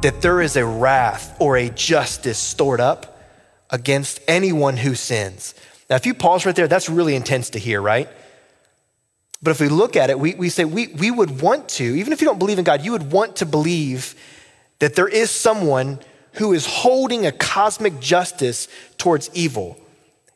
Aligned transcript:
that 0.00 0.22
there 0.22 0.40
is 0.40 0.56
a 0.56 0.64
wrath 0.64 1.36
or 1.40 1.56
a 1.56 1.68
justice 1.70 2.38
stored 2.38 2.80
up 2.80 3.20
against 3.70 4.20
anyone 4.28 4.76
who 4.76 4.94
sins. 4.94 5.54
Now, 5.90 5.96
if 5.96 6.06
you 6.06 6.14
pause 6.14 6.46
right 6.46 6.54
there, 6.54 6.68
that's 6.68 6.88
really 6.88 7.16
intense 7.16 7.50
to 7.50 7.58
hear, 7.58 7.82
right? 7.82 8.08
But 9.42 9.50
if 9.50 9.60
we 9.60 9.68
look 9.68 9.96
at 9.96 10.10
it, 10.10 10.18
we, 10.18 10.34
we 10.34 10.50
say 10.50 10.64
we, 10.64 10.88
we 10.88 11.10
would 11.10 11.40
want 11.40 11.68
to, 11.70 11.84
even 11.84 12.12
if 12.12 12.20
you 12.20 12.26
don't 12.26 12.38
believe 12.38 12.58
in 12.58 12.64
God, 12.64 12.84
you 12.84 12.92
would 12.92 13.10
want 13.10 13.36
to 13.36 13.46
believe 13.46 14.14
that 14.78 14.94
there 14.94 15.08
is 15.08 15.30
someone 15.30 15.98
who 16.34 16.52
is 16.52 16.66
holding 16.66 17.26
a 17.26 17.32
cosmic 17.32 17.98
justice 17.98 18.68
towards 18.98 19.30
evil. 19.34 19.80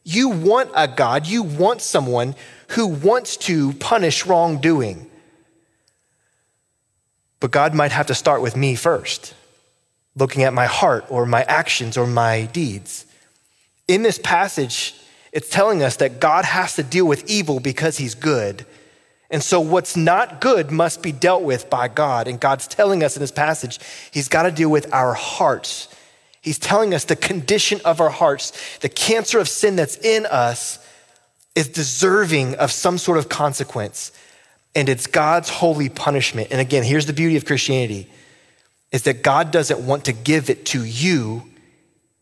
You 0.02 0.30
want 0.30 0.70
a 0.74 0.88
God, 0.88 1.26
you 1.26 1.44
want 1.44 1.80
someone 1.82 2.34
who 2.68 2.88
wants 2.88 3.36
to 3.38 3.72
punish 3.74 4.26
wrongdoing. 4.26 5.08
But 7.38 7.52
God 7.52 7.74
might 7.74 7.92
have 7.92 8.06
to 8.06 8.14
start 8.14 8.42
with 8.42 8.56
me 8.56 8.74
first 8.74 9.34
looking 10.16 10.42
at 10.42 10.52
my 10.52 10.66
heart 10.66 11.04
or 11.08 11.26
my 11.26 11.42
actions 11.44 11.96
or 11.96 12.06
my 12.06 12.46
deeds. 12.46 13.06
In 13.88 14.02
this 14.02 14.18
passage, 14.18 14.94
it's 15.32 15.48
telling 15.48 15.82
us 15.82 15.96
that 15.96 16.20
God 16.20 16.44
has 16.44 16.76
to 16.76 16.82
deal 16.82 17.06
with 17.06 17.28
evil 17.28 17.60
because 17.60 17.98
he's 17.98 18.14
good. 18.14 18.66
And 19.30 19.42
so, 19.42 19.60
what's 19.60 19.96
not 19.96 20.42
good 20.42 20.70
must 20.70 21.02
be 21.02 21.10
dealt 21.10 21.42
with 21.42 21.70
by 21.70 21.88
God. 21.88 22.28
And 22.28 22.38
God's 22.38 22.68
telling 22.68 23.02
us 23.02 23.16
in 23.16 23.20
this 23.20 23.32
passage, 23.32 23.80
he's 24.10 24.28
got 24.28 24.42
to 24.42 24.50
deal 24.50 24.70
with 24.70 24.92
our 24.92 25.14
hearts. 25.14 25.88
He's 26.42 26.58
telling 26.58 26.92
us 26.92 27.04
the 27.04 27.16
condition 27.16 27.80
of 27.84 28.00
our 28.00 28.10
hearts, 28.10 28.78
the 28.78 28.88
cancer 28.90 29.38
of 29.38 29.48
sin 29.48 29.76
that's 29.76 29.96
in 29.96 30.26
us 30.26 30.86
is 31.54 31.68
deserving 31.68 32.56
of 32.56 32.70
some 32.70 32.98
sort 32.98 33.16
of 33.16 33.28
consequence. 33.28 34.12
And 34.74 34.88
it's 34.88 35.06
God's 35.06 35.48
holy 35.48 35.88
punishment. 35.88 36.48
And 36.50 36.60
again, 36.60 36.82
here's 36.82 37.06
the 37.06 37.12
beauty 37.12 37.36
of 37.36 37.44
Christianity 37.44 38.10
is 38.92 39.02
that 39.04 39.22
God 39.22 39.50
doesn't 39.50 39.80
want 39.80 40.04
to 40.04 40.12
give 40.12 40.50
it 40.50 40.66
to 40.66 40.84
you, 40.84 41.42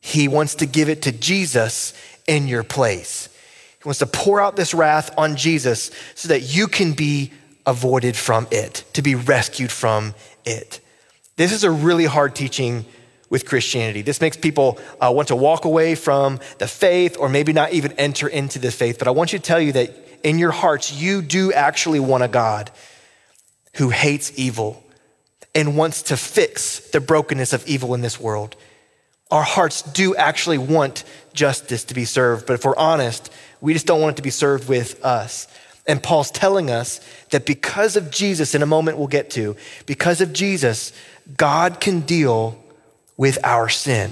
He 0.01 0.29
wants 0.29 0.55
to 0.57 0.67
give 0.67 0.89
it 0.89 1.03
to 1.03 1.13
Jesus 1.13 1.93
in 2.27 2.49
your 2.49 2.63
place. 2.63 3.29
He 3.83 3.89
wants 3.89 3.99
to 3.99 4.07
pour 4.07 4.41
out 4.41 4.57
this 4.57 4.73
wrath 4.73 5.11
on 5.19 5.37
Jesus 5.37 5.91
so 6.15 6.29
that 6.29 6.43
you 6.43 6.69
can 6.69 6.93
be 6.93 7.33
avoided 7.67 8.17
from 8.17 8.47
it, 8.51 8.85
to 8.93 9.03
be 9.03 9.15
rescued 9.15 9.73
from 9.73 10.15
it. 10.45 10.81
This 11.37 11.53
is 11.53 11.65
a 11.65 11.71
really 11.71 12.05
hard 12.05 12.35
teaching 12.35 12.85
with 13.31 13.47
Christianity. 13.47 14.03
This 14.03 14.21
makes 14.21 14.37
people 14.37 14.79
uh, 15.01 15.11
want 15.15 15.29
to 15.29 15.37
walk 15.37 15.65
away 15.65 15.95
from 15.95 16.41
the 16.59 16.67
faith 16.67 17.17
or 17.19 17.29
maybe 17.29 17.53
not 17.53 17.73
even 17.73 17.93
enter 17.93 18.29
into 18.29 18.59
the 18.59 18.71
faith. 18.71 18.99
But 18.99 19.09
I 19.09 19.13
want 19.13 19.33
you 19.33 19.39
to 19.39 19.45
tell 19.45 19.61
you 19.61 19.73
that 19.73 19.95
in 20.23 20.39
your 20.39 20.51
hearts, 20.51 20.93
you 20.93 21.23
do 21.23 21.53
actually 21.53 22.01
want 22.01 22.23
a 22.23 22.29
God 22.29 22.71
who 23.77 23.89
hates 23.89 24.33
evil 24.37 24.83
and 25.55 25.77
wants 25.77 26.03
to 26.03 26.17
fix 26.17 26.81
the 26.91 27.01
brokenness 27.01 27.53
of 27.53 27.67
evil 27.67 27.95
in 27.95 28.01
this 28.01 28.21
world. 28.21 28.57
Our 29.31 29.43
hearts 29.43 29.83
do 29.83 30.17
actually 30.17 30.59
want 30.59 31.05
justice 31.33 31.85
to 31.85 31.95
be 31.95 32.05
served, 32.05 32.47
but 32.47 32.55
if 32.55 32.65
we're 32.65 32.77
honest, 32.77 33.33
we 33.61 33.73
just 33.73 33.87
don't 33.87 34.01
want 34.01 34.15
it 34.15 34.17
to 34.17 34.23
be 34.23 34.31
served 34.31 34.69
with 34.69 35.05
us. 35.05 35.47
And 35.87 36.03
Paul's 36.03 36.31
telling 36.31 36.71
us 36.71 37.01
that 37.31 37.47
because 37.47 37.97
of 37.97 38.11
Jesus, 38.11 38.55
in 38.55 38.63
a 38.63 38.67
moment 38.67 38.99
we'll 38.99 39.07
get 39.07 39.31
to, 39.31 39.57
because 39.87 40.21
of 40.21 40.33
Jesus, 40.33 40.93
God 41.37 41.81
can 41.81 42.01
deal 42.01 42.63
with 43.17 43.39
our 43.45 43.69
sin. 43.69 44.11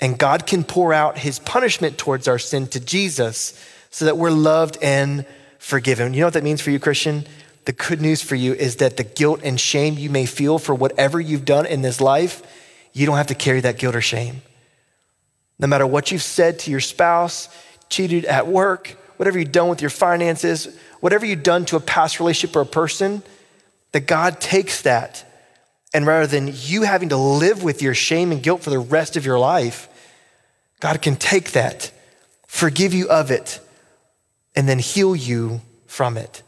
And 0.00 0.18
God 0.18 0.46
can 0.46 0.64
pour 0.64 0.92
out 0.92 1.18
his 1.18 1.38
punishment 1.38 1.98
towards 1.98 2.28
our 2.28 2.38
sin 2.38 2.66
to 2.68 2.80
Jesus 2.80 3.62
so 3.90 4.04
that 4.04 4.16
we're 4.16 4.30
loved 4.30 4.78
and 4.80 5.24
forgiven. 5.58 6.14
You 6.14 6.20
know 6.20 6.26
what 6.26 6.34
that 6.34 6.44
means 6.44 6.60
for 6.60 6.70
you, 6.70 6.78
Christian? 6.78 7.26
The 7.68 7.74
good 7.74 8.00
news 8.00 8.22
for 8.22 8.34
you 8.34 8.54
is 8.54 8.76
that 8.76 8.96
the 8.96 9.04
guilt 9.04 9.40
and 9.44 9.60
shame 9.60 9.98
you 9.98 10.08
may 10.08 10.24
feel 10.24 10.58
for 10.58 10.74
whatever 10.74 11.20
you've 11.20 11.44
done 11.44 11.66
in 11.66 11.82
this 11.82 12.00
life, 12.00 12.42
you 12.94 13.04
don't 13.04 13.18
have 13.18 13.26
to 13.26 13.34
carry 13.34 13.60
that 13.60 13.76
guilt 13.76 13.94
or 13.94 14.00
shame. 14.00 14.40
No 15.58 15.66
matter 15.66 15.86
what 15.86 16.10
you've 16.10 16.22
said 16.22 16.60
to 16.60 16.70
your 16.70 16.80
spouse, 16.80 17.50
cheated 17.90 18.24
at 18.24 18.46
work, 18.46 18.96
whatever 19.18 19.38
you've 19.38 19.52
done 19.52 19.68
with 19.68 19.82
your 19.82 19.90
finances, 19.90 20.78
whatever 21.00 21.26
you've 21.26 21.42
done 21.42 21.66
to 21.66 21.76
a 21.76 21.80
past 21.80 22.20
relationship 22.20 22.56
or 22.56 22.62
a 22.62 22.64
person, 22.64 23.22
that 23.92 24.06
God 24.06 24.40
takes 24.40 24.80
that 24.80 25.30
and 25.92 26.06
rather 26.06 26.26
than 26.26 26.50
you 26.54 26.84
having 26.84 27.10
to 27.10 27.18
live 27.18 27.62
with 27.62 27.82
your 27.82 27.92
shame 27.92 28.32
and 28.32 28.42
guilt 28.42 28.62
for 28.62 28.70
the 28.70 28.78
rest 28.78 29.14
of 29.14 29.26
your 29.26 29.38
life, 29.38 29.90
God 30.80 31.02
can 31.02 31.16
take 31.16 31.52
that, 31.52 31.92
forgive 32.46 32.94
you 32.94 33.10
of 33.10 33.30
it, 33.30 33.60
and 34.56 34.66
then 34.66 34.78
heal 34.78 35.14
you 35.14 35.60
from 35.86 36.16
it. 36.16 36.42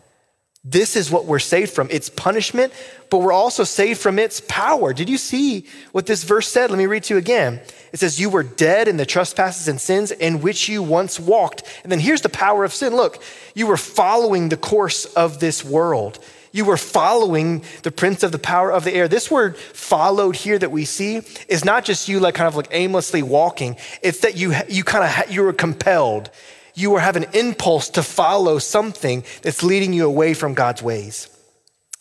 This 0.63 0.95
is 0.95 1.11
what 1.11 1.25
we're 1.25 1.39
saved 1.39 1.73
from. 1.73 1.89
It's 1.91 2.11
punishment, 2.11 2.75
but 3.09 3.19
we're 3.19 3.33
also 3.33 3.65
saved 3.65 3.99
from 3.99 4.19
its 4.19 4.43
power. 4.47 4.93
Did 4.93 5.09
you 5.09 5.17
see 5.17 5.67
what 5.93 6.05
this 6.05 6.23
verse 6.23 6.49
said? 6.49 6.71
Let 6.71 6.79
me 6.79 6.85
read 6.87 7.05
to 7.05 7.15
you 7.15 7.19
again. 7.19 7.61
It 7.93 7.99
says, 7.99 8.21
You 8.21 8.29
were 8.29 8.43
dead 8.43 8.87
in 8.87 8.99
the 8.99 9.07
trespasses 9.07 9.69
and 9.69 9.81
sins 9.81 10.11
in 10.11 10.43
which 10.43 10.69
you 10.69 10.83
once 10.83 11.19
walked. 11.19 11.63
And 11.83 11.91
then 11.91 11.99
here's 11.99 12.21
the 12.21 12.29
power 12.29 12.63
of 12.63 12.75
sin. 12.75 12.95
Look, 12.95 13.23
you 13.55 13.67
were 13.67 13.79
following 13.79 14.51
the 14.51 14.59
course 14.59 15.07
of 15.07 15.41
this 15.41 15.65
world. 15.65 16.19
You 16.53 16.67
were 16.67 16.77
following 16.77 17.65
the 17.83 17.93
prince 17.93 18.23
of 18.23 18.33
the 18.33 18.39
power 18.39 18.71
of 18.71 18.85
the 18.85 18.93
air. 18.93 19.09
This 19.09 19.31
word 19.31 19.57
followed 19.57 20.37
here 20.37 20.59
that 20.59 20.73
we 20.73 20.85
see 20.85 21.23
is 21.49 21.65
not 21.65 21.87
just 21.87 22.09
you 22.09 22.21
like 22.21 22.35
kind 22.35 22.49
of 22.49 22.57
like 22.57 22.69
aimlessly 22.73 23.23
walking. 23.23 23.77
It's 24.03 24.21
that 24.21 24.37
you, 24.37 24.55
you 24.69 24.85
kind 24.85 25.05
of, 25.05 25.33
you 25.33 25.43
were 25.43 25.53
compelled 25.53 26.31
you 26.75 26.91
will 26.91 26.99
have 26.99 27.17
an 27.17 27.27
impulse 27.33 27.89
to 27.91 28.03
follow 28.03 28.59
something 28.59 29.25
that's 29.43 29.63
leading 29.63 29.93
you 29.93 30.07
away 30.07 30.35
from 30.35 30.55
God's 30.55 30.83
ways. 30.83 31.29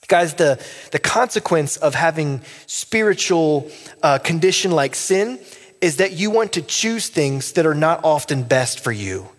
Guys, 0.07 0.33
the, 0.33 0.59
the 0.91 0.99
consequence 0.99 1.77
of 1.77 1.93
having 1.93 2.41
spiritual 2.65 3.69
uh, 4.01 4.17
condition 4.17 4.71
like 4.71 4.95
sin 4.95 5.39
is 5.81 5.97
that 5.97 6.13
you 6.13 6.31
want 6.31 6.53
to 6.53 6.61
choose 6.61 7.09
things 7.09 7.53
that 7.53 7.65
are 7.65 7.75
not 7.75 8.03
often 8.03 8.43
best 8.43 8.79
for 8.79 8.91
you. 8.91 9.29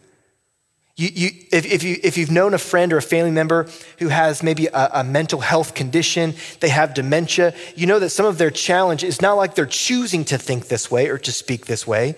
You, 0.97 1.09
you, 1.13 1.31
if, 1.51 1.65
if, 1.65 1.83
you, 1.83 1.97
if 2.03 2.19
you've 2.19 2.31
known 2.31 2.53
a 2.53 2.59
friend 2.59 2.93
or 2.93 2.99
a 2.99 3.03
family 3.03 3.31
member 3.31 3.69
who 3.99 4.09
has 4.09 4.43
maybe 4.43 4.67
a, 4.67 4.91
a, 4.95 5.05
mental 5.05 5.41
health 5.41 5.75
condition, 5.75 6.35
they 6.61 6.69
have 6.69 6.93
dementia, 6.93 7.55
you 7.75 7.87
know 7.87 7.99
that 7.99 8.11
some 8.11 8.27
of 8.27 8.37
their 8.37 8.51
challenge 8.51 9.03
is 9.03 9.23
not 9.23 9.35
like 9.35 9.55
they're 9.55 9.65
choosing 9.65 10.27
to 10.27 10.37
think 10.37 10.69
this 10.69 10.91
way 10.91 11.09
or 11.09 11.17
to 11.17 11.33
speak 11.33 11.67
this 11.67 11.87
way. 11.87 12.17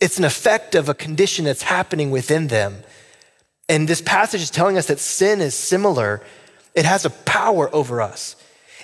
It's 0.00 0.18
an 0.18 0.24
effect 0.24 0.74
of 0.74 0.88
a 0.88 0.94
condition 0.94 1.44
that's 1.44 1.62
happening 1.62 2.10
within 2.10 2.48
them. 2.48 2.82
And 3.68 3.86
this 3.86 4.00
passage 4.00 4.40
is 4.40 4.50
telling 4.50 4.78
us 4.78 4.86
that 4.86 4.98
sin 4.98 5.40
is 5.40 5.54
similar. 5.54 6.22
It 6.74 6.86
has 6.86 7.04
a 7.04 7.10
power 7.10 7.72
over 7.74 8.00
us. 8.00 8.34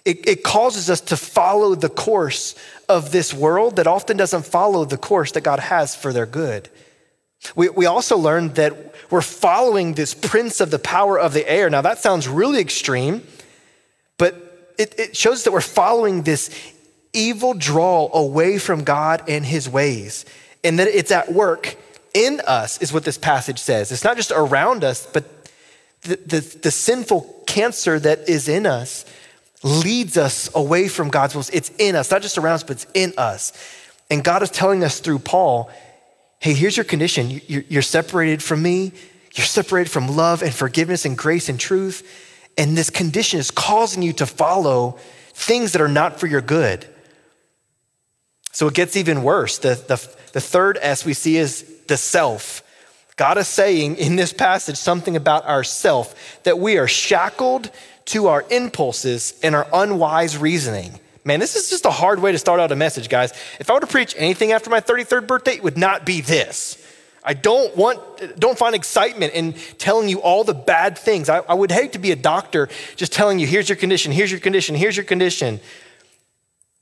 It, 0.05 0.29
it, 0.29 0.45
causes 0.45 0.89
us 0.89 1.01
to 1.01 1.17
follow 1.17 1.75
the 1.75 1.89
course 1.89 2.55
of 2.89 3.11
this 3.11 3.35
world 3.35 3.77
that 3.77 3.89
often 3.89 4.17
doesn't 4.17 4.47
follow 4.47 4.85
the 4.85 4.97
course 4.97 5.33
that 5.33 5.41
God 5.41 5.59
has 5.59 5.97
for 5.97 6.13
their 6.13 6.27
good. 6.27 6.69
We, 7.57 7.71
we 7.71 7.87
also 7.87 8.17
learned 8.17 8.55
that 8.55 8.95
we're 9.11 9.21
following 9.21 9.95
this 9.95 10.15
prince 10.15 10.61
of 10.61 10.71
the 10.71 10.79
power 10.79 11.19
of 11.19 11.33
the 11.33 11.49
air. 11.51 11.69
Now, 11.71 11.81
that 11.81 11.99
sounds 11.99 12.29
really 12.29 12.61
extreme, 12.61 13.27
but 14.17 14.75
it, 14.79 14.95
it 14.97 15.17
shows 15.17 15.43
that 15.43 15.51
we're 15.51 15.61
following 15.61 16.23
this 16.23 16.51
evil 17.13 17.55
draw 17.55 18.09
away 18.13 18.59
from 18.59 18.85
God 18.85 19.25
and 19.27 19.45
his 19.45 19.69
ways 19.69 20.25
and 20.65 20.79
that 20.79 20.89
it's 20.89 21.11
at 21.11 21.33
work 21.33 21.77
in 22.15 22.41
us, 22.47 22.81
is 22.81 22.93
what 22.93 23.05
this 23.05 23.19
passage 23.19 23.59
says. 23.59 23.93
It's 23.93 24.05
not 24.05 24.17
just 24.17 24.33
around 24.35 24.85
us, 24.85 25.07
but 25.07 25.25
the, 26.03 26.17
the, 26.17 26.59
the 26.63 26.71
sinful 26.71 27.45
cancer 27.47 27.99
that 27.99 28.29
is 28.29 28.49
in 28.49 28.67
us 28.67 29.05
leads 29.63 30.17
us 30.17 30.49
away 30.55 30.89
from 30.89 31.09
God's 31.09 31.35
will. 31.35 31.45
It's 31.53 31.71
in 31.79 31.97
us, 31.97 32.11
not 32.11 32.23
just 32.23 32.39
around 32.39 32.55
us, 32.55 32.63
but 32.63 32.73
it's 32.73 32.87
in 32.95 33.13
us. 33.19 33.53
And 34.11 34.23
God 34.23 34.43
is 34.43 34.51
telling 34.51 34.85
us 34.85 35.01
through 35.01 35.21
Paul 35.21 35.71
hey, 36.39 36.53
here's 36.53 36.77
your 36.77 36.85
condition. 36.85 37.41
You're 37.49 37.83
separated 37.83 38.43
from 38.43 38.63
me, 38.63 38.93
you're 39.35 39.47
separated 39.47 39.91
from 39.91 40.17
love 40.17 40.43
and 40.43 40.55
forgiveness 40.55 41.05
and 41.05 41.17
grace 41.17 41.49
and 41.49 41.59
truth. 41.59 42.07
And 42.57 42.77
this 42.77 42.89
condition 42.89 43.41
is 43.41 43.51
causing 43.51 44.03
you 44.03 44.13
to 44.15 44.27
follow 44.27 44.99
things 45.33 45.73
that 45.73 45.83
are 45.83 45.89
not 45.89 46.21
for 46.21 46.27
your 46.27 46.41
good. 46.41 46.87
So 48.53 48.69
it 48.69 48.75
gets 48.75 48.97
even 48.97 49.23
worse. 49.23 49.59
The, 49.59 49.75
the, 49.75 50.17
the 50.37 50.41
third 50.43 50.77
S 50.83 51.03
we 51.03 51.15
see 51.15 51.39
is 51.39 51.63
the 51.87 51.97
self. 51.97 52.63
God 53.17 53.39
is 53.39 53.49
saying 53.49 53.97
in 53.97 54.17
this 54.17 54.35
passage 54.35 54.77
something 54.77 55.17
about 55.17 55.47
ourself 55.47 56.43
that 56.43 56.59
we 56.59 56.77
are 56.77 56.87
shackled 56.87 57.71
to 58.05 58.27
our 58.27 58.45
impulses 58.51 59.41
and 59.43 59.55
our 59.55 59.67
unwise 59.73 60.37
reasoning. 60.37 61.01
Man, 61.25 61.41
this 61.41 61.57
is 61.57 61.71
just 61.71 61.87
a 61.87 61.91
hard 61.91 62.21
way 62.21 62.33
to 62.33 62.39
start 62.39 62.61
out 62.61 62.71
a 62.71 62.77
message, 62.77 63.09
guys. 63.09 63.33
If 63.59 63.71
I 63.71 63.73
were 63.73 63.81
to 63.81 63.87
preach 63.87 64.15
anything 64.19 64.53
after 64.53 64.69
my 64.69 64.83
33rd 64.83 65.27
birthday, 65.27 65.55
it 65.55 65.63
would 65.63 65.79
not 65.79 66.05
be 66.05 66.21
this. 66.21 66.87
I 67.25 67.33
don't 67.33 67.75
want, 67.75 67.99
don't 68.39 68.59
find 68.59 68.75
excitement 68.75 69.33
in 69.33 69.55
telling 69.79 70.07
you 70.11 70.21
all 70.21 70.45
the 70.45 70.53
bad 70.53 70.99
things. 70.99 71.31
I, 71.31 71.39
I, 71.49 71.55
would 71.55 71.71
hate 71.71 71.95
to 71.95 71.99
be 71.99 72.13
a 72.13 72.17
doctor 72.17 72.69
just 72.95 73.15
telling 73.15 73.39
you, 73.39 73.47
here's 73.47 73.71
your 73.71 73.77
condition, 73.77 74.13
here's 74.13 74.31
your 74.31 74.41
condition, 74.41 74.75
here's 74.75 74.99
your 74.99 75.07
condition. 75.07 75.61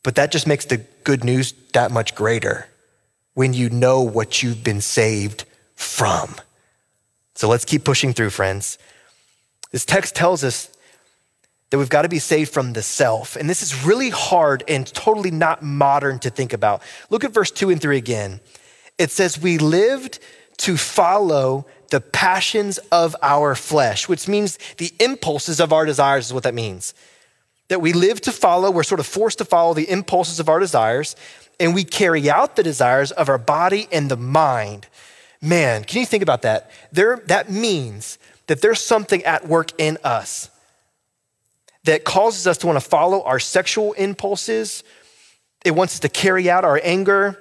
But 0.03 0.17
that 0.17 0.33
just 0.33 0.49
makes 0.49 0.65
the 0.65 0.79
good 1.05 1.23
news 1.23 1.55
that 1.73 1.93
much 1.93 2.17
greater 2.17 2.67
when 3.35 3.53
you 3.53 3.69
know 3.71 4.01
what 4.03 4.43
you've 4.43 4.65
been 4.65 4.81
saved 4.81 5.45
from. 5.75 6.35
So 7.35 7.49
let's 7.49 7.65
keep 7.65 7.85
pushing 7.85 8.13
through, 8.13 8.31
friends. 8.31 8.79
This 9.73 9.85
text 9.85 10.15
tells 10.15 10.45
us 10.45 10.71
that 11.71 11.79
we've 11.79 11.89
got 11.89 12.03
to 12.03 12.09
be 12.09 12.21
saved 12.21 12.53
from 12.53 12.73
the 12.73 12.83
self. 12.83 13.35
And 13.35 13.51
this 13.51 13.61
is 13.61 13.85
really 13.85 14.11
hard 14.11 14.63
and 14.69 14.87
totally 14.87 15.33
not 15.33 15.63
modern 15.63 16.21
to 16.21 16.31
think 16.31 16.53
about. 16.53 16.83
Look 17.11 17.25
at 17.25 17.33
verse 17.33 17.51
2 17.51 17.71
and 17.71 17.81
3 17.81 17.97
again. 17.97 18.41
It 18.99 19.11
says, 19.11 19.41
We 19.41 19.59
lived 19.59 20.21
to 20.59 20.77
follow 20.77 21.67
the 21.91 22.01
passions 22.01 22.79
of 22.93 23.17
our 23.23 23.57
flesh, 23.57 24.09
which 24.09 24.29
means 24.29 24.59
the 24.77 24.93
impulses 25.01 25.59
of 25.59 25.73
our 25.73 25.85
desires, 25.85 26.27
is 26.27 26.33
what 26.33 26.45
that 26.45 26.55
means. 26.55 26.95
That 27.69 27.81
we 27.81 27.93
live 27.93 28.21
to 28.23 28.33
follow, 28.33 28.71
we're 28.71 28.85
sort 28.85 29.01
of 29.01 29.07
forced 29.07 29.39
to 29.39 29.45
follow 29.45 29.75
the 29.75 29.91
impulses 29.91 30.39
of 30.39 30.49
our 30.49 30.61
desires, 30.61 31.17
and 31.61 31.75
we 31.75 31.85
carry 31.85 32.29
out 32.31 32.57
the 32.57 32.63
desires 32.63 33.11
of 33.13 33.29
our 33.29 33.39
body 33.39 33.89
and 33.93 34.11
the 34.11 34.17
mind. 34.17 34.87
Man, 35.41 35.85
can 35.85 36.01
you 36.01 36.07
think 36.07 36.23
about 36.23 36.43
that? 36.43 36.71
There, 36.93 37.23
that 37.27 37.51
means 37.51 38.19
that 38.47 38.61
there's 38.61 38.81
something 38.81 39.23
at 39.25 39.47
work 39.47 39.71
in 39.79 39.99
us 40.05 40.51
that 41.85 42.05
causes 42.05 42.47
us 42.47 42.59
to 42.59 42.67
want 42.67 42.79
to 42.79 42.89
follow 42.89 43.23
our 43.23 43.39
sexual 43.39 43.93
impulses. 43.95 44.85
It 45.65 45.73
wants 45.73 45.95
us 45.95 46.01
to 46.01 46.09
carry 46.09 46.49
out 46.49 46.65
our 46.65 46.81
anger 46.83 47.39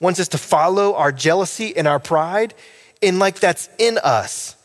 wants 0.00 0.18
us 0.18 0.28
to 0.28 0.38
follow 0.38 0.94
our 0.94 1.12
jealousy 1.12 1.76
and 1.76 1.86
our 1.86 2.00
pride, 2.00 2.54
and 3.02 3.18
like 3.18 3.38
that's 3.38 3.68
in 3.78 3.98
us. 4.02 4.56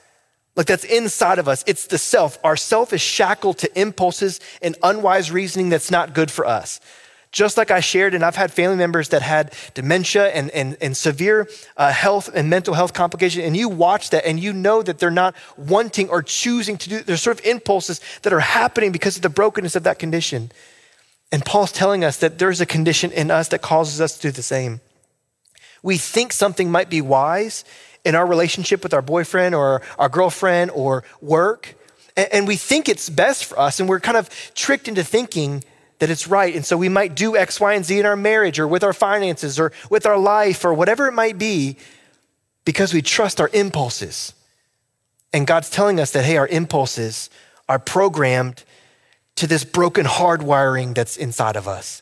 Like 0.56 0.68
that's 0.68 0.86
inside 0.86 1.38
of 1.38 1.50
us. 1.50 1.66
It's 1.68 1.88
the 1.88 1.98
self. 1.98 2.40
Our 2.44 2.56
self 2.56 2.94
is 2.94 3.02
shackled 3.02 3.58
to 3.60 3.80
impulses 3.80 4.40
and 4.62 4.78
unwise 4.82 5.30
reasoning 5.30 5.68
that's 5.68 5.92
not 5.92 6.14
good 6.14 6.32
for 6.32 6.46
us. 6.46 6.80
Just 7.36 7.58
like 7.58 7.70
I 7.70 7.82
shared, 7.82 8.14
and 8.14 8.24
I've 8.24 8.38
had 8.38 8.54
family 8.54 8.78
members 8.78 9.10
that 9.10 9.22
had 9.22 9.54
dementia 9.74 10.28
and, 10.28 10.50
and, 10.52 10.78
and 10.80 10.96
severe 10.96 11.50
uh, 11.76 11.92
health 11.92 12.30
and 12.34 12.50
mental 12.50 12.74
health 12.74 12.94
complications, 12.94 13.44
and 13.44 13.58
you 13.58 13.68
watch 13.68 14.12
that 14.12 14.26
and 14.26 14.40
you 14.40 14.54
know 14.54 14.82
that 14.82 15.00
they're 15.00 15.12
not 15.12 15.36
wanting 15.58 16.08
or 16.08 16.24
choosing 16.24 16.78
to 16.78 16.90
do, 16.90 17.00
there's 17.02 17.22
sort 17.22 17.38
of 17.38 17.46
impulses 17.46 18.00
that 18.22 18.32
are 18.32 18.40
happening 18.40 18.94
because 18.94 19.18
of 19.18 19.22
the 19.22 19.30
brokenness 19.30 19.76
of 19.76 19.84
that 19.84 20.00
condition. 20.00 20.50
And 21.30 21.44
Paul's 21.44 21.74
telling 21.74 22.06
us 22.06 22.16
that 22.20 22.40
there's 22.40 22.62
a 22.62 22.66
condition 22.66 23.12
in 23.12 23.30
us 23.30 23.50
that 23.50 23.62
causes 23.62 24.00
us 24.00 24.16
to 24.16 24.30
do 24.30 24.32
the 24.32 24.42
same 24.42 24.80
we 25.86 25.98
think 25.98 26.34
something 26.34 26.72
might 26.72 26.90
be 26.90 27.00
wise 27.00 27.64
in 28.04 28.16
our 28.16 28.26
relationship 28.26 28.82
with 28.82 28.94
our 28.94 29.04
boyfriend 29.04 29.54
or 29.54 29.84
our 30.00 30.10
girlfriend 30.10 30.72
or 30.72 31.04
work, 31.22 31.76
and 32.18 32.48
we 32.48 32.56
think 32.56 32.90
it's 32.90 33.08
best 33.08 33.46
for 33.46 33.60
us, 33.60 33.80
and 33.80 33.88
we're 33.88 34.00
kind 34.00 34.18
of 34.18 34.30
tricked 34.56 34.88
into 34.88 35.04
thinking 35.04 35.64
that 36.00 36.10
it's 36.10 36.28
right. 36.28 36.56
And 36.56 36.66
so 36.66 36.78
we 36.78 36.90
might 36.90 37.16
do 37.16 37.38
X, 37.38 37.60
Y, 37.60 37.74
and 37.74 37.86
Z 37.86 38.00
in 38.00 38.06
our 38.06 38.16
marriage 38.16 38.60
or 38.60 38.68
with 38.68 38.84
our 38.84 38.94
finances 38.94 39.60
or 39.60 39.72
with 39.90 40.06
our 40.06 40.18
life 40.18 40.66
or 40.66 40.74
whatever 40.74 41.08
it 41.08 41.14
might 41.14 41.38
be 41.38 41.78
because 42.66 42.94
we 42.94 43.02
trust 43.02 43.40
our 43.40 43.50
impulses. 43.54 44.34
And 45.32 45.48
God's 45.48 45.70
telling 45.70 46.00
us 46.00 46.12
that, 46.12 46.26
hey, 46.26 46.38
our 46.38 46.48
impulses 46.48 47.30
are 47.68 47.80
programmed 47.80 48.64
to 49.36 49.48
this 49.48 49.64
broken 49.64 50.06
hardwiring 50.06 50.96
that's 50.96 51.18
inside 51.18 51.56
of 51.56 51.68
us. 51.68 52.02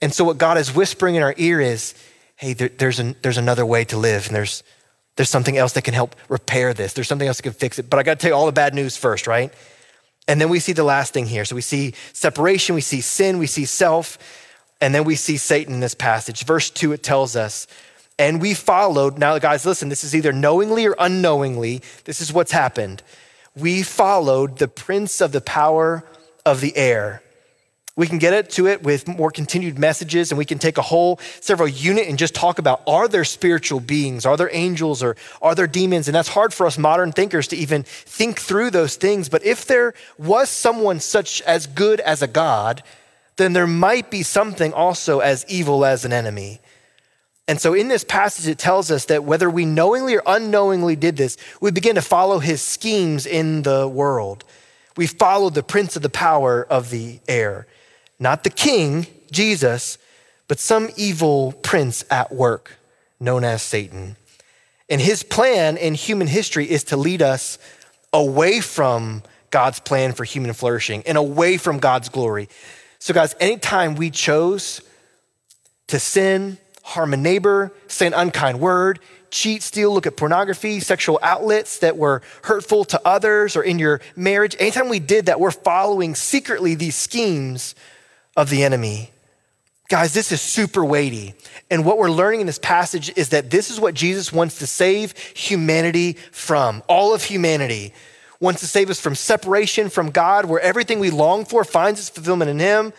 And 0.00 0.12
so 0.12 0.24
what 0.24 0.38
God 0.38 0.58
is 0.58 0.74
whispering 0.74 1.14
in 1.14 1.22
our 1.22 1.34
ear 1.38 1.60
is, 1.60 1.94
hey, 2.36 2.52
there, 2.52 2.68
there's, 2.68 2.98
an, 2.98 3.16
there's 3.22 3.38
another 3.38 3.64
way 3.64 3.84
to 3.86 3.96
live, 3.96 4.26
and 4.26 4.36
there's, 4.36 4.62
there's 5.16 5.30
something 5.30 5.56
else 5.56 5.72
that 5.72 5.82
can 5.82 5.94
help 5.94 6.14
repair 6.28 6.74
this. 6.74 6.92
There's 6.92 7.08
something 7.08 7.26
else 7.26 7.38
that 7.38 7.44
can 7.44 7.52
fix 7.52 7.78
it. 7.78 7.88
But 7.88 7.98
I 7.98 8.02
got 8.02 8.18
to 8.18 8.22
tell 8.22 8.30
you 8.30 8.36
all 8.36 8.46
the 8.46 8.52
bad 8.52 8.74
news 8.74 8.96
first, 8.96 9.26
right? 9.26 9.52
And 10.28 10.40
then 10.40 10.48
we 10.48 10.58
see 10.58 10.72
the 10.72 10.84
last 10.84 11.12
thing 11.12 11.26
here. 11.26 11.44
So 11.44 11.54
we 11.54 11.62
see 11.62 11.94
separation, 12.12 12.74
we 12.74 12.80
see 12.80 13.00
sin, 13.00 13.38
we 13.38 13.46
see 13.46 13.64
self, 13.64 14.18
and 14.80 14.94
then 14.94 15.04
we 15.04 15.14
see 15.14 15.36
Satan 15.36 15.74
in 15.74 15.80
this 15.80 15.94
passage. 15.94 16.44
Verse 16.44 16.68
two, 16.68 16.92
it 16.92 17.02
tells 17.02 17.36
us, 17.36 17.66
and 18.18 18.40
we 18.40 18.54
followed. 18.54 19.18
Now, 19.18 19.38
guys, 19.38 19.64
listen, 19.64 19.88
this 19.88 20.02
is 20.02 20.14
either 20.14 20.32
knowingly 20.32 20.86
or 20.86 20.96
unknowingly. 20.98 21.82
This 22.04 22.20
is 22.20 22.32
what's 22.32 22.52
happened. 22.52 23.02
We 23.54 23.82
followed 23.82 24.58
the 24.58 24.68
prince 24.68 25.20
of 25.20 25.32
the 25.32 25.40
power 25.40 26.04
of 26.44 26.60
the 26.60 26.76
air 26.76 27.22
we 27.96 28.06
can 28.06 28.18
get 28.18 28.34
it 28.34 28.50
to 28.50 28.66
it 28.66 28.82
with 28.82 29.08
more 29.08 29.30
continued 29.30 29.78
messages, 29.78 30.30
and 30.30 30.36
we 30.36 30.44
can 30.44 30.58
take 30.58 30.76
a 30.76 30.82
whole 30.82 31.18
several 31.40 31.66
unit 31.66 32.06
and 32.08 32.18
just 32.18 32.34
talk 32.34 32.58
about 32.58 32.82
are 32.86 33.08
there 33.08 33.24
spiritual 33.24 33.80
beings? 33.80 34.26
Are 34.26 34.36
there 34.36 34.50
angels 34.52 35.02
or 35.02 35.16
are 35.40 35.54
there 35.54 35.66
demons? 35.66 36.06
And 36.06 36.14
that's 36.14 36.28
hard 36.28 36.52
for 36.52 36.66
us 36.66 36.76
modern 36.76 37.10
thinkers 37.10 37.48
to 37.48 37.56
even 37.56 37.84
think 37.84 38.38
through 38.38 38.70
those 38.70 38.96
things. 38.96 39.30
But 39.30 39.44
if 39.44 39.64
there 39.64 39.94
was 40.18 40.50
someone 40.50 41.00
such 41.00 41.40
as 41.42 41.66
good 41.66 42.00
as 42.00 42.20
a 42.20 42.26
God, 42.26 42.82
then 43.36 43.54
there 43.54 43.66
might 43.66 44.10
be 44.10 44.22
something 44.22 44.74
also 44.74 45.20
as 45.20 45.46
evil 45.48 45.84
as 45.84 46.04
an 46.04 46.12
enemy. 46.12 46.60
And 47.48 47.60
so 47.60 47.72
in 47.74 47.88
this 47.88 48.04
passage, 48.04 48.46
it 48.46 48.58
tells 48.58 48.90
us 48.90 49.06
that 49.06 49.24
whether 49.24 49.48
we 49.48 49.64
knowingly 49.64 50.16
or 50.16 50.22
unknowingly 50.26 50.96
did 50.96 51.16
this, 51.16 51.38
we 51.60 51.70
begin 51.70 51.94
to 51.94 52.02
follow 52.02 52.40
his 52.40 52.60
schemes 52.60 53.24
in 53.24 53.62
the 53.62 53.88
world. 53.88 54.44
We 54.96 55.06
follow 55.06 55.48
the 55.48 55.62
prince 55.62 55.96
of 55.96 56.02
the 56.02 56.10
power 56.10 56.64
of 56.64 56.90
the 56.90 57.20
air. 57.28 57.66
Not 58.18 58.44
the 58.44 58.50
king, 58.50 59.06
Jesus, 59.30 59.98
but 60.48 60.58
some 60.58 60.90
evil 60.96 61.52
prince 61.52 62.04
at 62.10 62.32
work 62.32 62.78
known 63.20 63.44
as 63.44 63.62
Satan. 63.62 64.16
And 64.88 65.00
his 65.00 65.22
plan 65.22 65.76
in 65.76 65.94
human 65.94 66.26
history 66.26 66.70
is 66.70 66.84
to 66.84 66.96
lead 66.96 67.22
us 67.22 67.58
away 68.12 68.60
from 68.60 69.22
God's 69.50 69.80
plan 69.80 70.12
for 70.12 70.24
human 70.24 70.52
flourishing 70.52 71.02
and 71.06 71.18
away 71.18 71.56
from 71.56 71.78
God's 71.78 72.08
glory. 72.08 72.48
So, 72.98 73.12
guys, 73.12 73.34
anytime 73.40 73.94
we 73.94 74.10
chose 74.10 74.80
to 75.88 75.98
sin, 75.98 76.58
harm 76.82 77.12
a 77.14 77.16
neighbor, 77.16 77.72
say 77.88 78.06
an 78.06 78.14
unkind 78.14 78.60
word, 78.60 79.00
cheat, 79.30 79.62
steal, 79.62 79.92
look 79.92 80.06
at 80.06 80.16
pornography, 80.16 80.80
sexual 80.80 81.18
outlets 81.22 81.80
that 81.80 81.96
were 81.96 82.22
hurtful 82.44 82.84
to 82.86 83.00
others 83.04 83.56
or 83.56 83.62
in 83.62 83.78
your 83.78 84.00
marriage, 84.14 84.56
anytime 84.58 84.88
we 84.88 85.00
did 85.00 85.26
that, 85.26 85.40
we're 85.40 85.50
following 85.50 86.14
secretly 86.14 86.74
these 86.74 86.94
schemes 86.94 87.74
of 88.36 88.50
the 88.50 88.62
enemy. 88.62 89.10
Guys, 89.88 90.12
this 90.12 90.32
is 90.32 90.40
super 90.40 90.84
weighty. 90.84 91.34
And 91.70 91.84
what 91.84 91.96
we're 91.96 92.10
learning 92.10 92.40
in 92.40 92.46
this 92.46 92.58
passage 92.58 93.12
is 93.16 93.28
that 93.28 93.50
this 93.50 93.70
is 93.70 93.78
what 93.78 93.94
Jesus 93.94 94.32
wants 94.32 94.58
to 94.58 94.66
save 94.66 95.16
humanity 95.16 96.14
from. 96.32 96.82
All 96.88 97.14
of 97.14 97.22
humanity 97.22 97.92
wants 98.40 98.60
to 98.60 98.66
save 98.66 98.90
us 98.90 99.00
from 99.00 99.14
separation 99.14 99.88
from 99.88 100.10
God, 100.10 100.44
where 100.44 100.60
everything 100.60 100.98
we 100.98 101.10
long 101.10 101.44
for 101.44 101.64
finds 101.64 102.00
its 102.00 102.08
fulfillment 102.08 102.50
in 102.50 102.58
Him. 102.58 102.92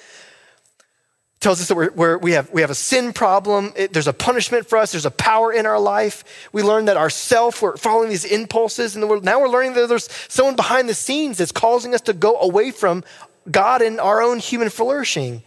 Tells 1.40 1.62
us 1.62 1.68
that 1.68 1.76
we're, 1.76 1.92
we're, 1.92 2.18
we, 2.18 2.32
have, 2.32 2.50
we 2.52 2.62
have 2.62 2.72
a 2.72 2.76
sin 2.76 3.14
problem. 3.14 3.72
It, 3.76 3.94
there's 3.94 4.08
a 4.08 4.14
punishment 4.14 4.68
for 4.68 4.78
us. 4.78 4.94
There's 4.94 5.06
a 5.06 5.12
power 5.12 5.54
in 5.54 5.68
our 5.68 5.80
life. 5.80 6.48
We 6.52 6.64
learn 6.64 6.86
that 6.86 6.98
ourself, 6.98 7.62
we're 7.62 7.78
following 7.78 8.10
these 8.10 8.26
impulses. 8.26 8.96
And 8.96 9.24
now 9.24 9.40
we're 9.40 9.50
learning 9.50 9.74
that 9.74 9.88
there's 9.88 10.10
someone 10.30 10.56
behind 10.56 10.90
the 10.90 10.96
scenes 10.96 11.38
that's 11.38 11.52
causing 11.52 11.94
us 11.94 12.02
to 12.02 12.14
go 12.14 12.40
away 12.40 12.72
from 12.72 13.04
God 13.50 13.82
and 13.82 14.00
our 14.00 14.22
own 14.22 14.40
human 14.40 14.70
flourishing. 14.70 15.44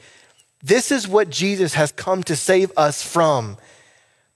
This 0.62 0.90
is 0.90 1.08
what 1.08 1.30
Jesus 1.30 1.74
has 1.74 1.92
come 1.92 2.22
to 2.24 2.36
save 2.36 2.72
us 2.76 3.02
from. 3.02 3.56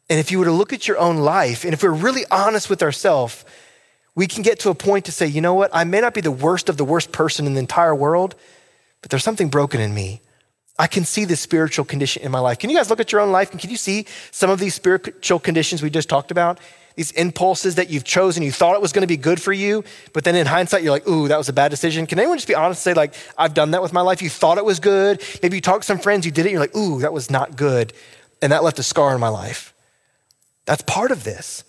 And 0.08 0.18
if 0.18 0.30
you 0.30 0.38
were 0.38 0.44
to 0.44 0.52
look 0.52 0.72
at 0.72 0.86
your 0.86 0.98
own 0.98 1.18
life, 1.18 1.64
and 1.64 1.72
if 1.72 1.82
we're 1.82 1.90
really 1.90 2.24
honest 2.30 2.68
with 2.68 2.82
ourselves, 2.82 3.44
we 4.14 4.26
can 4.26 4.42
get 4.42 4.60
to 4.60 4.70
a 4.70 4.74
point 4.74 5.06
to 5.06 5.12
say, 5.12 5.26
you 5.26 5.40
know 5.40 5.54
what? 5.54 5.70
I 5.72 5.84
may 5.84 6.00
not 6.00 6.14
be 6.14 6.20
the 6.20 6.30
worst 6.30 6.68
of 6.68 6.76
the 6.76 6.84
worst 6.84 7.10
person 7.10 7.46
in 7.46 7.54
the 7.54 7.60
entire 7.60 7.94
world, 7.94 8.34
but 9.00 9.10
there's 9.10 9.24
something 9.24 9.48
broken 9.48 9.80
in 9.80 9.94
me. 9.94 10.20
I 10.78 10.86
can 10.86 11.04
see 11.04 11.24
the 11.24 11.36
spiritual 11.36 11.84
condition 11.84 12.22
in 12.22 12.30
my 12.30 12.40
life. 12.40 12.58
Can 12.58 12.70
you 12.70 12.76
guys 12.76 12.90
look 12.90 13.00
at 13.00 13.12
your 13.12 13.20
own 13.20 13.32
life 13.32 13.52
and 13.52 13.60
can 13.60 13.70
you 13.70 13.76
see 13.76 14.06
some 14.30 14.50
of 14.50 14.58
these 14.58 14.74
spiritual 14.74 15.38
conditions 15.38 15.82
we 15.82 15.90
just 15.90 16.08
talked 16.08 16.30
about? 16.30 16.58
These 16.96 17.10
impulses 17.12 17.74
that 17.74 17.90
you've 17.90 18.04
chosen, 18.04 18.42
you 18.42 18.52
thought 18.52 18.74
it 18.74 18.80
was 18.80 18.92
going 18.92 19.02
to 19.02 19.08
be 19.08 19.16
good 19.16 19.42
for 19.42 19.52
you, 19.52 19.82
but 20.12 20.24
then 20.24 20.36
in 20.36 20.46
hindsight, 20.46 20.82
you're 20.82 20.92
like, 20.92 21.08
ooh, 21.08 21.28
that 21.28 21.36
was 21.38 21.48
a 21.48 21.52
bad 21.52 21.70
decision. 21.70 22.06
Can 22.06 22.18
anyone 22.18 22.38
just 22.38 22.46
be 22.46 22.54
honest 22.54 22.86
and 22.86 22.94
say, 22.94 22.98
like, 22.98 23.14
I've 23.36 23.54
done 23.54 23.72
that 23.72 23.82
with 23.82 23.92
my 23.92 24.00
life? 24.00 24.22
You 24.22 24.30
thought 24.30 24.58
it 24.58 24.64
was 24.64 24.78
good. 24.80 25.22
Maybe 25.42 25.56
you 25.56 25.60
talked 25.60 25.82
to 25.82 25.86
some 25.86 25.98
friends, 25.98 26.24
you 26.24 26.32
did 26.32 26.46
it, 26.46 26.52
you're 26.52 26.60
like, 26.60 26.76
ooh, 26.76 27.00
that 27.00 27.12
was 27.12 27.30
not 27.30 27.56
good. 27.56 27.92
And 28.40 28.52
that 28.52 28.62
left 28.62 28.78
a 28.78 28.82
scar 28.82 29.14
in 29.14 29.20
my 29.20 29.28
life. 29.28 29.74
That's 30.66 30.82
part 30.82 31.10
of 31.10 31.24
this. 31.24 31.64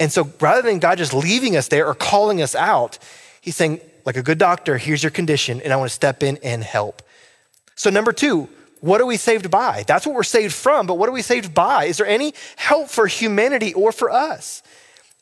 And 0.00 0.12
so 0.12 0.30
rather 0.40 0.62
than 0.62 0.78
God 0.78 0.98
just 0.98 1.14
leaving 1.14 1.56
us 1.56 1.68
there 1.68 1.86
or 1.86 1.94
calling 1.94 2.42
us 2.42 2.54
out, 2.54 2.98
he's 3.40 3.56
saying, 3.56 3.80
like 4.04 4.16
a 4.16 4.22
good 4.22 4.38
doctor, 4.38 4.78
here's 4.78 5.02
your 5.02 5.10
condition, 5.10 5.60
and 5.60 5.72
I 5.72 5.76
want 5.76 5.90
to 5.90 5.94
step 5.94 6.22
in 6.22 6.38
and 6.42 6.62
help. 6.62 7.02
So, 7.74 7.90
number 7.90 8.12
two, 8.12 8.48
what 8.80 9.00
are 9.00 9.06
we 9.06 9.16
saved 9.16 9.50
by? 9.50 9.84
That's 9.86 10.06
what 10.06 10.14
we're 10.14 10.22
saved 10.22 10.54
from, 10.54 10.86
but 10.86 10.98
what 10.98 11.08
are 11.08 11.12
we 11.12 11.22
saved 11.22 11.54
by? 11.54 11.84
Is 11.84 11.96
there 11.98 12.06
any 12.06 12.34
help 12.56 12.88
for 12.88 13.06
humanity 13.06 13.72
or 13.74 13.92
for 13.92 14.10
us? 14.10 14.62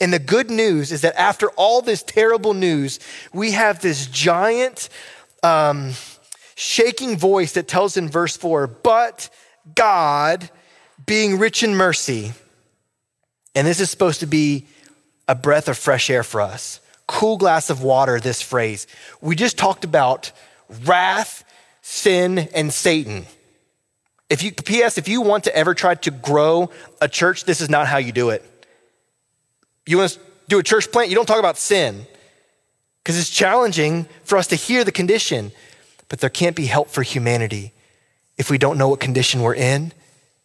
And 0.00 0.12
the 0.12 0.18
good 0.18 0.50
news 0.50 0.92
is 0.92 1.02
that 1.02 1.18
after 1.18 1.50
all 1.50 1.80
this 1.80 2.02
terrible 2.02 2.52
news, 2.52 2.98
we 3.32 3.52
have 3.52 3.80
this 3.80 4.06
giant 4.06 4.88
um, 5.42 5.92
shaking 6.56 7.16
voice 7.16 7.52
that 7.52 7.68
tells 7.68 7.96
in 7.96 8.08
verse 8.08 8.36
4 8.36 8.66
But 8.66 9.30
God, 9.74 10.50
being 11.06 11.38
rich 11.38 11.62
in 11.62 11.76
mercy, 11.76 12.32
and 13.54 13.66
this 13.66 13.80
is 13.80 13.90
supposed 13.90 14.20
to 14.20 14.26
be 14.26 14.66
a 15.28 15.34
breath 15.34 15.68
of 15.68 15.78
fresh 15.78 16.10
air 16.10 16.22
for 16.22 16.40
us, 16.40 16.80
cool 17.06 17.36
glass 17.36 17.70
of 17.70 17.82
water, 17.82 18.18
this 18.18 18.42
phrase. 18.42 18.86
We 19.20 19.36
just 19.36 19.56
talked 19.56 19.84
about 19.84 20.32
wrath, 20.84 21.44
sin, 21.82 22.38
and 22.54 22.72
Satan. 22.72 23.26
If 24.34 24.42
you, 24.42 24.50
P.S., 24.50 24.98
if 24.98 25.06
you 25.06 25.20
want 25.20 25.44
to 25.44 25.56
ever 25.56 25.74
try 25.74 25.94
to 25.94 26.10
grow 26.10 26.70
a 27.00 27.06
church, 27.08 27.44
this 27.44 27.60
is 27.60 27.70
not 27.70 27.86
how 27.86 27.98
you 27.98 28.10
do 28.10 28.30
it. 28.30 28.44
You 29.86 29.98
want 29.98 30.10
to 30.10 30.18
do 30.48 30.58
a 30.58 30.62
church 30.64 30.90
plant, 30.90 31.08
you 31.08 31.14
don't 31.14 31.26
talk 31.26 31.38
about 31.38 31.56
sin 31.56 32.04
because 32.98 33.16
it's 33.16 33.30
challenging 33.30 34.08
for 34.24 34.36
us 34.36 34.48
to 34.48 34.56
hear 34.56 34.82
the 34.82 34.90
condition, 34.90 35.52
but 36.08 36.18
there 36.18 36.30
can't 36.30 36.56
be 36.56 36.66
help 36.66 36.88
for 36.88 37.02
humanity 37.02 37.72
if 38.36 38.50
we 38.50 38.58
don't 38.58 38.76
know 38.76 38.88
what 38.88 38.98
condition 38.98 39.40
we're 39.40 39.54
in 39.54 39.92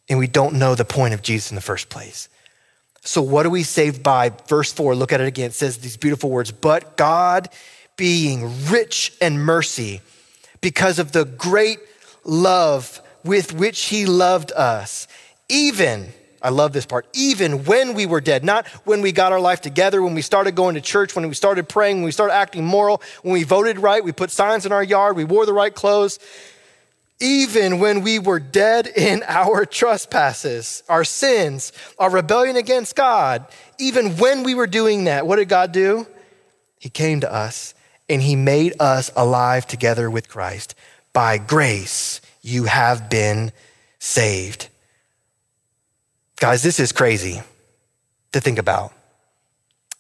and 0.08 0.20
we 0.20 0.28
don't 0.28 0.54
know 0.54 0.76
the 0.76 0.86
point 0.86 1.16
of 1.16 1.24
Jesus 1.24 1.50
in 1.50 1.56
the 1.56 1.62
first 1.62 1.90
place. 1.90 2.30
So, 3.02 3.24
what 3.24 3.48
are 3.48 3.50
we 3.50 3.64
saved 3.64 4.04
by? 4.04 4.30
Verse 4.48 4.72
4, 4.72 4.94
look 4.94 5.12
at 5.12 5.20
it 5.20 5.26
again. 5.26 5.48
It 5.48 5.54
says 5.54 5.80
these 5.80 5.98
beautiful 5.98 6.30
words, 6.30 6.52
but 6.52 6.96
God 6.96 7.50
being 7.98 8.52
rich 8.70 9.14
in 9.20 9.40
mercy 9.40 10.02
because 10.62 11.00
of 11.00 11.12
the 11.12 11.26
great 11.26 11.80
love 12.24 13.02
with 13.24 13.54
which 13.54 13.86
he 13.86 14.06
loved 14.06 14.52
us, 14.52 15.08
even 15.48 16.10
I 16.42 16.50
love 16.50 16.72
this 16.72 16.86
part. 16.86 17.06
Even 17.14 17.66
when 17.66 17.94
we 17.94 18.06
were 18.06 18.22
dead, 18.22 18.44
not 18.44 18.68
when 18.86 19.02
we 19.02 19.12
got 19.12 19.32
our 19.32 19.40
life 19.40 19.62
together, 19.62 20.02
when 20.02 20.14
we 20.14 20.22
started 20.22 20.56
going 20.56 20.76
to 20.76 20.82
church, 20.82 21.16
when 21.16 21.28
we 21.28 21.36
started 21.36 21.68
praying, 21.68 21.98
when 21.98 22.06
we 22.06 22.12
started 22.12 22.34
acting 22.34 22.66
moral, 22.66 23.02
when 23.24 23.34
we 23.34 23.44
voted 23.44 23.80
right, 23.80 24.04
we 24.04 24.12
put 24.12 24.32
signs 24.32 24.66
in 24.66 24.72
our 24.72 24.84
yard, 24.84 25.16
we 25.18 25.26
wore 25.26 25.46
the 25.46 25.54
right 25.54 25.74
clothes. 25.74 26.20
Even 27.20 27.80
when 27.80 28.02
we 28.02 28.20
were 28.20 28.40
dead 28.40 28.88
in 28.88 29.24
our 29.28 29.66
trespasses, 29.66 30.84
our 30.88 31.04
sins, 31.04 31.74
our 31.98 32.10
rebellion 32.10 32.56
against 32.56 32.96
God, 32.96 33.46
even 33.78 34.18
when 34.18 34.44
we 34.44 34.56
were 34.56 34.68
doing 34.68 35.06
that, 35.06 35.28
what 35.28 35.36
did 35.36 35.50
God 35.50 35.72
do? 35.72 36.08
He 36.80 36.90
came 36.90 37.20
to 37.22 37.34
us 37.34 37.74
and 38.08 38.22
he 38.22 38.38
made 38.38 38.74
us 38.80 39.12
alive 39.16 39.68
together 39.68 40.10
with 40.10 40.30
Christ. 40.30 40.74
By 41.12 41.38
grace, 41.38 42.22
you 42.42 42.66
have 42.66 43.10
been 43.10 43.52
saved. 44.00 44.70
Guys, 46.38 46.64
this 46.64 46.80
is 46.80 46.92
crazy 46.92 47.42
to 48.32 48.40
think 48.40 48.60
about. 48.60 48.94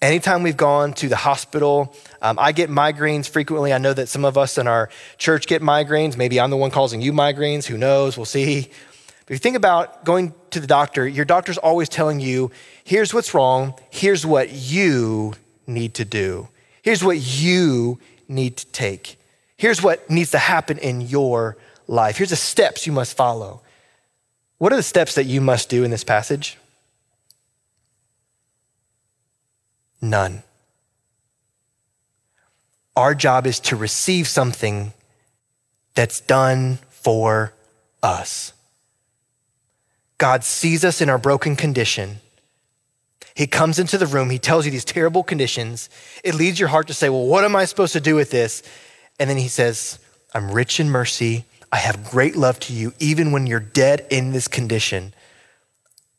Anytime 0.01 0.43
we've 0.43 0.55
gone 0.55 0.93
to 0.93 1.09
the 1.09 1.17
hospital, 1.17 1.93
um, 2.21 2.39
I 2.39 2.53
get 2.53 2.69
migraines 2.69 3.27
frequently. 3.27 3.73
I 3.73 3.79
know 3.79 3.91
that 3.91 4.07
some 4.07 4.23
of 4.23 4.37
us 4.37 4.57
in 4.57 4.65
our 4.65 4.89
church 5.17 5.45
get 5.45 5.61
migraines. 5.61 6.15
Maybe 6.15 6.39
I'm 6.39 6.49
the 6.49 6.57
one 6.57 6.71
causing 6.71 7.01
you 7.01 7.11
migraines. 7.11 7.65
Who 7.65 7.77
knows? 7.77 8.15
We'll 8.15 8.25
see. 8.25 8.61
But 8.61 9.33
if 9.33 9.35
you 9.35 9.37
think 9.39 9.57
about 9.57 10.05
going 10.05 10.33
to 10.51 10.61
the 10.61 10.67
doctor, 10.67 11.05
your 11.05 11.25
doctor's 11.25 11.57
always 11.57 11.89
telling 11.89 12.21
you, 12.21 12.49
here's 12.85 13.13
what's 13.13 13.33
wrong, 13.33 13.73
here's 13.89 14.25
what 14.25 14.51
you 14.51 15.33
need 15.67 15.95
to 15.95 16.05
do, 16.05 16.47
here's 16.81 17.03
what 17.03 17.17
you 17.17 17.99
need 18.29 18.55
to 18.57 18.65
take, 18.67 19.19
here's 19.57 19.83
what 19.83 20.09
needs 20.09 20.31
to 20.31 20.39
happen 20.39 20.77
in 20.77 21.01
your 21.01 21.57
life, 21.89 22.17
here's 22.17 22.29
the 22.29 22.35
steps 22.35 22.85
you 22.85 22.93
must 22.93 23.17
follow. 23.17 23.61
What 24.59 24.71
are 24.71 24.77
the 24.77 24.83
steps 24.83 25.15
that 25.15 25.25
you 25.25 25.41
must 25.41 25.69
do 25.69 25.83
in 25.83 25.91
this 25.91 26.03
passage? 26.03 26.57
None. 30.01 30.43
Our 32.95 33.15
job 33.15 33.47
is 33.47 33.59
to 33.61 33.75
receive 33.75 34.27
something 34.27 34.93
that's 35.95 36.21
done 36.21 36.79
for 36.89 37.53
us. 38.03 38.53
God 40.17 40.43
sees 40.43 40.83
us 40.83 41.01
in 41.01 41.09
our 41.09 41.17
broken 41.17 41.55
condition. 41.55 42.17
He 43.35 43.47
comes 43.47 43.79
into 43.79 43.97
the 43.97 44.05
room, 44.05 44.29
he 44.29 44.39
tells 44.39 44.65
you 44.65 44.71
these 44.71 44.83
terrible 44.83 45.23
conditions. 45.23 45.89
It 46.25 46.35
leads 46.35 46.59
your 46.59 46.67
heart 46.67 46.87
to 46.87 46.93
say, 46.93 47.07
Well, 47.07 47.25
what 47.25 47.45
am 47.45 47.55
I 47.55 47.63
supposed 47.65 47.93
to 47.93 48.01
do 48.01 48.15
with 48.15 48.31
this? 48.31 48.61
And 49.17 49.29
then 49.29 49.37
he 49.37 49.47
says, 49.47 49.97
I'm 50.33 50.51
rich 50.51 50.81
in 50.81 50.89
mercy, 50.89 51.45
I 51.71 51.77
have 51.77 52.09
great 52.09 52.35
love 52.35 52.59
to 52.61 52.73
you, 52.73 52.93
even 52.99 53.31
when 53.31 53.45
you're 53.45 53.59
dead 53.59 54.07
in 54.09 54.31
this 54.31 54.47
condition. 54.47 55.13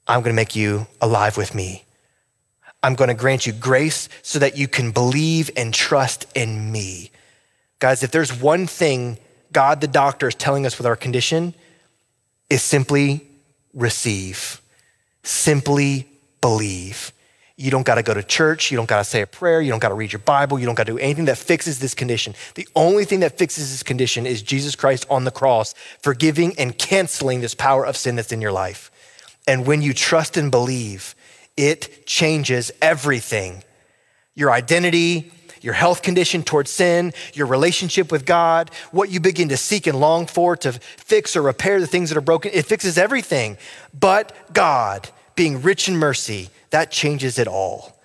I'm 0.06 0.20
going 0.20 0.32
to 0.32 0.36
make 0.36 0.56
you 0.56 0.86
alive 1.00 1.36
with 1.36 1.54
me. 1.54 1.84
I'm 2.82 2.94
going 2.94 3.08
to 3.08 3.14
grant 3.14 3.46
you 3.46 3.52
grace 3.52 4.08
so 4.22 4.38
that 4.38 4.56
you 4.56 4.66
can 4.68 4.90
believe 4.90 5.50
and 5.56 5.74
trust 5.74 6.26
in 6.34 6.72
me. 6.72 7.10
Guys, 7.78 8.02
if 8.02 8.10
there's 8.10 8.32
one 8.32 8.66
thing 8.66 9.18
God 9.52 9.80
the 9.80 9.86
doctor 9.86 10.28
is 10.28 10.34
telling 10.34 10.66
us 10.66 10.78
with 10.78 10.86
our 10.86 10.96
condition, 10.96 11.54
is 12.48 12.62
simply 12.62 13.26
receive, 13.74 14.60
simply 15.22 16.08
believe. 16.40 17.12
You 17.60 17.70
don't 17.70 17.84
got 17.84 17.96
to 17.96 18.02
go 18.02 18.14
to 18.14 18.22
church. 18.22 18.70
You 18.70 18.78
don't 18.78 18.88
got 18.88 18.98
to 18.98 19.04
say 19.04 19.20
a 19.20 19.26
prayer. 19.26 19.60
You 19.60 19.70
don't 19.70 19.80
got 19.80 19.90
to 19.90 19.94
read 19.94 20.14
your 20.14 20.20
Bible. 20.20 20.58
You 20.58 20.64
don't 20.64 20.76
got 20.76 20.86
to 20.86 20.92
do 20.92 20.98
anything 20.98 21.26
that 21.26 21.36
fixes 21.36 21.78
this 21.78 21.92
condition. 21.92 22.34
The 22.54 22.66
only 22.74 23.04
thing 23.04 23.20
that 23.20 23.36
fixes 23.36 23.70
this 23.70 23.82
condition 23.82 24.24
is 24.24 24.40
Jesus 24.40 24.74
Christ 24.74 25.06
on 25.10 25.24
the 25.24 25.30
cross, 25.30 25.74
forgiving 26.02 26.58
and 26.58 26.76
canceling 26.78 27.42
this 27.42 27.54
power 27.54 27.84
of 27.84 27.98
sin 27.98 28.16
that's 28.16 28.32
in 28.32 28.40
your 28.40 28.50
life. 28.50 28.90
And 29.46 29.66
when 29.66 29.82
you 29.82 29.92
trust 29.92 30.38
and 30.38 30.50
believe, 30.50 31.14
it 31.54 32.06
changes 32.06 32.72
everything 32.80 33.62
your 34.34 34.50
identity, 34.50 35.30
your 35.60 35.74
health 35.74 36.00
condition 36.00 36.42
towards 36.42 36.70
sin, 36.70 37.12
your 37.34 37.46
relationship 37.46 38.10
with 38.10 38.24
God, 38.24 38.70
what 38.90 39.10
you 39.10 39.20
begin 39.20 39.50
to 39.50 39.58
seek 39.58 39.86
and 39.86 40.00
long 40.00 40.26
for 40.26 40.56
to 40.56 40.72
fix 40.72 41.36
or 41.36 41.42
repair 41.42 41.78
the 41.78 41.86
things 41.86 42.08
that 42.08 42.16
are 42.16 42.22
broken. 42.22 42.52
It 42.54 42.64
fixes 42.64 42.96
everything. 42.96 43.58
But 43.92 44.34
God, 44.54 45.10
being 45.34 45.60
rich 45.60 45.88
in 45.88 45.96
mercy, 45.98 46.48
that 46.70 46.90
changes 46.90 47.38
it 47.38 47.48
all. 47.48 48.00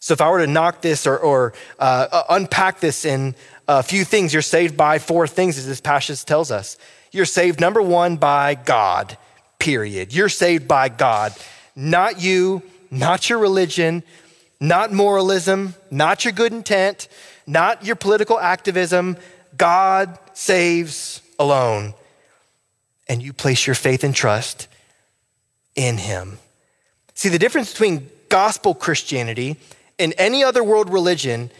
So, 0.00 0.12
if 0.12 0.20
I 0.20 0.28
were 0.28 0.40
to 0.40 0.46
knock 0.46 0.82
this 0.82 1.06
or, 1.06 1.18
or 1.18 1.54
uh, 1.78 2.06
uh, 2.12 2.22
unpack 2.28 2.80
this 2.80 3.06
in 3.06 3.34
a 3.66 3.82
few 3.82 4.04
things, 4.04 4.34
you're 4.34 4.42
saved 4.42 4.76
by 4.76 4.98
four 4.98 5.26
things, 5.26 5.56
as 5.56 5.66
this 5.66 5.80
passage 5.80 6.24
tells 6.24 6.50
us. 6.50 6.76
You're 7.10 7.24
saved, 7.24 7.58
number 7.58 7.80
one, 7.80 8.16
by 8.16 8.54
God, 8.54 9.16
period. 9.58 10.12
You're 10.12 10.28
saved 10.28 10.68
by 10.68 10.90
God, 10.90 11.32
not 11.74 12.20
you, 12.20 12.62
not 12.90 13.30
your 13.30 13.38
religion, 13.38 14.02
not 14.60 14.92
moralism, 14.92 15.74
not 15.90 16.24
your 16.24 16.32
good 16.32 16.52
intent, 16.52 17.08
not 17.46 17.84
your 17.84 17.96
political 17.96 18.38
activism. 18.38 19.16
God 19.56 20.18
saves 20.34 21.22
alone. 21.38 21.94
And 23.08 23.22
you 23.22 23.32
place 23.32 23.66
your 23.66 23.74
faith 23.74 24.04
and 24.04 24.14
trust 24.14 24.68
in 25.74 25.98
Him. 25.98 26.38
See, 27.14 27.28
the 27.28 27.38
difference 27.38 27.72
between 27.72 28.10
gospel 28.28 28.74
Christianity 28.74 29.56
and 29.98 30.14
any 30.18 30.42
other 30.42 30.64
world 30.64 30.92
religion 30.92 31.50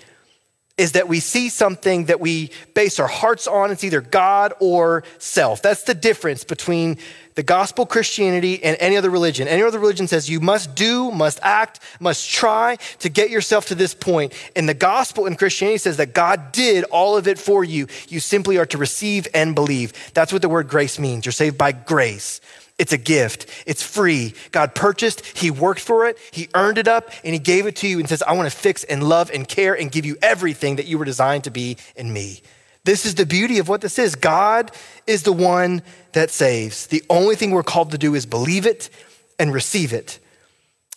is 0.76 0.92
that 0.92 1.06
we 1.06 1.20
see 1.20 1.48
something 1.48 2.06
that 2.06 2.18
we 2.18 2.50
base 2.74 2.98
our 2.98 3.06
hearts 3.06 3.46
on. 3.46 3.70
It's 3.70 3.84
either 3.84 4.00
God 4.00 4.52
or 4.58 5.04
self. 5.18 5.62
That's 5.62 5.84
the 5.84 5.94
difference 5.94 6.42
between 6.42 6.98
the 7.36 7.44
gospel 7.44 7.86
Christianity 7.86 8.62
and 8.62 8.76
any 8.80 8.96
other 8.96 9.10
religion. 9.10 9.46
Any 9.46 9.62
other 9.62 9.78
religion 9.78 10.08
says 10.08 10.28
you 10.28 10.40
must 10.40 10.74
do, 10.74 11.12
must 11.12 11.38
act, 11.42 11.78
must 12.00 12.28
try 12.28 12.76
to 12.98 13.08
get 13.08 13.30
yourself 13.30 13.66
to 13.66 13.76
this 13.76 13.94
point. 13.94 14.32
And 14.56 14.68
the 14.68 14.74
gospel 14.74 15.26
in 15.26 15.36
Christianity 15.36 15.78
says 15.78 15.96
that 15.98 16.12
God 16.12 16.50
did 16.50 16.82
all 16.84 17.16
of 17.16 17.28
it 17.28 17.38
for 17.38 17.62
you. 17.62 17.86
You 18.08 18.18
simply 18.18 18.58
are 18.58 18.66
to 18.66 18.78
receive 18.78 19.28
and 19.32 19.54
believe. 19.54 19.92
That's 20.12 20.32
what 20.32 20.42
the 20.42 20.48
word 20.48 20.66
grace 20.66 20.98
means. 20.98 21.24
You're 21.24 21.32
saved 21.32 21.56
by 21.56 21.70
grace. 21.70 22.40
It's 22.78 22.92
a 22.92 22.98
gift. 22.98 23.46
It's 23.66 23.82
free. 23.82 24.34
God 24.50 24.74
purchased, 24.74 25.24
He 25.36 25.50
worked 25.50 25.80
for 25.80 26.06
it, 26.06 26.18
He 26.32 26.48
earned 26.54 26.78
it 26.78 26.88
up, 26.88 27.10
and 27.22 27.32
He 27.32 27.38
gave 27.38 27.66
it 27.66 27.76
to 27.76 27.88
you 27.88 27.98
and 28.00 28.08
says, 28.08 28.22
I 28.22 28.32
want 28.32 28.50
to 28.50 28.56
fix 28.56 28.84
and 28.84 29.02
love 29.02 29.30
and 29.32 29.46
care 29.46 29.74
and 29.74 29.92
give 29.92 30.04
you 30.04 30.16
everything 30.22 30.76
that 30.76 30.86
you 30.86 30.98
were 30.98 31.04
designed 31.04 31.44
to 31.44 31.50
be 31.50 31.76
in 31.94 32.12
me. 32.12 32.42
This 32.84 33.06
is 33.06 33.14
the 33.14 33.24
beauty 33.24 33.58
of 33.58 33.68
what 33.68 33.80
this 33.80 33.98
is. 33.98 34.14
God 34.14 34.70
is 35.06 35.22
the 35.22 35.32
one 35.32 35.82
that 36.12 36.30
saves. 36.30 36.86
The 36.86 37.02
only 37.08 37.34
thing 37.34 37.50
we're 37.50 37.62
called 37.62 37.92
to 37.92 37.98
do 37.98 38.14
is 38.14 38.26
believe 38.26 38.66
it 38.66 38.90
and 39.38 39.54
receive 39.54 39.92
it. 39.92 40.18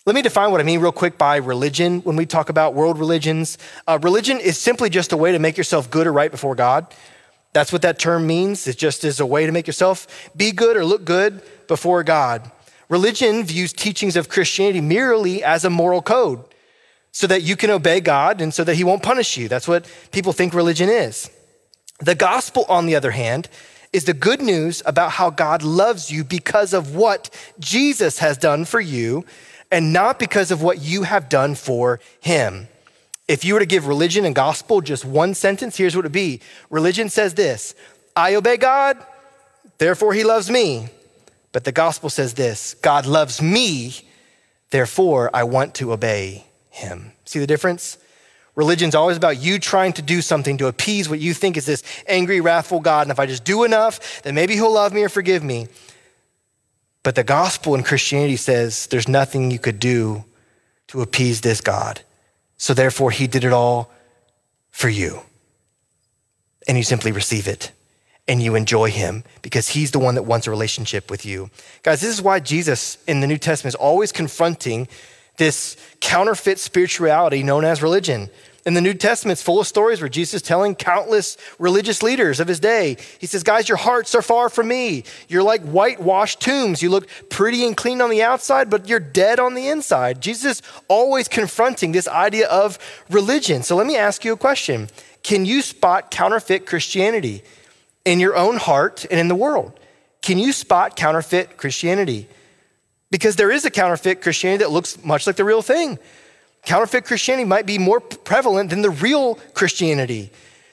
Let 0.04 0.14
me 0.14 0.22
define 0.22 0.50
what 0.50 0.60
I 0.60 0.64
mean 0.64 0.80
real 0.80 0.92
quick 0.92 1.16
by 1.16 1.36
religion 1.36 2.00
when 2.00 2.16
we 2.16 2.26
talk 2.26 2.48
about 2.48 2.74
world 2.74 2.98
religions. 2.98 3.58
Uh, 3.86 3.98
religion 4.02 4.38
is 4.40 4.58
simply 4.58 4.90
just 4.90 5.12
a 5.12 5.16
way 5.16 5.32
to 5.32 5.38
make 5.38 5.56
yourself 5.56 5.90
good 5.90 6.06
or 6.06 6.12
right 6.12 6.30
before 6.30 6.54
God. 6.54 6.86
That's 7.52 7.72
what 7.72 7.82
that 7.82 7.98
term 7.98 8.26
means. 8.26 8.66
It 8.66 8.78
just 8.78 9.04
is 9.04 9.20
a 9.20 9.26
way 9.26 9.46
to 9.46 9.52
make 9.52 9.66
yourself 9.66 10.30
be 10.36 10.52
good 10.52 10.76
or 10.76 10.84
look 10.84 11.04
good 11.04 11.42
before 11.66 12.04
God. 12.04 12.50
Religion 12.88 13.44
views 13.44 13.72
teachings 13.72 14.16
of 14.16 14.28
Christianity 14.28 14.80
merely 14.80 15.42
as 15.42 15.64
a 15.64 15.70
moral 15.70 16.02
code 16.02 16.44
so 17.12 17.26
that 17.26 17.42
you 17.42 17.56
can 17.56 17.70
obey 17.70 18.00
God 18.00 18.40
and 18.40 18.52
so 18.52 18.64
that 18.64 18.76
He 18.76 18.84
won't 18.84 19.02
punish 19.02 19.36
you. 19.36 19.48
That's 19.48 19.68
what 19.68 19.90
people 20.12 20.32
think 20.32 20.54
religion 20.54 20.88
is. 20.88 21.30
The 22.00 22.14
gospel, 22.14 22.64
on 22.68 22.86
the 22.86 22.94
other 22.94 23.10
hand, 23.10 23.48
is 23.92 24.04
the 24.04 24.14
good 24.14 24.40
news 24.40 24.82
about 24.86 25.12
how 25.12 25.30
God 25.30 25.62
loves 25.62 26.10
you 26.10 26.22
because 26.22 26.72
of 26.72 26.94
what 26.94 27.30
Jesus 27.58 28.18
has 28.18 28.38
done 28.38 28.64
for 28.64 28.80
you 28.80 29.24
and 29.70 29.92
not 29.92 30.18
because 30.18 30.50
of 30.50 30.62
what 30.62 30.80
you 30.80 31.02
have 31.02 31.28
done 31.28 31.54
for 31.54 32.00
Him. 32.20 32.68
If 33.28 33.44
you 33.44 33.52
were 33.54 33.60
to 33.60 33.66
give 33.66 33.86
religion 33.86 34.24
and 34.24 34.34
gospel 34.34 34.80
just 34.80 35.04
one 35.04 35.34
sentence, 35.34 35.76
here's 35.76 35.94
what 35.94 36.00
it 36.00 36.06
would 36.06 36.12
be 36.12 36.40
Religion 36.70 37.08
says 37.10 37.34
this 37.34 37.74
I 38.16 38.34
obey 38.34 38.56
God, 38.56 38.96
therefore 39.76 40.14
he 40.14 40.24
loves 40.24 40.50
me. 40.50 40.88
But 41.52 41.64
the 41.64 41.72
gospel 41.72 42.10
says 42.10 42.34
this 42.34 42.74
God 42.74 43.06
loves 43.06 43.40
me, 43.40 43.94
therefore 44.70 45.30
I 45.32 45.44
want 45.44 45.74
to 45.76 45.92
obey 45.92 46.46
him. 46.70 47.12
See 47.24 47.38
the 47.38 47.46
difference? 47.46 47.98
Religion's 48.54 48.96
always 48.96 49.16
about 49.16 49.40
you 49.40 49.60
trying 49.60 49.92
to 49.92 50.02
do 50.02 50.20
something 50.20 50.58
to 50.58 50.66
appease 50.66 51.08
what 51.08 51.20
you 51.20 51.32
think 51.32 51.56
is 51.56 51.64
this 51.64 51.84
angry, 52.08 52.40
wrathful 52.40 52.80
God. 52.80 53.02
And 53.02 53.12
if 53.12 53.20
I 53.20 53.26
just 53.26 53.44
do 53.44 53.62
enough, 53.62 54.22
then 54.22 54.34
maybe 54.34 54.54
he'll 54.54 54.72
love 54.72 54.92
me 54.92 55.04
or 55.04 55.08
forgive 55.08 55.44
me. 55.44 55.68
But 57.04 57.14
the 57.14 57.22
gospel 57.22 57.76
in 57.76 57.84
Christianity 57.84 58.34
says 58.36 58.88
there's 58.88 59.06
nothing 59.06 59.52
you 59.52 59.60
could 59.60 59.78
do 59.78 60.24
to 60.88 61.02
appease 61.02 61.40
this 61.40 61.60
God. 61.60 62.02
So 62.58 62.74
therefore, 62.74 63.10
he 63.10 63.26
did 63.26 63.44
it 63.44 63.52
all 63.52 63.90
for 64.70 64.88
you. 64.88 65.22
And 66.66 66.76
you 66.76 66.82
simply 66.82 67.12
receive 67.12 67.48
it 67.48 67.72
and 68.28 68.42
you 68.42 68.54
enjoy 68.54 68.90
him 68.90 69.24
because 69.40 69.68
he's 69.68 69.90
the 69.90 69.98
one 69.98 70.14
that 70.16 70.24
wants 70.24 70.46
a 70.46 70.50
relationship 70.50 71.10
with 71.10 71.24
you. 71.24 71.50
Guys, 71.82 72.02
this 72.02 72.10
is 72.12 72.20
why 72.20 72.40
Jesus 72.40 72.98
in 73.06 73.20
the 73.20 73.26
New 73.26 73.38
Testament 73.38 73.74
is 73.74 73.74
always 73.76 74.12
confronting 74.12 74.86
this 75.38 75.76
counterfeit 76.00 76.58
spirituality 76.58 77.42
known 77.42 77.64
as 77.64 77.80
religion. 77.80 78.28
In 78.66 78.74
the 78.74 78.80
New 78.80 78.94
Testament, 78.94 79.32
it's 79.32 79.42
full 79.42 79.60
of 79.60 79.66
stories 79.66 80.00
where 80.00 80.08
Jesus 80.08 80.34
is 80.34 80.42
telling 80.42 80.74
countless 80.74 81.36
religious 81.58 82.02
leaders 82.02 82.40
of 82.40 82.48
his 82.48 82.60
day, 82.60 82.96
he 83.18 83.26
says, 83.26 83.42
Guys, 83.42 83.68
your 83.68 83.78
hearts 83.78 84.14
are 84.14 84.22
far 84.22 84.48
from 84.48 84.68
me. 84.68 85.04
You're 85.28 85.44
like 85.44 85.62
whitewashed 85.62 86.40
tombs. 86.40 86.82
You 86.82 86.90
look 86.90 87.08
pretty 87.30 87.64
and 87.64 87.76
clean 87.76 88.00
on 88.00 88.10
the 88.10 88.22
outside, 88.22 88.68
but 88.68 88.88
you're 88.88 89.00
dead 89.00 89.38
on 89.38 89.54
the 89.54 89.68
inside. 89.68 90.20
Jesus 90.20 90.58
is 90.58 90.62
always 90.88 91.28
confronting 91.28 91.92
this 91.92 92.08
idea 92.08 92.48
of 92.48 92.78
religion. 93.08 93.62
So 93.62 93.76
let 93.76 93.86
me 93.86 93.96
ask 93.96 94.24
you 94.24 94.32
a 94.32 94.36
question 94.36 94.88
Can 95.22 95.44
you 95.44 95.62
spot 95.62 96.10
counterfeit 96.10 96.66
Christianity 96.66 97.42
in 98.04 98.20
your 98.20 98.36
own 98.36 98.56
heart 98.56 99.06
and 99.10 99.20
in 99.20 99.28
the 99.28 99.36
world? 99.36 99.78
Can 100.20 100.38
you 100.38 100.52
spot 100.52 100.96
counterfeit 100.96 101.56
Christianity? 101.56 102.28
Because 103.10 103.36
there 103.36 103.50
is 103.50 103.64
a 103.64 103.70
counterfeit 103.70 104.20
Christianity 104.20 104.64
that 104.64 104.70
looks 104.70 105.02
much 105.02 105.26
like 105.26 105.36
the 105.36 105.44
real 105.44 105.62
thing. 105.62 105.98
Counterfeit 106.64 107.04
Christianity 107.04 107.44
might 107.46 107.66
be 107.66 107.78
more 107.78 108.00
prevalent 108.00 108.70
than 108.70 108.82
the 108.82 108.90
real 108.90 109.36
Christianity. 109.54 110.30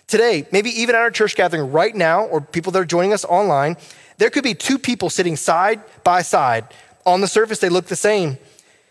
Today, 0.08 0.48
maybe 0.52 0.70
even 0.70 0.96
at 0.96 1.02
our 1.02 1.12
church 1.12 1.36
gathering 1.36 1.72
right 1.72 1.96
now, 1.96 2.26
or 2.26 2.42
people 2.42 2.72
that 2.74 2.80
are 2.80 2.86
joining 2.86 3.14
us 3.14 3.26
online, 3.26 3.78
there 4.18 4.30
could 4.30 4.44
be 4.44 4.54
two 4.54 4.78
people 4.78 5.10
sitting 5.10 5.36
side 5.36 5.82
by 6.04 6.22
side. 6.22 6.66
On 7.06 7.22
the 7.22 7.28
surface, 7.28 7.60
they 7.60 7.70
look 7.70 7.86
the 7.86 7.96
same. 7.96 8.38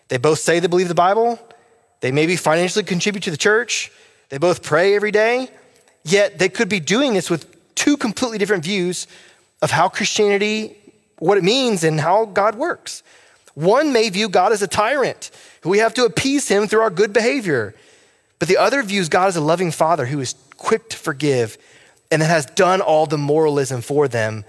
They 0.08 0.18
both 0.18 0.38
say 0.38 0.60
they 0.60 0.66
believe 0.66 0.88
the 0.88 0.94
Bible. 0.94 1.38
They 2.00 2.12
maybe 2.12 2.36
financially 2.36 2.84
contribute 2.84 3.22
to 3.24 3.30
the 3.30 3.36
church. 3.36 3.90
They 4.28 4.38
both 4.38 4.62
pray 4.62 4.94
every 4.94 5.10
day. 5.10 5.50
Yet 6.04 6.38
they 6.38 6.48
could 6.48 6.68
be 6.68 6.80
doing 6.80 7.14
this 7.14 7.30
with 7.30 7.46
two 7.74 7.96
completely 7.96 8.38
different 8.38 8.64
views 8.64 9.06
of 9.62 9.70
how 9.70 9.88
Christianity, 9.88 10.76
what 11.18 11.38
it 11.38 11.44
means, 11.44 11.84
and 11.84 12.00
how 12.00 12.26
God 12.26 12.56
works. 12.56 13.02
One 13.54 13.92
may 13.92 14.10
view 14.10 14.28
God 14.28 14.52
as 14.52 14.62
a 14.62 14.66
tyrant 14.66 15.30
we 15.70 15.78
have 15.78 15.94
to 15.94 16.04
appease 16.04 16.48
him 16.48 16.66
through 16.66 16.80
our 16.80 16.90
good 16.90 17.12
behavior. 17.12 17.74
But 18.38 18.48
the 18.48 18.56
other 18.56 18.82
views 18.82 19.08
God 19.08 19.28
as 19.28 19.36
a 19.36 19.40
loving 19.40 19.70
father 19.70 20.06
who 20.06 20.20
is 20.20 20.34
quick 20.56 20.90
to 20.90 20.96
forgive 20.96 21.56
and 22.10 22.20
that 22.20 22.26
has 22.26 22.46
done 22.46 22.80
all 22.80 23.06
the 23.06 23.18
moralism 23.18 23.80
for 23.80 24.08
them 24.08 24.44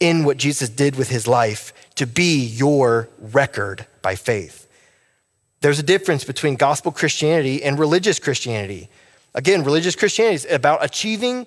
in 0.00 0.24
what 0.24 0.36
Jesus 0.36 0.68
did 0.68 0.96
with 0.96 1.08
his 1.08 1.26
life 1.26 1.72
to 1.96 2.06
be 2.06 2.44
your 2.44 3.08
record 3.18 3.86
by 4.02 4.14
faith. 4.14 4.66
There's 5.60 5.78
a 5.78 5.82
difference 5.82 6.24
between 6.24 6.56
gospel 6.56 6.92
Christianity 6.92 7.62
and 7.62 7.78
religious 7.78 8.18
Christianity. 8.18 8.88
Again, 9.34 9.64
religious 9.64 9.96
Christianity 9.96 10.34
is 10.36 10.46
about 10.50 10.84
achieving 10.84 11.46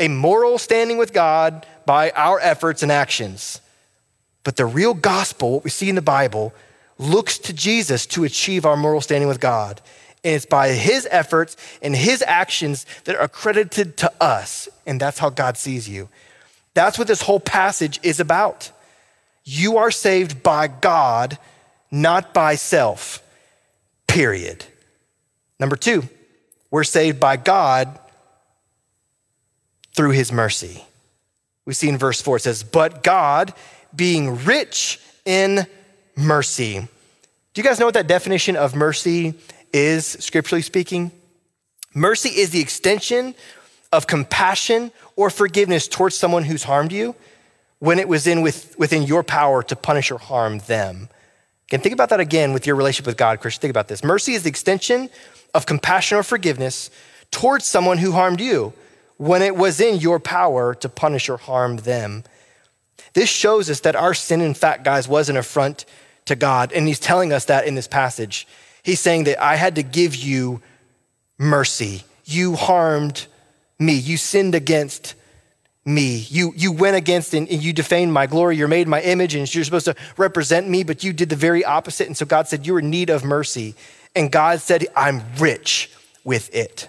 a 0.00 0.08
moral 0.08 0.58
standing 0.58 0.96
with 0.96 1.12
God 1.12 1.66
by 1.84 2.10
our 2.10 2.38
efforts 2.40 2.82
and 2.82 2.92
actions. 2.92 3.60
But 4.44 4.56
the 4.56 4.66
real 4.66 4.94
gospel, 4.94 5.52
what 5.52 5.64
we 5.64 5.70
see 5.70 5.88
in 5.88 5.96
the 5.96 6.02
Bible, 6.02 6.54
looks 6.98 7.38
to 7.38 7.52
Jesus 7.52 8.06
to 8.06 8.24
achieve 8.24 8.66
our 8.66 8.76
moral 8.76 9.00
standing 9.00 9.28
with 9.28 9.40
God. 9.40 9.80
And 10.24 10.34
it's 10.34 10.46
by 10.46 10.70
his 10.70 11.06
efforts 11.10 11.56
and 11.80 11.94
his 11.94 12.22
actions 12.26 12.86
that 13.04 13.16
are 13.16 13.28
credited 13.28 13.96
to 13.98 14.12
us. 14.20 14.68
And 14.84 15.00
that's 15.00 15.18
how 15.18 15.30
God 15.30 15.56
sees 15.56 15.88
you. 15.88 16.08
That's 16.74 16.98
what 16.98 17.08
this 17.08 17.22
whole 17.22 17.40
passage 17.40 18.00
is 18.02 18.20
about. 18.20 18.70
You 19.44 19.78
are 19.78 19.90
saved 19.90 20.42
by 20.42 20.68
God, 20.68 21.38
not 21.90 22.34
by 22.34 22.56
self, 22.56 23.22
period. 24.06 24.64
Number 25.58 25.76
two, 25.76 26.02
we're 26.70 26.84
saved 26.84 27.18
by 27.18 27.36
God 27.36 27.98
through 29.94 30.10
his 30.10 30.30
mercy. 30.30 30.84
We 31.64 31.74
see 31.74 31.88
in 31.88 31.98
verse 31.98 32.20
four, 32.20 32.36
it 32.36 32.42
says, 32.42 32.62
But 32.62 33.02
God, 33.02 33.54
being 33.94 34.44
rich 34.44 35.00
in 35.24 35.66
mercy. 36.18 36.80
Do 36.80 37.60
you 37.60 37.62
guys 37.62 37.78
know 37.78 37.86
what 37.86 37.94
that 37.94 38.08
definition 38.08 38.56
of 38.56 38.74
mercy 38.74 39.34
is, 39.72 40.04
scripturally 40.06 40.62
speaking? 40.62 41.12
Mercy 41.94 42.28
is 42.28 42.50
the 42.50 42.60
extension 42.60 43.34
of 43.92 44.06
compassion 44.06 44.90
or 45.16 45.30
forgiveness 45.30 45.88
towards 45.88 46.16
someone 46.16 46.44
who's 46.44 46.64
harmed 46.64 46.92
you 46.92 47.14
when 47.78 47.98
it 47.98 48.08
was 48.08 48.26
in 48.26 48.42
with, 48.42 48.76
within 48.78 49.04
your 49.04 49.22
power 49.22 49.62
to 49.62 49.76
punish 49.76 50.10
or 50.10 50.18
harm 50.18 50.58
them. 50.60 51.08
Again, 51.68 51.80
think 51.80 51.92
about 51.92 52.08
that 52.08 52.20
again 52.20 52.52
with 52.52 52.66
your 52.66 52.76
relationship 52.76 53.06
with 53.06 53.16
God, 53.16 53.40
Christian. 53.40 53.60
Think 53.60 53.70
about 53.70 53.88
this. 53.88 54.02
Mercy 54.02 54.32
is 54.32 54.42
the 54.42 54.48
extension 54.48 55.08
of 55.54 55.66
compassion 55.66 56.18
or 56.18 56.22
forgiveness 56.22 56.90
towards 57.30 57.64
someone 57.64 57.98
who 57.98 58.12
harmed 58.12 58.40
you 58.40 58.72
when 59.18 59.42
it 59.42 59.54
was 59.54 59.80
in 59.80 60.00
your 60.00 60.18
power 60.18 60.74
to 60.74 60.88
punish 60.88 61.28
or 61.28 61.36
harm 61.36 61.76
them. 61.78 62.24
This 63.14 63.28
shows 63.28 63.70
us 63.70 63.80
that 63.80 63.96
our 63.96 64.14
sin, 64.14 64.40
in 64.40 64.54
fact, 64.54 64.84
guys, 64.84 65.06
was 65.08 65.28
an 65.28 65.36
affront 65.36 65.84
to 66.28 66.36
God. 66.36 66.72
And 66.72 66.86
he's 66.86 67.00
telling 67.00 67.32
us 67.32 67.46
that 67.46 67.66
in 67.66 67.74
this 67.74 67.88
passage. 67.88 68.46
He's 68.82 69.00
saying 69.00 69.24
that 69.24 69.42
I 69.42 69.56
had 69.56 69.74
to 69.74 69.82
give 69.82 70.14
you 70.14 70.62
mercy. 71.36 72.04
You 72.24 72.54
harmed 72.54 73.26
me. 73.78 73.94
You 73.94 74.16
sinned 74.16 74.54
against 74.54 75.14
me. 75.84 76.16
You, 76.28 76.52
you 76.56 76.72
went 76.72 76.96
against 76.96 77.34
and, 77.34 77.50
you 77.50 77.72
defamed 77.72 78.12
my 78.12 78.26
glory. 78.26 78.56
You're 78.56 78.68
made 78.68 78.88
my 78.88 79.00
image 79.02 79.34
and 79.34 79.52
you're 79.52 79.64
supposed 79.64 79.86
to 79.86 79.96
represent 80.16 80.68
me, 80.68 80.84
but 80.84 81.02
you 81.02 81.12
did 81.12 81.28
the 81.28 81.36
very 81.36 81.64
opposite. 81.64 82.06
And 82.06 82.16
so 82.16 82.26
God 82.26 82.46
said, 82.48 82.66
You're 82.66 82.78
in 82.78 82.90
need 82.90 83.10
of 83.10 83.24
mercy. 83.24 83.74
And 84.14 84.30
God 84.32 84.60
said, 84.60 84.86
I'm 84.96 85.22
rich 85.38 85.90
with 86.24 86.54
it. 86.54 86.88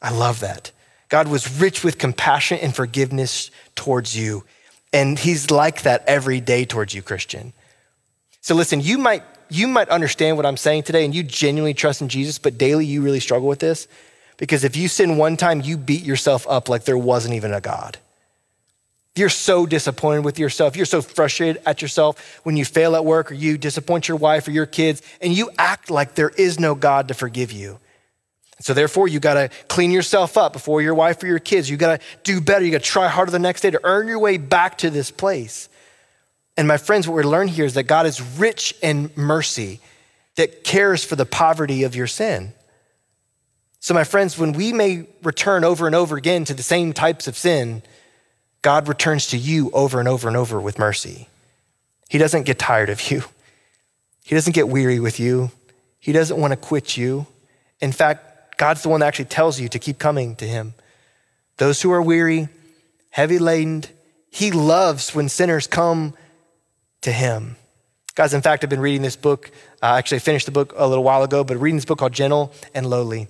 I 0.00 0.10
love 0.10 0.40
that. 0.40 0.70
God 1.08 1.28
was 1.28 1.60
rich 1.60 1.82
with 1.82 1.98
compassion 1.98 2.58
and 2.58 2.74
forgiveness 2.74 3.50
towards 3.74 4.16
you. 4.16 4.44
And 4.92 5.18
he's 5.18 5.50
like 5.50 5.82
that 5.82 6.04
every 6.06 6.40
day 6.40 6.64
towards 6.64 6.94
you, 6.94 7.02
Christian. 7.02 7.52
So 8.48 8.54
listen, 8.54 8.80
you 8.80 8.96
might 8.96 9.24
you 9.50 9.68
might 9.68 9.90
understand 9.90 10.38
what 10.38 10.46
I'm 10.46 10.56
saying 10.56 10.84
today 10.84 11.04
and 11.04 11.14
you 11.14 11.22
genuinely 11.22 11.74
trust 11.74 12.00
in 12.00 12.08
Jesus, 12.08 12.38
but 12.38 12.56
daily 12.56 12.86
you 12.86 13.02
really 13.02 13.20
struggle 13.20 13.46
with 13.46 13.58
this 13.58 13.86
because 14.38 14.64
if 14.64 14.74
you 14.74 14.88
sin 14.88 15.18
one 15.18 15.36
time, 15.36 15.60
you 15.60 15.76
beat 15.76 16.02
yourself 16.02 16.46
up 16.48 16.66
like 16.66 16.84
there 16.84 16.96
wasn't 16.96 17.34
even 17.34 17.52
a 17.52 17.60
God. 17.60 17.98
You're 19.14 19.28
so 19.28 19.66
disappointed 19.66 20.24
with 20.24 20.38
yourself. 20.38 20.76
You're 20.76 20.86
so 20.86 21.02
frustrated 21.02 21.60
at 21.66 21.82
yourself 21.82 22.40
when 22.42 22.56
you 22.56 22.64
fail 22.64 22.96
at 22.96 23.04
work 23.04 23.30
or 23.30 23.34
you 23.34 23.58
disappoint 23.58 24.08
your 24.08 24.16
wife 24.16 24.48
or 24.48 24.52
your 24.52 24.64
kids, 24.64 25.02
and 25.20 25.34
you 25.34 25.50
act 25.58 25.90
like 25.90 26.14
there 26.14 26.30
is 26.30 26.58
no 26.58 26.74
God 26.74 27.08
to 27.08 27.14
forgive 27.14 27.52
you. 27.52 27.78
So 28.60 28.72
therefore, 28.72 29.08
you 29.08 29.20
got 29.20 29.34
to 29.34 29.50
clean 29.68 29.90
yourself 29.90 30.38
up 30.38 30.54
before 30.54 30.80
your 30.80 30.94
wife 30.94 31.22
or 31.22 31.26
your 31.26 31.38
kids. 31.38 31.68
You 31.68 31.76
got 31.76 32.00
to 32.00 32.06
do 32.22 32.40
better. 32.40 32.64
You 32.64 32.70
got 32.70 32.82
to 32.82 32.90
try 32.90 33.08
harder 33.08 33.30
the 33.30 33.38
next 33.38 33.60
day 33.60 33.72
to 33.72 33.80
earn 33.84 34.08
your 34.08 34.18
way 34.18 34.38
back 34.38 34.78
to 34.78 34.88
this 34.88 35.10
place. 35.10 35.68
And 36.58 36.66
my 36.66 36.76
friends, 36.76 37.06
what 37.06 37.14
we 37.14 37.22
learn 37.22 37.46
here 37.46 37.64
is 37.64 37.74
that 37.74 37.84
God 37.84 38.04
is 38.04 38.20
rich 38.20 38.74
in 38.82 39.12
mercy 39.14 39.78
that 40.34 40.64
cares 40.64 41.04
for 41.04 41.14
the 41.14 41.24
poverty 41.24 41.84
of 41.84 41.94
your 41.94 42.08
sin. 42.08 42.52
So, 43.78 43.94
my 43.94 44.02
friends, 44.02 44.36
when 44.36 44.52
we 44.52 44.72
may 44.72 45.06
return 45.22 45.62
over 45.62 45.86
and 45.86 45.94
over 45.94 46.16
again 46.16 46.44
to 46.46 46.54
the 46.54 46.64
same 46.64 46.92
types 46.92 47.28
of 47.28 47.36
sin, 47.36 47.84
God 48.60 48.88
returns 48.88 49.28
to 49.28 49.38
you 49.38 49.70
over 49.70 50.00
and 50.00 50.08
over 50.08 50.26
and 50.26 50.36
over 50.36 50.60
with 50.60 50.80
mercy. 50.80 51.28
He 52.08 52.18
doesn't 52.18 52.42
get 52.42 52.58
tired 52.58 52.90
of 52.90 53.08
you, 53.08 53.22
He 54.24 54.34
doesn't 54.34 54.52
get 54.54 54.68
weary 54.68 54.98
with 54.98 55.20
you, 55.20 55.52
He 56.00 56.10
doesn't 56.10 56.40
want 56.40 56.50
to 56.50 56.56
quit 56.56 56.96
you. 56.96 57.28
In 57.80 57.92
fact, 57.92 58.58
God's 58.58 58.82
the 58.82 58.88
one 58.88 58.98
that 58.98 59.06
actually 59.06 59.26
tells 59.26 59.60
you 59.60 59.68
to 59.68 59.78
keep 59.78 60.00
coming 60.00 60.34
to 60.34 60.44
Him. 60.44 60.74
Those 61.58 61.82
who 61.82 61.92
are 61.92 62.02
weary, 62.02 62.48
heavy 63.10 63.38
laden, 63.38 63.84
He 64.28 64.50
loves 64.50 65.14
when 65.14 65.28
sinners 65.28 65.68
come 65.68 66.14
to 67.02 67.12
him. 67.12 67.56
Guys, 68.14 68.34
in 68.34 68.42
fact, 68.42 68.64
I've 68.64 68.70
been 68.70 68.80
reading 68.80 69.02
this 69.02 69.16
book. 69.16 69.50
Uh, 69.82 69.94
actually, 69.94 70.16
I 70.16 70.20
finished 70.20 70.46
the 70.46 70.52
book 70.52 70.72
a 70.76 70.88
little 70.88 71.04
while 71.04 71.22
ago, 71.22 71.44
but 71.44 71.56
reading 71.56 71.76
this 71.76 71.84
book 71.84 71.98
called 71.98 72.12
Gentle 72.12 72.52
and 72.74 72.86
Lowly. 72.86 73.28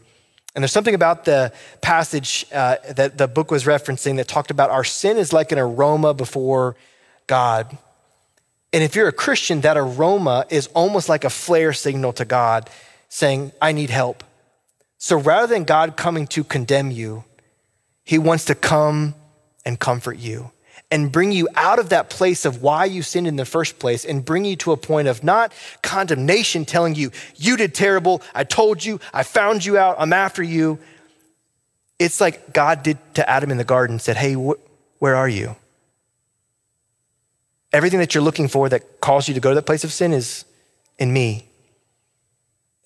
And 0.55 0.63
there's 0.63 0.73
something 0.73 0.95
about 0.95 1.25
the 1.25 1.53
passage 1.83 2.47
uh, 2.53 2.77
that 2.97 3.19
the 3.19 3.29
book 3.29 3.51
was 3.51 3.65
referencing 3.65 4.17
that 4.17 4.29
talked 4.29 4.51
about 4.51 4.71
our 4.71 4.85
sin 4.85 5.19
is 5.19 5.33
like 5.33 5.53
an 5.53 5.59
aroma 5.59 6.15
before 6.15 6.75
God. 7.27 7.77
And 8.73 8.83
if 8.83 8.97
you're 8.97 9.09
a 9.09 9.13
Christian, 9.13 9.61
that 9.61 9.77
aroma 9.77 10.47
is 10.51 10.67
almost 10.69 11.09
like 11.09 11.25
a 11.25 11.31
flare 11.31 11.73
signal 11.73 12.13
to 12.15 12.25
God 12.25 12.71
saying, 13.09 13.53
I 13.61 13.73
need 13.73 13.91
help. 13.91 14.25
So 14.99 15.17
rather 15.17 15.47
than 15.47 15.65
God 15.65 15.97
coming 15.97 16.27
to 16.29 16.43
condemn 16.43 16.91
you, 16.91 17.25
he 18.05 18.19
wants 18.19 18.47
to 18.47 18.55
come 18.55 19.15
and 19.65 19.79
comfort 19.79 20.19
you. 20.19 20.51
And 20.91 21.13
bring 21.13 21.33
you 21.33 21.49
out 21.55 21.79
of 21.79 21.91
that 21.91 22.09
place 22.09 22.45
of 22.45 22.63
why 22.63 22.87
you 22.87 23.03
sinned 23.03 23.27
in 23.27 23.37
the 23.37 23.45
first 23.45 23.79
place 23.79 24.05
and 24.05 24.25
bring 24.25 24.45
you 24.45 24.57
to 24.57 24.73
a 24.73 24.77
point 24.77 25.09
of 25.09 25.23
not 25.23 25.53
condemnation, 25.83 26.65
telling 26.65 26.95
you, 26.95 27.11
you 27.37 27.57
did 27.57 27.75
terrible, 27.75 28.23
I 28.35 28.45
told 28.45 28.85
you, 28.85 28.99
I 29.13 29.23
found 29.23 29.65
you 29.65 29.77
out, 29.77 29.97
I'm 29.99 30.13
after 30.13 30.43
you. 30.43 30.79
It's 31.99 32.21
like 32.21 32.53
God 32.53 32.83
did 32.83 32.99
to 33.15 33.29
Adam 33.29 33.51
in 33.51 33.59
the 33.59 33.65
garden, 33.65 33.99
said, 33.99 34.17
hey, 34.17 34.35
wh- 34.35 34.59
where 35.01 35.15
are 35.15 35.29
you? 35.29 35.57
Everything 37.73 37.99
that 37.99 38.15
you're 38.15 38.25
looking 38.25 38.49
for 38.49 38.69
that 38.71 39.01
calls 39.01 39.29
you 39.29 39.35
to 39.35 39.41
go 39.41 39.51
to 39.51 39.57
that 39.57 39.67
place 39.67 39.85
of 39.85 39.93
sin 39.93 40.15
is 40.15 40.47
in 40.99 41.13
me. 41.13 41.49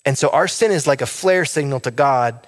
And 0.05 0.17
so 0.17 0.29
our 0.29 0.49
sin 0.49 0.71
is 0.71 0.85
like 0.87 1.01
a 1.01 1.05
flare 1.05 1.45
signal 1.45 1.79
to 1.81 1.91
God 1.91 2.45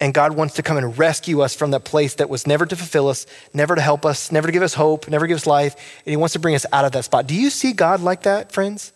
and 0.00 0.12
God 0.12 0.36
wants 0.36 0.54
to 0.54 0.62
come 0.62 0.76
and 0.76 0.96
rescue 0.98 1.40
us 1.40 1.54
from 1.54 1.70
that 1.70 1.84
place 1.84 2.14
that 2.16 2.28
was 2.28 2.46
never 2.46 2.66
to 2.66 2.76
fulfill 2.76 3.08
us, 3.08 3.26
never 3.54 3.74
to 3.74 3.80
help 3.80 4.04
us, 4.04 4.30
never 4.30 4.46
to 4.46 4.52
give 4.52 4.62
us 4.62 4.74
hope, 4.74 5.08
never 5.08 5.26
give 5.26 5.36
us 5.36 5.46
life. 5.46 5.74
And 6.04 6.10
He 6.10 6.16
wants 6.16 6.34
to 6.34 6.38
bring 6.38 6.54
us 6.54 6.66
out 6.72 6.84
of 6.84 6.92
that 6.92 7.04
spot. 7.04 7.26
Do 7.26 7.34
you 7.34 7.48
see 7.48 7.72
God 7.72 8.00
like 8.00 8.22
that, 8.24 8.52
friends? 8.52 8.92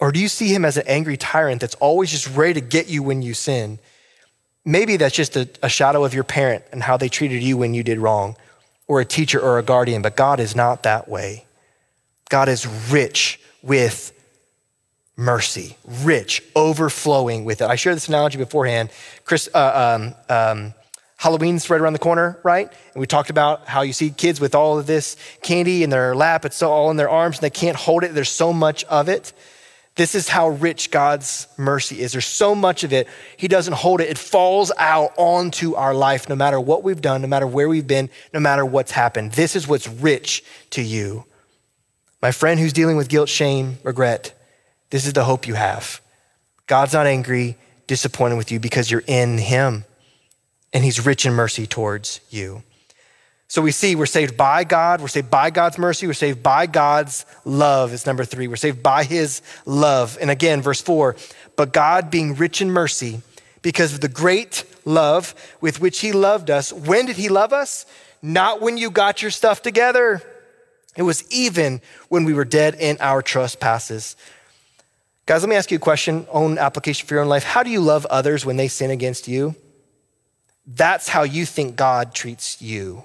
Or 0.00 0.12
do 0.12 0.20
you 0.20 0.28
see 0.28 0.48
Him 0.48 0.64
as 0.64 0.76
an 0.76 0.84
angry 0.86 1.16
tyrant 1.16 1.60
that's 1.60 1.74
always 1.76 2.10
just 2.10 2.34
ready 2.34 2.54
to 2.54 2.60
get 2.60 2.88
you 2.88 3.02
when 3.02 3.20
you 3.20 3.34
sin? 3.34 3.78
Maybe 4.64 4.96
that's 4.96 5.14
just 5.14 5.36
a, 5.36 5.48
a 5.62 5.68
shadow 5.68 6.04
of 6.04 6.14
your 6.14 6.24
parent 6.24 6.64
and 6.72 6.82
how 6.82 6.96
they 6.96 7.08
treated 7.08 7.42
you 7.42 7.56
when 7.56 7.74
you 7.74 7.82
did 7.82 7.98
wrong, 7.98 8.36
or 8.88 9.00
a 9.00 9.04
teacher 9.04 9.40
or 9.40 9.58
a 9.58 9.62
guardian, 9.62 10.02
but 10.02 10.16
God 10.16 10.40
is 10.40 10.56
not 10.56 10.82
that 10.84 11.08
way. 11.08 11.44
God 12.30 12.48
is 12.48 12.66
rich 12.90 13.38
with 13.62 14.12
mercy, 15.16 15.76
rich, 16.02 16.42
overflowing 16.54 17.44
with 17.44 17.62
it. 17.62 17.70
I 17.70 17.76
shared 17.76 17.96
this 17.96 18.08
analogy 18.08 18.38
beforehand. 18.38 18.90
Chris, 19.24 19.48
uh, 19.54 19.98
um, 19.98 20.14
um, 20.28 20.74
Halloween's 21.16 21.68
right 21.70 21.80
around 21.80 21.94
the 21.94 21.98
corner, 21.98 22.38
right? 22.42 22.70
And 22.92 23.00
we 23.00 23.06
talked 23.06 23.30
about 23.30 23.66
how 23.66 23.80
you 23.80 23.94
see 23.94 24.10
kids 24.10 24.40
with 24.40 24.54
all 24.54 24.78
of 24.78 24.86
this 24.86 25.16
candy 25.42 25.82
in 25.82 25.88
their 25.88 26.14
lap, 26.14 26.44
it's 26.44 26.62
all 26.62 26.90
in 26.90 26.98
their 26.98 27.08
arms, 27.08 27.38
and 27.38 27.42
they 27.42 27.50
can't 27.50 27.76
hold 27.76 28.04
it. 28.04 28.14
There's 28.14 28.28
so 28.28 28.52
much 28.52 28.84
of 28.84 29.08
it. 29.08 29.32
This 29.94 30.14
is 30.14 30.28
how 30.28 30.50
rich 30.50 30.90
God's 30.90 31.48
mercy 31.56 32.00
is. 32.00 32.12
There's 32.12 32.26
so 32.26 32.54
much 32.54 32.84
of 32.84 32.92
it, 32.92 33.08
He 33.38 33.48
doesn't 33.48 33.72
hold 33.72 34.02
it. 34.02 34.10
It 34.10 34.18
falls 34.18 34.70
out 34.76 35.12
onto 35.16 35.74
our 35.74 35.94
life, 35.94 36.28
no 36.28 36.36
matter 36.36 36.60
what 36.60 36.82
we've 36.82 37.00
done, 37.00 37.22
no 37.22 37.28
matter 37.28 37.46
where 37.46 37.68
we've 37.68 37.86
been, 37.86 38.10
no 38.34 38.40
matter 38.40 38.66
what's 38.66 38.90
happened. 38.90 39.32
This 39.32 39.56
is 39.56 39.66
what's 39.66 39.88
rich 39.88 40.44
to 40.70 40.82
you. 40.82 41.24
My 42.20 42.30
friend 42.30 42.60
who's 42.60 42.74
dealing 42.74 42.98
with 42.98 43.08
guilt, 43.08 43.30
shame, 43.30 43.78
regret, 43.82 44.35
this 44.90 45.06
is 45.06 45.12
the 45.12 45.24
hope 45.24 45.46
you 45.46 45.54
have. 45.54 46.00
God's 46.66 46.92
not 46.92 47.06
angry, 47.06 47.56
disappointed 47.86 48.36
with 48.36 48.50
you 48.50 48.60
because 48.60 48.90
you're 48.90 49.04
in 49.06 49.38
Him 49.38 49.84
and 50.72 50.84
He's 50.84 51.04
rich 51.04 51.26
in 51.26 51.32
mercy 51.32 51.66
towards 51.66 52.20
you. 52.30 52.62
So 53.48 53.62
we 53.62 53.70
see 53.70 53.94
we're 53.94 54.06
saved 54.06 54.36
by 54.36 54.64
God, 54.64 55.00
we're 55.00 55.08
saved 55.08 55.30
by 55.30 55.50
God's 55.50 55.78
mercy, 55.78 56.06
we're 56.06 56.14
saved 56.14 56.42
by 56.42 56.66
God's 56.66 57.24
love, 57.44 57.92
is 57.92 58.04
number 58.04 58.24
three. 58.24 58.48
We're 58.48 58.56
saved 58.56 58.82
by 58.82 59.04
His 59.04 59.40
love. 59.64 60.18
And 60.20 60.30
again, 60.30 60.62
verse 60.62 60.80
four, 60.80 61.14
but 61.54 61.72
God 61.72 62.10
being 62.10 62.34
rich 62.34 62.60
in 62.60 62.70
mercy, 62.70 63.22
because 63.62 63.94
of 63.94 64.00
the 64.00 64.08
great 64.08 64.64
love 64.84 65.34
with 65.60 65.80
which 65.80 66.00
He 66.00 66.12
loved 66.12 66.50
us. 66.50 66.72
When 66.72 67.06
did 67.06 67.16
He 67.16 67.28
love 67.28 67.52
us? 67.52 67.86
Not 68.22 68.60
when 68.60 68.76
you 68.78 68.90
got 68.90 69.22
your 69.22 69.30
stuff 69.30 69.62
together. 69.62 70.22
It 70.96 71.02
was 71.02 71.28
even 71.32 71.80
when 72.08 72.24
we 72.24 72.32
were 72.32 72.44
dead 72.44 72.76
in 72.76 72.96
our 73.00 73.22
trespasses. 73.22 74.16
Guys, 75.26 75.42
let 75.42 75.48
me 75.48 75.56
ask 75.56 75.72
you 75.72 75.76
a 75.76 75.80
question, 75.80 76.24
own 76.30 76.56
application 76.56 77.06
for 77.06 77.14
your 77.14 77.22
own 77.24 77.28
life. 77.28 77.42
How 77.42 77.64
do 77.64 77.70
you 77.70 77.80
love 77.80 78.06
others 78.06 78.46
when 78.46 78.56
they 78.56 78.68
sin 78.68 78.92
against 78.92 79.26
you? 79.26 79.56
That's 80.66 81.08
how 81.08 81.24
you 81.24 81.44
think 81.44 81.74
God 81.74 82.14
treats 82.14 82.62
you. 82.62 83.02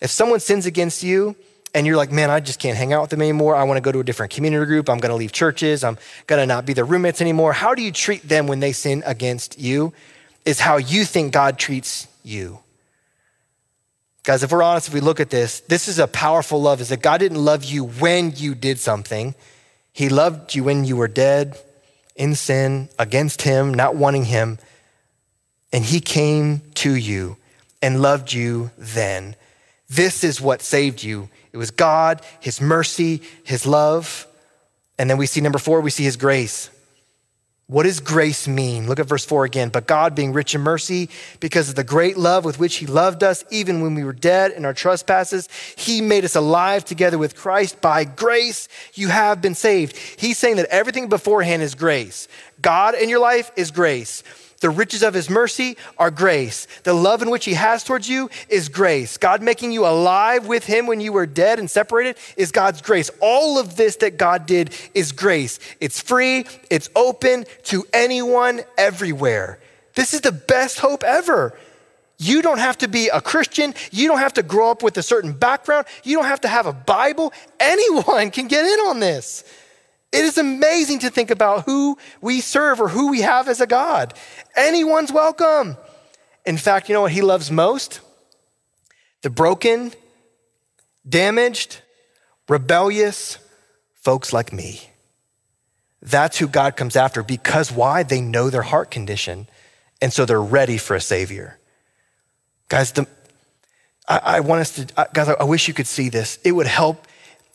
If 0.00 0.10
someone 0.10 0.40
sins 0.40 0.64
against 0.64 1.02
you 1.02 1.36
and 1.74 1.86
you're 1.86 1.96
like, 1.96 2.10
man, 2.10 2.30
I 2.30 2.40
just 2.40 2.58
can't 2.58 2.76
hang 2.76 2.94
out 2.94 3.02
with 3.02 3.10
them 3.10 3.20
anymore. 3.20 3.54
I 3.54 3.64
want 3.64 3.76
to 3.76 3.82
go 3.82 3.92
to 3.92 4.00
a 4.00 4.04
different 4.04 4.32
community 4.32 4.64
group. 4.64 4.88
I'm 4.88 4.98
going 4.98 5.10
to 5.10 5.16
leave 5.16 5.32
churches. 5.32 5.84
I'm 5.84 5.98
going 6.26 6.40
to 6.40 6.46
not 6.46 6.64
be 6.64 6.72
their 6.72 6.86
roommates 6.86 7.20
anymore. 7.20 7.52
How 7.52 7.74
do 7.74 7.82
you 7.82 7.92
treat 7.92 8.26
them 8.26 8.46
when 8.46 8.60
they 8.60 8.72
sin 8.72 9.02
against 9.04 9.58
you? 9.58 9.92
Is 10.46 10.60
how 10.60 10.78
you 10.78 11.04
think 11.04 11.34
God 11.34 11.58
treats 11.58 12.08
you. 12.22 12.60
Guys, 14.22 14.42
if 14.42 14.50
we're 14.50 14.62
honest, 14.62 14.88
if 14.88 14.94
we 14.94 15.00
look 15.00 15.20
at 15.20 15.28
this, 15.28 15.60
this 15.60 15.88
is 15.88 15.98
a 15.98 16.06
powerful 16.06 16.62
love, 16.62 16.80
is 16.80 16.88
that 16.88 17.02
God 17.02 17.18
didn't 17.18 17.44
love 17.44 17.64
you 17.64 17.84
when 17.84 18.32
you 18.36 18.54
did 18.54 18.78
something. 18.78 19.34
He 19.98 20.08
loved 20.08 20.54
you 20.54 20.62
when 20.62 20.84
you 20.84 20.94
were 20.94 21.08
dead 21.08 21.58
in 22.14 22.36
sin, 22.36 22.88
against 23.00 23.42
Him, 23.42 23.74
not 23.74 23.96
wanting 23.96 24.26
Him. 24.26 24.60
And 25.72 25.84
He 25.84 25.98
came 25.98 26.62
to 26.74 26.94
you 26.94 27.36
and 27.82 28.00
loved 28.00 28.32
you 28.32 28.70
then. 28.78 29.34
This 29.88 30.22
is 30.22 30.40
what 30.40 30.62
saved 30.62 31.02
you. 31.02 31.28
It 31.52 31.56
was 31.56 31.72
God, 31.72 32.22
His 32.38 32.60
mercy, 32.60 33.22
His 33.42 33.66
love. 33.66 34.28
And 35.00 35.10
then 35.10 35.18
we 35.18 35.26
see 35.26 35.40
number 35.40 35.58
four, 35.58 35.80
we 35.80 35.90
see 35.90 36.04
His 36.04 36.16
grace. 36.16 36.70
What 37.70 37.82
does 37.82 38.00
grace 38.00 38.48
mean? 38.48 38.86
Look 38.86 38.98
at 38.98 39.06
verse 39.06 39.26
4 39.26 39.44
again. 39.44 39.68
But 39.68 39.86
God, 39.86 40.14
being 40.14 40.32
rich 40.32 40.54
in 40.54 40.62
mercy, 40.62 41.10
because 41.38 41.68
of 41.68 41.74
the 41.74 41.84
great 41.84 42.16
love 42.16 42.46
with 42.46 42.58
which 42.58 42.76
He 42.76 42.86
loved 42.86 43.22
us, 43.22 43.44
even 43.50 43.82
when 43.82 43.94
we 43.94 44.04
were 44.04 44.14
dead 44.14 44.52
in 44.52 44.64
our 44.64 44.72
trespasses, 44.72 45.50
He 45.76 46.00
made 46.00 46.24
us 46.24 46.34
alive 46.34 46.86
together 46.86 47.18
with 47.18 47.36
Christ. 47.36 47.82
By 47.82 48.04
grace, 48.04 48.68
you 48.94 49.08
have 49.08 49.42
been 49.42 49.54
saved. 49.54 49.98
He's 49.98 50.38
saying 50.38 50.56
that 50.56 50.70
everything 50.70 51.10
beforehand 51.10 51.60
is 51.60 51.74
grace. 51.74 52.26
God 52.62 52.94
in 52.94 53.10
your 53.10 53.20
life 53.20 53.52
is 53.54 53.70
grace. 53.70 54.22
The 54.60 54.70
riches 54.70 55.04
of 55.04 55.14
his 55.14 55.30
mercy 55.30 55.76
are 55.98 56.10
grace. 56.10 56.66
The 56.82 56.92
love 56.92 57.22
in 57.22 57.30
which 57.30 57.44
he 57.44 57.54
has 57.54 57.84
towards 57.84 58.08
you 58.08 58.28
is 58.48 58.68
grace. 58.68 59.16
God 59.16 59.40
making 59.40 59.70
you 59.70 59.86
alive 59.86 60.48
with 60.48 60.64
him 60.64 60.86
when 60.86 61.00
you 61.00 61.12
were 61.12 61.26
dead 61.26 61.60
and 61.60 61.70
separated 61.70 62.16
is 62.36 62.50
God's 62.50 62.82
grace. 62.82 63.10
All 63.20 63.58
of 63.58 63.76
this 63.76 63.96
that 63.96 64.18
God 64.18 64.46
did 64.46 64.74
is 64.94 65.12
grace. 65.12 65.60
It's 65.80 66.00
free, 66.00 66.44
it's 66.70 66.90
open 66.96 67.44
to 67.64 67.84
anyone 67.92 68.62
everywhere. 68.76 69.60
This 69.94 70.12
is 70.12 70.22
the 70.22 70.32
best 70.32 70.80
hope 70.80 71.04
ever. 71.04 71.56
You 72.18 72.42
don't 72.42 72.58
have 72.58 72.78
to 72.78 72.88
be 72.88 73.08
a 73.08 73.20
Christian. 73.20 73.74
You 73.92 74.08
don't 74.08 74.18
have 74.18 74.34
to 74.34 74.42
grow 74.42 74.72
up 74.72 74.82
with 74.82 74.96
a 74.98 75.02
certain 75.04 75.32
background. 75.32 75.86
You 76.02 76.16
don't 76.16 76.26
have 76.26 76.40
to 76.40 76.48
have 76.48 76.66
a 76.66 76.72
Bible. 76.72 77.32
Anyone 77.60 78.30
can 78.32 78.48
get 78.48 78.64
in 78.64 78.80
on 78.86 78.98
this. 78.98 79.44
It 80.12 80.24
is 80.24 80.38
amazing 80.38 81.00
to 81.00 81.10
think 81.10 81.30
about 81.30 81.64
who 81.64 81.98
we 82.20 82.40
serve 82.40 82.80
or 82.80 82.88
who 82.88 83.10
we 83.10 83.20
have 83.20 83.48
as 83.48 83.60
a 83.60 83.66
God. 83.66 84.14
Anyone's 84.56 85.12
welcome. 85.12 85.76
In 86.46 86.56
fact, 86.56 86.88
you 86.88 86.94
know 86.94 87.02
what 87.02 87.12
he 87.12 87.20
loves 87.20 87.50
most? 87.50 88.00
The 89.22 89.30
broken, 89.30 89.92
damaged, 91.06 91.82
rebellious 92.48 93.38
folks 93.94 94.32
like 94.32 94.52
me. 94.52 94.90
That's 96.00 96.38
who 96.38 96.48
God 96.48 96.76
comes 96.76 96.96
after 96.96 97.22
because 97.22 97.70
why? 97.70 98.02
They 98.02 98.20
know 98.20 98.48
their 98.48 98.62
heart 98.62 98.90
condition. 98.90 99.48
And 100.00 100.12
so 100.12 100.24
they're 100.24 100.40
ready 100.40 100.78
for 100.78 100.94
a 100.94 101.00
Savior. 101.00 101.58
Guys, 102.68 102.92
the, 102.92 103.06
I, 104.08 104.20
I 104.24 104.40
want 104.40 104.60
us 104.60 104.76
to, 104.76 105.08
guys, 105.12 105.28
I 105.28 105.44
wish 105.44 105.68
you 105.68 105.74
could 105.74 105.86
see 105.86 106.08
this. 106.08 106.38
It 106.44 106.52
would 106.52 106.66
help 106.66 107.06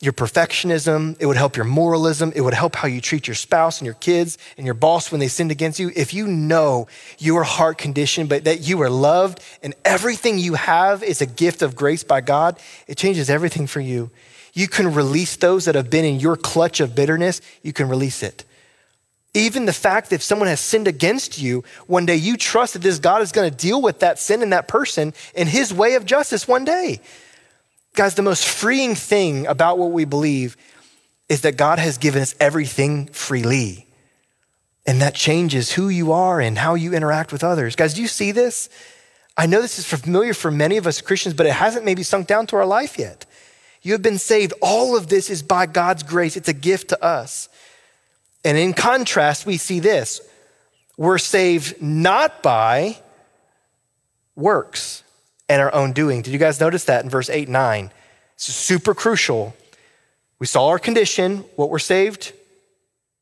your 0.03 0.11
perfectionism, 0.11 1.15
it 1.17 1.25
would 1.25 1.37
help 1.37 1.55
your 1.55 1.65
moralism, 1.65 2.33
it 2.35 2.41
would 2.41 2.53
help 2.53 2.75
how 2.75 2.89
you 2.89 2.99
treat 2.99 3.25
your 3.25 3.35
spouse 3.35 3.79
and 3.79 3.85
your 3.85 3.95
kids 3.95 4.37
and 4.57 4.65
your 4.65 4.73
boss 4.73 5.11
when 5.11 5.19
they 5.19 5.29
sinned 5.29 5.49
against 5.49 5.79
you. 5.79 5.91
If 5.95 6.13
you 6.13 6.27
know 6.27 6.87
your 7.19 7.43
heart 7.43 7.77
condition, 7.77 8.27
but 8.27 8.43
that 8.43 8.67
you 8.67 8.81
are 8.81 8.89
loved 8.89 9.41
and 9.61 9.73
everything 9.85 10.39
you 10.39 10.55
have 10.55 11.03
is 11.03 11.21
a 11.21 11.25
gift 11.25 11.61
of 11.61 11.77
grace 11.77 12.03
by 12.03 12.19
God, 12.19 12.59
it 12.85 12.97
changes 12.97 13.29
everything 13.29 13.65
for 13.65 13.79
you. 13.79 14.11
You 14.53 14.67
can 14.67 14.93
release 14.93 15.37
those 15.37 15.65
that 15.65 15.75
have 15.75 15.89
been 15.89 16.03
in 16.03 16.19
your 16.19 16.35
clutch 16.35 16.81
of 16.81 16.95
bitterness, 16.95 17.39
you 17.61 17.71
can 17.71 17.87
release 17.87 18.23
it. 18.23 18.43
Even 19.33 19.65
the 19.65 19.73
fact 19.73 20.09
that 20.09 20.15
if 20.17 20.23
someone 20.23 20.49
has 20.49 20.59
sinned 20.59 20.87
against 20.87 21.41
you, 21.41 21.63
one 21.87 22.05
day 22.05 22.17
you 22.17 22.35
trust 22.35 22.73
that 22.73 22.83
this 22.83 22.99
God 22.99 23.21
is 23.21 23.31
going 23.31 23.49
to 23.49 23.55
deal 23.55 23.81
with 23.81 24.01
that 24.01 24.19
sin 24.19 24.43
and 24.43 24.51
that 24.51 24.67
person 24.67 25.13
in 25.33 25.47
his 25.47 25.73
way 25.73 25.95
of 25.95 26.05
justice 26.05 26.45
one 26.45 26.65
day. 26.65 26.99
Guys, 27.93 28.15
the 28.15 28.21
most 28.21 28.47
freeing 28.47 28.95
thing 28.95 29.45
about 29.45 29.77
what 29.77 29.91
we 29.91 30.05
believe 30.05 30.57
is 31.29 31.41
that 31.41 31.57
God 31.57 31.79
has 31.79 31.97
given 31.97 32.21
us 32.21 32.35
everything 32.39 33.07
freely. 33.07 33.87
And 34.85 35.01
that 35.01 35.15
changes 35.15 35.71
who 35.71 35.89
you 35.89 36.11
are 36.11 36.41
and 36.41 36.57
how 36.57 36.73
you 36.73 36.93
interact 36.93 37.31
with 37.31 37.43
others. 37.43 37.75
Guys, 37.75 37.93
do 37.93 38.01
you 38.01 38.07
see 38.07 38.31
this? 38.31 38.69
I 39.37 39.45
know 39.45 39.61
this 39.61 39.79
is 39.79 39.85
familiar 39.85 40.33
for 40.33 40.51
many 40.51 40.77
of 40.77 40.85
us 40.85 41.01
Christians, 41.01 41.33
but 41.33 41.45
it 41.45 41.53
hasn't 41.53 41.85
maybe 41.85 42.03
sunk 42.03 42.27
down 42.27 42.47
to 42.47 42.55
our 42.55 42.65
life 42.65 42.99
yet. 42.99 43.25
You 43.81 43.93
have 43.93 44.01
been 44.01 44.17
saved. 44.17 44.53
All 44.61 44.97
of 44.97 45.07
this 45.07 45.29
is 45.29 45.43
by 45.43 45.65
God's 45.65 46.03
grace, 46.03 46.35
it's 46.35 46.49
a 46.49 46.53
gift 46.53 46.89
to 46.89 47.03
us. 47.03 47.49
And 48.45 48.57
in 48.57 48.73
contrast, 48.73 49.45
we 49.45 49.57
see 49.57 49.79
this 49.79 50.21
we're 50.97 51.17
saved 51.17 51.81
not 51.81 52.43
by 52.43 52.99
works 54.35 55.02
and 55.53 55.61
our 55.61 55.73
own 55.75 55.93
doing. 55.93 56.23
Did 56.23 56.33
you 56.33 56.39
guys 56.39 56.59
notice 56.59 56.85
that 56.85 57.03
in 57.03 57.11
verse 57.11 57.29
8 57.29 57.43
and 57.43 57.53
9? 57.53 57.91
It's 58.33 58.45
super 58.45 58.95
crucial. 58.95 59.55
We 60.39 60.47
saw 60.47 60.69
our 60.69 60.79
condition, 60.79 61.45
what 61.55 61.69
we're 61.69 61.77
saved 61.77 62.33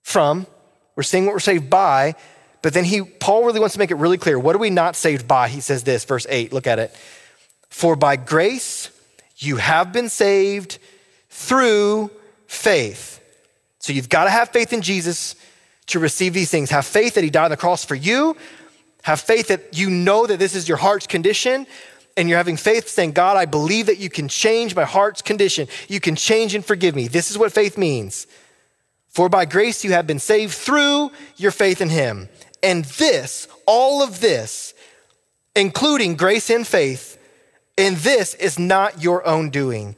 from. 0.02 0.48
We're 0.96 1.04
seeing 1.04 1.26
what 1.26 1.34
we're 1.34 1.40
saved 1.40 1.70
by. 1.70 2.16
But 2.62 2.74
then 2.74 2.86
he, 2.86 3.02
Paul 3.02 3.44
really 3.44 3.60
wants 3.60 3.74
to 3.74 3.80
make 3.80 3.92
it 3.92 3.96
really 3.96 4.18
clear. 4.18 4.40
What 4.40 4.56
are 4.56 4.60
we 4.60 4.70
not 4.70 4.96
saved 4.96 5.28
by? 5.28 5.50
He 5.50 5.60
says 5.60 5.84
this, 5.84 6.06
verse 6.06 6.26
8, 6.30 6.54
look 6.54 6.68
at 6.68 6.80
it. 6.80 6.96
For 7.68 7.98
by 7.98 8.16
grace 8.16 8.90
You 9.36 9.58
have 9.58 9.92
been 9.92 10.08
saved 10.08 10.78
through 11.30 12.12
faith. 12.48 13.20
So 13.80 13.92
you've 13.92 14.08
got 14.08 14.24
to 14.24 14.30
have 14.30 14.50
faith 14.50 14.72
in 14.72 14.82
Jesus 14.82 15.36
to 15.88 16.00
receive 16.00 16.34
these 16.34 16.50
things. 16.50 16.70
Have 16.70 16.86
faith 16.86 17.16
that 17.16 17.26
he 17.26 17.30
died 17.30 17.46
on 17.46 17.52
the 17.52 17.58
cross 17.58 17.84
for 17.84 17.96
you. 17.96 18.38
Have 19.04 19.20
faith 19.20 19.50
that 19.50 19.78
you 19.78 19.90
know 19.90 20.28
that 20.28 20.40
this 20.40 20.56
is 20.56 20.70
your 20.70 20.78
heart's 20.78 21.08
condition. 21.08 21.68
And 22.18 22.28
you're 22.28 22.38
having 22.38 22.58
faith 22.58 22.90
saying, 22.90 23.14
God, 23.14 23.38
I 23.38 23.46
believe 23.46 23.86
that 23.86 24.00
you 24.00 24.10
can 24.10 24.28
change 24.28 24.76
my 24.76 24.84
heart's 24.84 25.22
condition. 25.22 25.68
You 25.88 26.00
can 26.00 26.16
change 26.16 26.54
and 26.54 26.66
forgive 26.66 26.96
me. 26.96 27.08
This 27.08 27.32
is 27.32 27.38
what 27.38 27.54
faith 27.54 27.78
means. 27.78 28.28
For 29.10 29.30
by 29.30 29.46
grace 29.46 29.84
you 29.84 29.92
have 29.92 30.08
been 30.08 30.20
saved 30.20 30.54
through 30.54 31.12
your 31.38 31.52
faith 31.52 31.82
in 31.82 31.90
him. 31.90 32.30
And 32.64 32.86
this, 32.86 33.48
all 33.66 34.04
of 34.04 34.22
this, 34.22 34.74
including 35.56 36.16
grace 36.16 36.50
and 36.50 36.66
faith, 36.66 37.18
and 37.78 37.98
this 37.98 38.36
is 38.36 38.60
not 38.60 39.02
your 39.02 39.26
own 39.26 39.50
doing. 39.50 39.96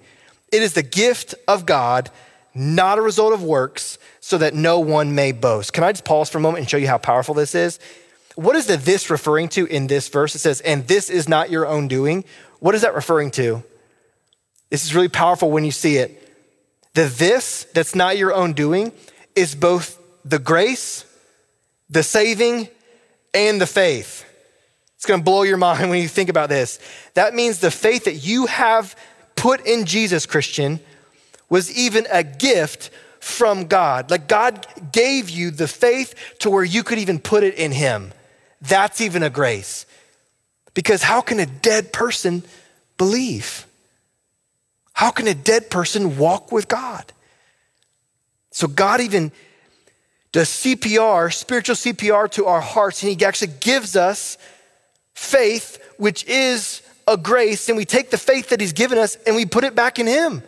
It 0.52 0.62
is 0.62 0.74
the 0.74 0.84
gift 0.84 1.36
of 1.48 1.66
God, 1.66 2.10
not 2.54 2.98
a 2.98 3.02
result 3.02 3.34
of 3.34 3.44
works, 3.44 3.98
so 4.20 4.38
that 4.38 4.54
no 4.54 4.80
one 4.80 5.16
may 5.16 5.32
boast. 5.32 5.74
Can 5.74 5.84
I 5.84 5.92
just 5.92 6.06
pause 6.06 6.30
for 6.30 6.38
a 6.38 6.42
moment 6.42 6.60
and 6.60 6.70
show 6.70 6.78
you 6.78 6.88
how 6.88 6.98
powerful 6.98 7.34
this 7.34 7.56
is? 7.56 7.80
What 8.36 8.56
is 8.56 8.66
the 8.66 8.78
this 8.78 9.10
referring 9.10 9.50
to 9.50 9.66
in 9.66 9.88
this 9.88 10.08
verse? 10.10 10.36
It 10.36 10.40
says, 10.40 10.62
and 10.62 10.88
this 10.88 11.10
is 11.10 11.30
not 11.30 11.52
your 11.52 11.68
own 11.68 11.88
doing. 11.88 12.26
What 12.60 12.76
is 12.76 12.82
that 12.82 12.96
referring 12.96 13.32
to? 13.32 13.64
This 14.70 14.84
is 14.86 14.96
really 14.96 15.10
powerful 15.10 15.52
when 15.52 15.64
you 15.64 15.72
see 15.72 15.98
it. 15.98 16.20
The 16.94 17.06
this 17.06 17.66
that's 17.74 17.96
not 17.96 18.18
your 18.18 18.34
own 18.34 18.54
doing 18.54 18.92
is 19.36 19.56
both 19.56 20.00
the 20.26 20.40
grace, 20.40 21.06
the 21.90 22.04
saving, 22.04 22.70
and 23.34 23.60
the 23.60 23.68
faith. 23.68 24.26
It's 24.96 25.06
gonna 25.06 25.24
blow 25.24 25.44
your 25.44 25.58
mind 25.70 25.90
when 25.90 26.02
you 26.02 26.08
think 26.08 26.30
about 26.30 26.50
this. 26.50 26.80
That 27.14 27.36
means 27.36 27.60
the 27.60 27.72
faith 27.72 28.06
that 28.06 28.16
you 28.16 28.46
have 28.48 28.96
put 29.36 29.66
in 29.66 29.86
Jesus, 29.86 30.26
Christian, 30.26 30.80
was 31.50 31.76
even 31.76 32.08
a 32.12 32.24
gift 32.24 32.90
from 33.20 33.68
God. 33.68 34.10
Like 34.10 34.28
God 34.28 34.66
gave 34.92 35.30
you 35.30 35.52
the 35.52 35.68
faith 35.68 36.16
to 36.40 36.50
where 36.50 36.64
you 36.64 36.84
could 36.84 36.98
even 36.98 37.20
put 37.20 37.44
it 37.44 37.56
in 37.56 37.72
Him. 37.72 38.12
That's 38.68 39.02
even 39.02 39.24
a 39.24 39.30
grace. 39.30 39.86
Because 40.74 41.04
how 41.04 41.22
can 41.22 41.40
a 41.40 41.46
dead 41.46 41.94
person 41.94 42.44
believe? 42.98 43.68
How 44.94 45.12
can 45.12 45.28
a 45.28 45.34
dead 45.34 45.70
person 45.70 46.18
walk 46.18 46.52
with 46.52 46.68
God? 46.68 47.12
So 48.52 48.68
God 48.68 49.02
even 49.02 49.32
does 50.32 50.50
CPR, 50.50 51.34
spiritual 51.34 51.76
CPR 51.76 52.30
to 52.32 52.46
our 52.46 52.62
hearts, 52.62 53.04
and 53.04 53.12
He 53.12 53.26
actually 53.26 53.54
gives 53.60 53.96
us 53.96 54.38
faith, 55.14 55.80
which 55.98 56.26
is 56.26 56.82
a 57.08 57.18
grace, 57.18 57.70
and 57.70 57.78
we 57.78 57.86
take 57.86 58.10
the 58.12 58.18
faith 58.18 58.50
that 58.50 58.60
He's 58.60 58.74
given 58.74 58.98
us 58.98 59.16
and 59.28 59.36
we 59.36 59.46
put 59.46 59.64
it 59.64 59.76
back 59.76 60.00
in 60.00 60.08
Him. 60.08 60.42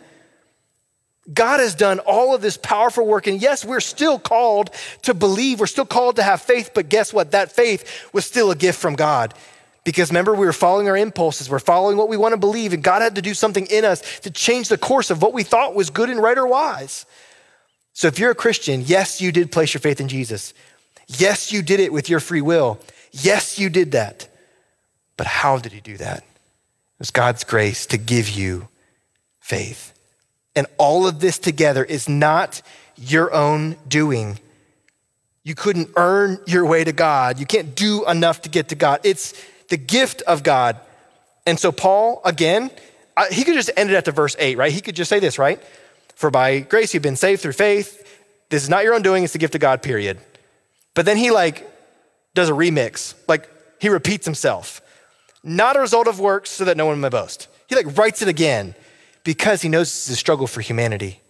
God 1.32 1.60
has 1.60 1.74
done 1.74 1.98
all 2.00 2.34
of 2.34 2.40
this 2.40 2.56
powerful 2.56 3.06
work. 3.06 3.26
And 3.26 3.40
yes, 3.40 3.64
we're 3.64 3.80
still 3.80 4.18
called 4.18 4.70
to 5.02 5.14
believe. 5.14 5.60
We're 5.60 5.66
still 5.66 5.86
called 5.86 6.16
to 6.16 6.22
have 6.22 6.40
faith. 6.40 6.70
But 6.74 6.88
guess 6.88 7.12
what? 7.12 7.32
That 7.32 7.50
faith 7.50 8.08
was 8.12 8.24
still 8.24 8.50
a 8.50 8.56
gift 8.56 8.78
from 8.78 8.94
God. 8.94 9.34
Because 9.84 10.10
remember, 10.10 10.34
we 10.34 10.46
were 10.46 10.52
following 10.52 10.88
our 10.88 10.96
impulses. 10.96 11.50
We're 11.50 11.58
following 11.58 11.96
what 11.96 12.08
we 12.08 12.16
want 12.16 12.32
to 12.32 12.36
believe. 12.36 12.72
And 12.72 12.82
God 12.82 13.02
had 13.02 13.16
to 13.16 13.22
do 13.22 13.34
something 13.34 13.66
in 13.66 13.84
us 13.84 14.20
to 14.20 14.30
change 14.30 14.68
the 14.68 14.78
course 14.78 15.10
of 15.10 15.22
what 15.22 15.32
we 15.32 15.42
thought 15.42 15.74
was 15.74 15.90
good 15.90 16.10
and 16.10 16.22
right 16.22 16.38
or 16.38 16.46
wise. 16.46 17.06
So 17.92 18.08
if 18.08 18.18
you're 18.18 18.32
a 18.32 18.36
Christian, 18.36 18.82
yes, 18.84 19.20
you 19.20 19.32
did 19.32 19.50
place 19.50 19.74
your 19.74 19.80
faith 19.80 20.00
in 20.00 20.08
Jesus. 20.08 20.54
Yes, 21.08 21.52
you 21.52 21.62
did 21.62 21.80
it 21.80 21.92
with 21.92 22.08
your 22.08 22.20
free 22.20 22.40
will. 22.40 22.80
Yes, 23.12 23.58
you 23.58 23.70
did 23.70 23.92
that. 23.92 24.28
But 25.16 25.26
how 25.26 25.58
did 25.58 25.72
He 25.72 25.80
do 25.80 25.96
that? 25.96 26.18
It 26.18 26.98
was 26.98 27.10
God's 27.10 27.44
grace 27.44 27.86
to 27.86 27.96
give 27.96 28.28
you 28.28 28.68
faith. 29.40 29.92
And 30.56 30.66
all 30.78 31.06
of 31.06 31.20
this 31.20 31.38
together 31.38 31.84
is 31.84 32.08
not 32.08 32.62
your 32.96 33.32
own 33.32 33.76
doing. 33.86 34.40
You 35.44 35.54
couldn't 35.54 35.90
earn 35.96 36.40
your 36.46 36.66
way 36.66 36.82
to 36.82 36.92
God. 36.92 37.38
You 37.38 37.46
can't 37.46 37.76
do 37.76 38.04
enough 38.08 38.42
to 38.42 38.48
get 38.48 38.70
to 38.70 38.74
God. 38.74 39.00
It's 39.04 39.34
the 39.68 39.76
gift 39.76 40.22
of 40.22 40.42
God. 40.42 40.80
And 41.46 41.60
so, 41.60 41.70
Paul, 41.70 42.20
again, 42.24 42.70
uh, 43.16 43.26
he 43.30 43.44
could 43.44 43.54
just 43.54 43.70
end 43.76 43.90
it 43.90 43.94
at 43.94 44.04
the 44.04 44.12
verse 44.12 44.34
eight, 44.38 44.58
right? 44.58 44.72
He 44.72 44.80
could 44.80 44.96
just 44.96 45.08
say 45.08 45.20
this, 45.20 45.38
right? 45.38 45.62
For 46.16 46.30
by 46.30 46.60
grace 46.60 46.94
you've 46.94 47.02
been 47.02 47.16
saved 47.16 47.42
through 47.42 47.52
faith. 47.52 48.02
This 48.48 48.62
is 48.62 48.68
not 48.68 48.84
your 48.84 48.94
own 48.94 49.02
doing, 49.02 49.24
it's 49.24 49.32
the 49.32 49.38
gift 49.38 49.54
of 49.54 49.60
God, 49.60 49.82
period. 49.82 50.18
But 50.94 51.04
then 51.04 51.16
he 51.16 51.30
like 51.30 51.70
does 52.34 52.48
a 52.48 52.52
remix, 52.52 53.14
like 53.28 53.48
he 53.80 53.88
repeats 53.88 54.24
himself. 54.24 54.80
Not 55.44 55.76
a 55.76 55.80
result 55.80 56.08
of 56.08 56.18
works 56.18 56.50
so 56.50 56.64
that 56.64 56.76
no 56.76 56.86
one 56.86 57.00
may 57.00 57.08
boast. 57.08 57.48
He 57.68 57.76
like 57.76 57.96
writes 57.96 58.22
it 58.22 58.28
again 58.28 58.74
because 59.26 59.60
he 59.60 59.68
knows 59.68 59.88
this 59.88 60.06
is 60.06 60.12
a 60.12 60.16
struggle 60.16 60.46
for 60.46 60.60
humanity. 60.60 61.20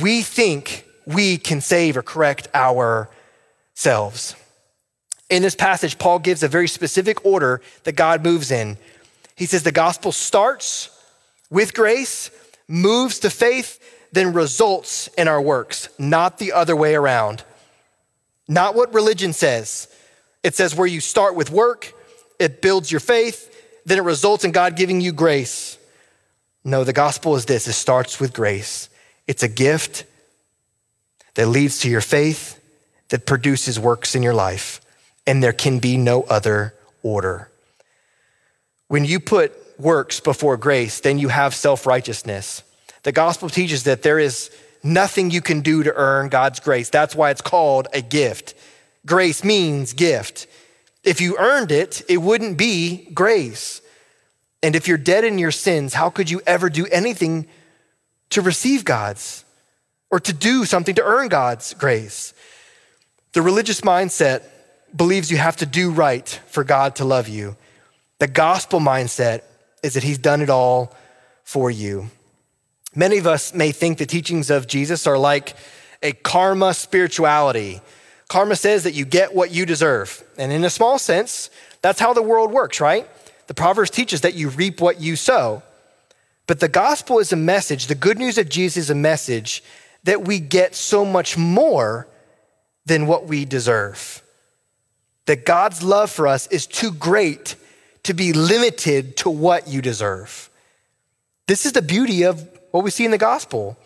We 0.00 0.22
think 0.22 0.86
we 1.06 1.36
can 1.36 1.60
save 1.60 1.94
or 1.94 2.02
correct 2.02 2.48
ourselves. 2.54 4.34
In 5.28 5.42
this 5.42 5.54
passage, 5.54 5.98
Paul 5.98 6.20
gives 6.20 6.42
a 6.42 6.48
very 6.48 6.66
specific 6.66 7.22
order 7.26 7.60
that 7.82 7.96
God 7.96 8.24
moves 8.24 8.50
in. 8.50 8.78
He 9.36 9.44
says 9.44 9.62
the 9.62 9.72
gospel 9.72 10.10
starts 10.10 10.88
with 11.50 11.74
grace, 11.74 12.30
moves 12.66 13.18
to 13.18 13.28
faith, 13.28 13.78
then 14.12 14.32
results 14.32 15.08
in 15.18 15.28
our 15.28 15.42
works, 15.42 15.90
not 15.98 16.38
the 16.38 16.52
other 16.52 16.74
way 16.74 16.94
around. 16.94 17.44
Not 18.48 18.74
what 18.74 18.94
religion 18.94 19.34
says. 19.34 19.86
It 20.42 20.54
says 20.54 20.74
where 20.74 20.86
you 20.86 21.02
start 21.02 21.34
with 21.34 21.50
work, 21.50 21.92
it 22.38 22.62
builds 22.62 22.90
your 22.90 23.00
faith, 23.00 23.54
then 23.84 23.98
it 23.98 24.04
results 24.04 24.44
in 24.44 24.52
God 24.52 24.76
giving 24.76 25.02
you 25.02 25.12
grace. 25.12 25.76
No, 26.64 26.82
the 26.82 26.92
gospel 26.92 27.36
is 27.36 27.44
this 27.44 27.68
it 27.68 27.74
starts 27.74 28.18
with 28.18 28.32
grace. 28.32 28.88
It's 29.26 29.42
a 29.42 29.48
gift 29.48 30.04
that 31.34 31.48
leads 31.48 31.80
to 31.80 31.90
your 31.90 32.00
faith, 32.00 32.60
that 33.10 33.26
produces 33.26 33.78
works 33.78 34.14
in 34.14 34.22
your 34.22 34.34
life, 34.34 34.80
and 35.26 35.42
there 35.42 35.52
can 35.52 35.78
be 35.78 35.96
no 35.96 36.22
other 36.22 36.74
order. 37.02 37.50
When 38.88 39.04
you 39.04 39.20
put 39.20 39.52
works 39.78 40.20
before 40.20 40.56
grace, 40.56 41.00
then 41.00 41.18
you 41.18 41.28
have 41.28 41.54
self 41.54 41.86
righteousness. 41.86 42.62
The 43.02 43.12
gospel 43.12 43.50
teaches 43.50 43.84
that 43.84 44.02
there 44.02 44.18
is 44.18 44.50
nothing 44.82 45.30
you 45.30 45.40
can 45.40 45.60
do 45.60 45.82
to 45.82 45.92
earn 45.94 46.28
God's 46.28 46.60
grace. 46.60 46.90
That's 46.90 47.14
why 47.14 47.30
it's 47.30 47.40
called 47.40 47.88
a 47.92 48.00
gift. 48.00 48.54
Grace 49.06 49.44
means 49.44 49.92
gift. 49.92 50.46
If 51.02 51.20
you 51.20 51.36
earned 51.38 51.70
it, 51.70 52.02
it 52.08 52.18
wouldn't 52.18 52.56
be 52.56 53.08
grace. 53.12 53.82
And 54.64 54.74
if 54.74 54.88
you're 54.88 54.96
dead 54.96 55.24
in 55.24 55.38
your 55.38 55.50
sins, 55.50 55.92
how 55.92 56.08
could 56.08 56.30
you 56.30 56.40
ever 56.46 56.70
do 56.70 56.86
anything 56.86 57.46
to 58.30 58.40
receive 58.40 58.82
God's 58.82 59.44
or 60.10 60.18
to 60.20 60.32
do 60.32 60.64
something 60.64 60.94
to 60.94 61.04
earn 61.04 61.28
God's 61.28 61.74
grace? 61.74 62.32
The 63.34 63.42
religious 63.42 63.82
mindset 63.82 64.42
believes 64.96 65.30
you 65.30 65.36
have 65.36 65.56
to 65.56 65.66
do 65.66 65.90
right 65.90 66.26
for 66.46 66.64
God 66.64 66.96
to 66.96 67.04
love 67.04 67.28
you. 67.28 67.58
The 68.20 68.26
gospel 68.26 68.80
mindset 68.80 69.42
is 69.82 69.92
that 69.94 70.02
he's 70.02 70.16
done 70.16 70.40
it 70.40 70.48
all 70.48 70.96
for 71.42 71.70
you. 71.70 72.08
Many 72.94 73.18
of 73.18 73.26
us 73.26 73.52
may 73.52 73.70
think 73.70 73.98
the 73.98 74.06
teachings 74.06 74.48
of 74.48 74.66
Jesus 74.66 75.06
are 75.06 75.18
like 75.18 75.56
a 76.02 76.12
karma 76.12 76.72
spirituality. 76.72 77.82
Karma 78.28 78.56
says 78.56 78.84
that 78.84 78.94
you 78.94 79.04
get 79.04 79.34
what 79.34 79.50
you 79.50 79.66
deserve. 79.66 80.24
And 80.38 80.50
in 80.50 80.64
a 80.64 80.70
small 80.70 80.98
sense, 80.98 81.50
that's 81.82 82.00
how 82.00 82.14
the 82.14 82.22
world 82.22 82.50
works, 82.50 82.80
right? 82.80 83.06
The 83.46 83.54
Proverbs 83.54 83.90
teaches 83.90 84.22
that 84.22 84.34
you 84.34 84.48
reap 84.48 84.80
what 84.80 85.00
you 85.00 85.16
sow. 85.16 85.62
But 86.46 86.60
the 86.60 86.68
gospel 86.68 87.18
is 87.18 87.32
a 87.32 87.36
message, 87.36 87.86
the 87.86 87.94
good 87.94 88.18
news 88.18 88.38
of 88.38 88.48
Jesus 88.48 88.84
is 88.84 88.90
a 88.90 88.94
message 88.94 89.62
that 90.04 90.26
we 90.26 90.38
get 90.38 90.74
so 90.74 91.04
much 91.04 91.38
more 91.38 92.06
than 92.84 93.06
what 93.06 93.26
we 93.26 93.44
deserve. 93.44 94.22
That 95.26 95.46
God's 95.46 95.82
love 95.82 96.10
for 96.10 96.28
us 96.28 96.46
is 96.48 96.66
too 96.66 96.92
great 96.92 97.56
to 98.02 98.12
be 98.12 98.34
limited 98.34 99.16
to 99.18 99.30
what 99.30 99.66
you 99.66 99.80
deserve. 99.80 100.50
This 101.46 101.64
is 101.64 101.72
the 101.72 101.82
beauty 101.82 102.24
of 102.24 102.46
what 102.70 102.84
we 102.84 102.90
see 102.90 103.06
in 103.06 103.10
the 103.10 103.18
gospel. 103.18 103.78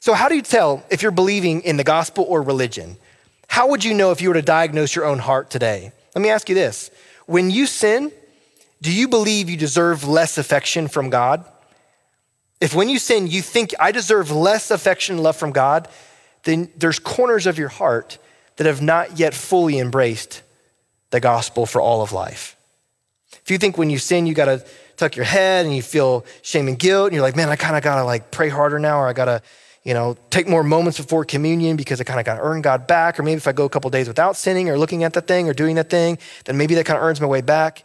So, 0.00 0.12
how 0.12 0.28
do 0.28 0.34
you 0.34 0.42
tell 0.42 0.84
if 0.90 1.02
you're 1.02 1.10
believing 1.10 1.62
in 1.62 1.78
the 1.78 1.84
gospel 1.84 2.26
or 2.28 2.42
religion? 2.42 2.98
How 3.48 3.68
would 3.68 3.84
you 3.84 3.94
know 3.94 4.10
if 4.10 4.20
you 4.20 4.28
were 4.28 4.34
to 4.34 4.42
diagnose 4.42 4.94
your 4.94 5.06
own 5.06 5.18
heart 5.18 5.48
today? 5.48 5.92
Let 6.14 6.22
me 6.22 6.28
ask 6.28 6.48
you 6.48 6.54
this 6.54 6.90
when 7.26 7.50
you 7.50 7.66
sin, 7.66 8.12
do 8.84 8.92
you 8.92 9.08
believe 9.08 9.48
you 9.48 9.56
deserve 9.56 10.06
less 10.06 10.36
affection 10.36 10.88
from 10.88 11.08
God? 11.08 11.42
If 12.60 12.74
when 12.74 12.90
you 12.90 12.98
sin, 12.98 13.26
you 13.26 13.40
think 13.40 13.72
I 13.80 13.92
deserve 13.92 14.30
less 14.30 14.70
affection 14.70 15.14
and 15.14 15.24
love 15.24 15.36
from 15.36 15.52
God, 15.52 15.88
then 16.42 16.68
there's 16.76 16.98
corners 16.98 17.46
of 17.46 17.56
your 17.56 17.70
heart 17.70 18.18
that 18.56 18.66
have 18.66 18.82
not 18.82 19.18
yet 19.18 19.32
fully 19.32 19.78
embraced 19.78 20.42
the 21.08 21.18
gospel 21.18 21.64
for 21.64 21.80
all 21.80 22.02
of 22.02 22.12
life. 22.12 22.58
If 23.32 23.50
you 23.50 23.56
think 23.56 23.78
when 23.78 23.88
you 23.88 23.96
sin, 23.96 24.26
you 24.26 24.34
got 24.34 24.44
to 24.46 24.66
tuck 24.98 25.16
your 25.16 25.24
head 25.24 25.64
and 25.64 25.74
you 25.74 25.80
feel 25.80 26.26
shame 26.42 26.68
and 26.68 26.78
guilt, 26.78 27.06
and 27.06 27.14
you're 27.14 27.22
like, 27.22 27.36
man, 27.36 27.48
I 27.48 27.56
kind 27.56 27.76
of 27.76 27.82
got 27.82 27.96
to 27.96 28.04
like 28.04 28.30
pray 28.30 28.50
harder 28.50 28.78
now, 28.78 29.00
or 29.00 29.08
I 29.08 29.14
got 29.14 29.24
to, 29.24 29.40
you 29.82 29.94
know, 29.94 30.14
take 30.28 30.46
more 30.46 30.62
moments 30.62 30.98
before 30.98 31.24
communion 31.24 31.76
because 31.76 32.02
I 32.02 32.04
kind 32.04 32.20
of 32.20 32.26
got 32.26 32.34
to 32.34 32.42
earn 32.42 32.60
God 32.60 32.86
back, 32.86 33.18
or 33.18 33.22
maybe 33.22 33.38
if 33.38 33.48
I 33.48 33.52
go 33.52 33.64
a 33.64 33.70
couple 33.70 33.88
days 33.88 34.08
without 34.08 34.36
sinning 34.36 34.68
or 34.68 34.76
looking 34.76 35.04
at 35.04 35.14
the 35.14 35.22
thing 35.22 35.48
or 35.48 35.54
doing 35.54 35.76
that 35.76 35.88
thing, 35.88 36.18
then 36.44 36.58
maybe 36.58 36.74
that 36.74 36.84
kind 36.84 36.98
of 36.98 37.02
earns 37.02 37.18
my 37.18 37.26
way 37.26 37.40
back. 37.40 37.82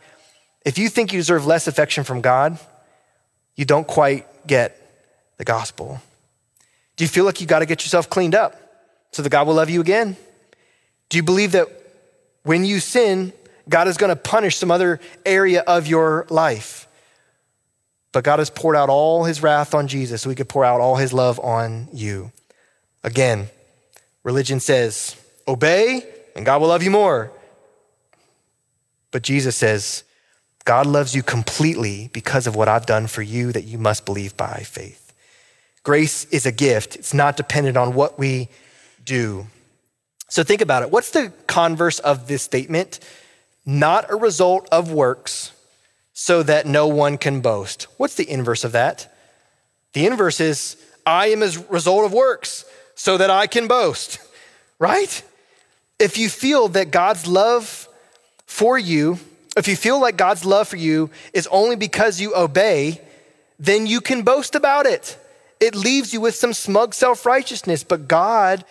If 0.66 0.78
you 0.78 0.90
think 0.90 1.14
you 1.14 1.20
deserve 1.20 1.46
less 1.46 1.68
affection 1.68 2.04
from 2.04 2.22
God, 2.22 2.60
you 3.56 3.66
don't 3.66 3.88
quite 3.88 4.48
get 4.48 4.80
the 5.38 5.46
gospel? 5.46 6.02
Do 6.96 7.04
you 7.04 7.08
feel 7.08 7.26
like 7.26 7.42
you 7.42 7.48
got 7.48 7.60
to 7.60 7.66
get 7.66 7.84
yourself 7.84 8.10
cleaned 8.10 8.36
up 8.36 8.56
so 9.12 9.22
that 9.22 9.30
God 9.30 9.48
will 9.48 9.56
love 9.56 9.70
you 9.70 9.82
again? 9.82 10.18
Do 11.08 11.18
you 11.18 11.24
believe 11.24 11.54
that 11.54 11.68
when 12.44 12.66
you 12.66 12.80
sin, 12.80 13.34
God 13.68 13.88
is 13.88 13.98
going 13.98 14.10
to 14.10 14.16
punish 14.16 14.58
some 14.58 14.70
other 14.70 15.00
area 15.26 15.62
of 15.62 15.88
your 15.88 16.28
life? 16.30 16.88
But 18.12 18.24
God 18.24 18.40
has 18.40 18.50
poured 18.50 18.76
out 18.76 18.90
all 18.90 19.24
his 19.24 19.42
wrath 19.42 19.74
on 19.74 19.88
Jesus 19.88 20.22
so 20.22 20.30
he 20.30 20.36
could 20.36 20.50
pour 20.50 20.66
out 20.66 20.82
all 20.82 20.98
his 20.98 21.14
love 21.14 21.40
on 21.40 21.88
you. 21.94 22.32
Again, 23.04 23.50
religion 24.24 24.60
says, 24.60 25.16
obey 25.48 26.06
and 26.36 26.46
God 26.46 26.60
will 26.60 26.68
love 26.68 26.84
you 26.84 26.92
more. 26.92 27.32
But 29.12 29.24
Jesus 29.24 29.56
says, 29.56 30.04
God 30.66 30.86
loves 30.86 31.16
you 31.16 31.24
completely 31.24 32.10
because 32.14 32.48
of 32.48 32.56
what 32.56 32.68
I've 32.68 32.86
done 32.86 33.08
for 33.08 33.22
you 33.22 33.52
that 33.52 33.64
you 33.64 33.78
must 33.78 34.06
believe 34.06 34.38
by 34.38 34.62
faith. 34.66 35.14
Grace 35.84 36.26
is 36.26 36.46
a 36.46 36.52
gift, 36.52 36.96
it's 36.96 37.14
not 37.14 37.38
dependent 37.38 37.78
on 37.78 37.94
what 37.94 38.20
we 38.20 38.50
do. 39.04 39.48
So 40.28 40.44
think 40.44 40.62
about 40.62 40.84
it. 40.84 40.92
What's 40.92 41.10
the 41.10 41.34
converse 41.48 42.00
of 42.00 42.28
this 42.28 42.44
statement? 42.44 43.00
Not 43.66 44.12
a 44.12 44.16
result 44.16 44.70
of 44.72 44.92
works, 44.92 45.52
so 46.14 46.44
that 46.44 46.68
no 46.68 46.88
one 46.88 47.18
can 47.18 47.42
boast. 47.42 47.88
What's 47.98 48.16
the 48.16 48.30
inverse 48.30 48.64
of 48.64 48.74
that? 48.74 49.12
The 49.94 50.06
inverse 50.06 50.40
is, 50.40 50.78
I 51.06 51.28
am 51.28 51.42
a 51.42 51.52
result 51.70 52.06
of 52.06 52.14
works, 52.14 52.66
so 52.94 53.18
that 53.18 53.30
I 53.30 53.48
can 53.48 53.68
boast, 53.68 54.20
right? 54.80 55.24
If 55.98 56.18
you 56.18 56.30
feel 56.30 56.68
that 56.70 56.92
God's 56.92 57.26
love 57.26 57.88
for 58.46 58.78
you, 58.78 59.20
if 59.60 59.68
you 59.68 59.76
feel 59.76 60.00
like 60.00 60.18
God's 60.18 60.46
love 60.46 60.68
for 60.68 60.78
you 60.78 61.10
is 61.34 61.48
only 61.48 61.76
because 61.76 62.20
you 62.20 62.36
obey, 62.36 63.02
then 63.60 63.86
you 63.86 64.02
can 64.02 64.24
boast 64.24 64.56
about 64.56 64.86
it. 64.86 65.18
It 65.60 65.76
leaves 65.76 66.14
you 66.14 66.22
with 66.22 66.36
some 66.36 66.54
smug 66.54 66.94
self 66.94 67.26
righteousness, 67.26 67.84
but 67.84 68.08
God 68.08 68.64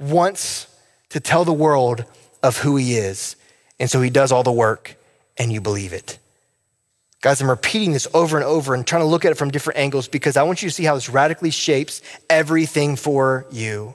wants 0.00 0.66
to 1.10 1.20
tell 1.20 1.44
the 1.44 1.52
world 1.52 2.04
of 2.42 2.58
who 2.58 2.76
He 2.76 2.94
is. 2.94 3.36
And 3.78 3.90
so 3.90 4.00
He 4.00 4.10
does 4.10 4.32
all 4.32 4.42
the 4.42 4.52
work, 4.52 4.96
and 5.36 5.52
you 5.52 5.60
believe 5.60 5.92
it. 5.92 6.18
Guys, 7.20 7.40
I'm 7.40 7.48
repeating 7.48 7.92
this 7.92 8.08
over 8.14 8.36
and 8.36 8.44
over 8.44 8.74
and 8.74 8.84
trying 8.84 9.02
to 9.02 9.06
look 9.06 9.24
at 9.24 9.30
it 9.30 9.36
from 9.36 9.50
different 9.50 9.78
angles 9.78 10.08
because 10.08 10.36
I 10.36 10.42
want 10.42 10.62
you 10.62 10.68
to 10.68 10.74
see 10.74 10.84
how 10.84 10.96
this 10.96 11.08
radically 11.08 11.50
shapes 11.50 12.02
everything 12.28 12.96
for 12.96 13.46
you. 13.52 13.94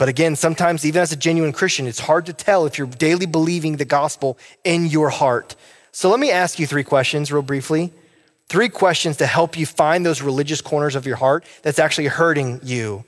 But 0.00 0.08
again, 0.08 0.34
sometimes, 0.34 0.86
even 0.86 1.02
as 1.02 1.12
a 1.12 1.16
genuine 1.16 1.52
Christian, 1.52 1.86
it's 1.86 2.00
hard 2.00 2.24
to 2.24 2.32
tell 2.32 2.64
if 2.64 2.78
you're 2.78 2.86
daily 2.86 3.26
believing 3.26 3.76
the 3.76 3.84
gospel 3.84 4.38
in 4.64 4.86
your 4.86 5.10
heart. 5.10 5.56
So 5.92 6.08
let 6.08 6.18
me 6.18 6.30
ask 6.30 6.58
you 6.58 6.66
three 6.66 6.84
questions, 6.84 7.30
real 7.30 7.42
briefly. 7.42 7.92
Three 8.48 8.70
questions 8.70 9.18
to 9.18 9.26
help 9.26 9.58
you 9.58 9.66
find 9.66 10.06
those 10.06 10.22
religious 10.22 10.62
corners 10.62 10.96
of 10.96 11.04
your 11.04 11.16
heart 11.16 11.44
that's 11.60 11.78
actually 11.78 12.06
hurting 12.06 12.60
you. 12.62 13.04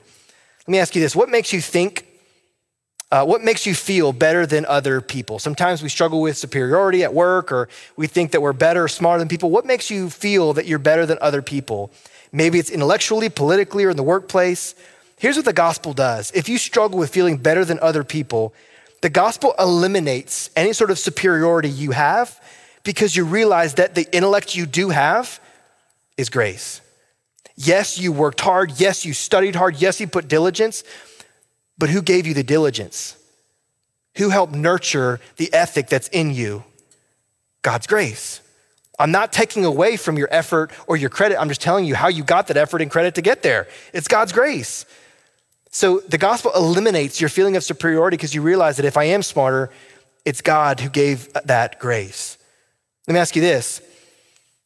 Let 0.67 0.71
me 0.71 0.77
ask 0.77 0.93
you 0.93 1.01
this 1.01 1.15
What 1.15 1.29
makes 1.29 1.51
you 1.51 1.61
think, 1.61 2.05
uh, 3.11 3.25
what 3.25 3.41
makes 3.41 3.65
you 3.65 3.73
feel 3.73 4.13
better 4.13 4.45
than 4.45 4.63
other 4.67 5.01
people? 5.01 5.39
Sometimes 5.39 5.81
we 5.81 5.89
struggle 5.89 6.21
with 6.21 6.37
superiority 6.37 7.03
at 7.03 7.11
work 7.11 7.51
or 7.51 7.69
we 7.97 8.05
think 8.05 8.33
that 8.33 8.41
we're 8.43 8.53
better 8.53 8.83
or 8.83 8.87
smarter 8.87 9.17
than 9.17 9.29
people. 9.29 9.49
What 9.49 9.65
makes 9.65 9.89
you 9.89 10.11
feel 10.11 10.53
that 10.53 10.67
you're 10.67 10.77
better 10.77 11.07
than 11.07 11.17
other 11.21 11.41
people? 11.41 11.91
Maybe 12.31 12.59
it's 12.59 12.69
intellectually, 12.69 13.29
politically, 13.29 13.83
or 13.83 13.89
in 13.89 13.97
the 13.97 14.03
workplace. 14.03 14.75
Here's 15.23 15.37
what 15.37 15.45
the 15.45 15.53
gospel 15.53 15.93
does 15.93 16.31
if 16.31 16.49
you 16.49 16.57
struggle 16.57 16.99
with 16.99 17.09
feeling 17.09 17.37
better 17.37 17.63
than 17.63 17.79
other 17.79 18.03
people, 18.03 18.53
the 18.99 19.09
gospel 19.09 19.55
eliminates 19.57 20.49
any 20.53 20.73
sort 20.73 20.91
of 20.91 20.99
superiority 20.99 21.69
you 21.69 21.91
have 21.91 22.37
because 22.83 23.15
you 23.15 23.23
realize 23.23 23.75
that 23.75 23.95
the 23.95 24.05
intellect 24.13 24.53
you 24.53 24.65
do 24.65 24.89
have 24.89 25.39
is 26.17 26.29
grace. 26.29 26.81
Yes, 27.55 27.97
you 27.97 28.11
worked 28.11 28.41
hard. 28.41 28.73
Yes, 28.81 29.05
you 29.05 29.13
studied 29.13 29.55
hard. 29.55 29.77
Yes, 29.77 30.01
you 30.01 30.07
put 30.07 30.27
diligence. 30.27 30.83
But 31.77 31.89
who 31.89 32.01
gave 32.01 32.27
you 32.27 32.33
the 32.33 32.43
diligence? 32.43 33.15
Who 34.17 34.27
helped 34.27 34.51
nurture 34.51 35.21
the 35.37 35.53
ethic 35.53 35.87
that's 35.87 36.09
in 36.09 36.33
you? 36.33 36.65
God's 37.61 37.87
grace. 37.87 38.41
I'm 38.99 39.11
not 39.11 39.31
taking 39.31 39.63
away 39.63 39.95
from 39.95 40.17
your 40.17 40.27
effort 40.31 40.71
or 40.85 40.97
your 40.97 41.09
credit. 41.09 41.39
I'm 41.39 41.47
just 41.47 41.61
telling 41.61 41.85
you 41.85 41.95
how 41.95 42.09
you 42.09 42.25
got 42.25 42.47
that 42.47 42.57
effort 42.57 42.81
and 42.81 42.91
credit 42.91 43.15
to 43.15 43.21
get 43.21 43.41
there. 43.41 43.69
It's 43.93 44.09
God's 44.09 44.33
grace. 44.33 44.85
So 45.73 46.01
the 46.01 46.19
gospel 46.19 46.51
eliminates 46.55 47.19
your 47.19 47.31
feeling 47.31 47.55
of 47.55 47.63
superiority 47.63 48.15
because 48.15 48.35
you 48.35 48.43
realize 48.43 48.77
that 48.77 48.85
if 48.85 48.95
I 48.95 49.05
am 49.05 49.23
smarter, 49.23 49.71
it's 50.23 50.39
God 50.39 50.79
who 50.79 50.87
gave 50.87 51.35
uh, 51.35 51.41
that 51.45 51.79
grace. 51.79 52.37
Let 53.07 53.15
me 53.15 53.19
ask 53.19 53.35
you 53.35 53.41
this 53.41 53.81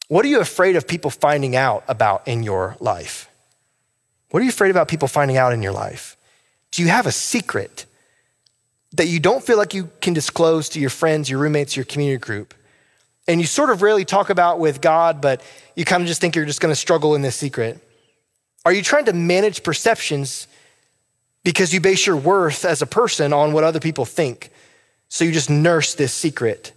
What 0.08 0.22
are 0.26 0.28
you 0.28 0.38
afraid 0.40 0.76
of 0.76 0.86
people 0.86 1.10
finding 1.10 1.56
out 1.56 1.82
about 1.88 2.28
in 2.28 2.42
your 2.42 2.76
life? 2.78 3.30
What 4.30 4.40
are 4.40 4.42
you 4.42 4.50
afraid 4.50 4.70
about 4.70 4.88
people 4.88 5.08
finding 5.08 5.38
out 5.38 5.54
in 5.54 5.62
your 5.62 5.72
life? 5.72 6.18
Do 6.72 6.82
you 6.82 6.88
have 6.88 7.06
a 7.06 7.12
secret 7.12 7.86
that 8.92 9.08
you 9.08 9.18
don't 9.18 9.42
feel 9.42 9.56
like 9.56 9.72
you 9.72 9.88
can 10.02 10.12
disclose 10.12 10.68
to 10.70 10.80
your 10.80 10.90
friends, 10.90 11.30
your 11.30 11.38
roommates, 11.38 11.74
your 11.74 11.86
community 11.86 12.18
group? 12.18 12.52
And 13.26 13.40
you 13.40 13.46
sort 13.46 13.70
of 13.70 13.80
rarely 13.80 14.04
talk 14.04 14.28
about 14.28 14.58
with 14.58 14.82
God, 14.82 15.22
but 15.22 15.40
you 15.74 15.86
kind 15.86 16.02
of 16.02 16.06
just 16.06 16.20
think 16.20 16.36
you're 16.36 16.44
just 16.44 16.60
going 16.60 16.72
to 16.72 16.78
struggle 16.78 17.14
in 17.14 17.22
this 17.22 17.36
secret. 17.36 17.80
Are 18.66 18.72
you 18.74 18.82
trying 18.82 19.06
to 19.06 19.14
manage 19.14 19.62
perceptions 19.62 20.46
because 21.48 21.72
you 21.72 21.80
base 21.80 22.04
your 22.04 22.14
worth 22.14 22.66
as 22.66 22.82
a 22.82 22.86
person 22.86 23.32
on 23.32 23.54
what 23.54 23.64
other 23.64 23.80
people 23.80 24.04
think? 24.04 24.50
So 25.08 25.24
you 25.24 25.32
just 25.32 25.48
nurse 25.48 25.94
this 25.94 26.12
secret. 26.12 26.74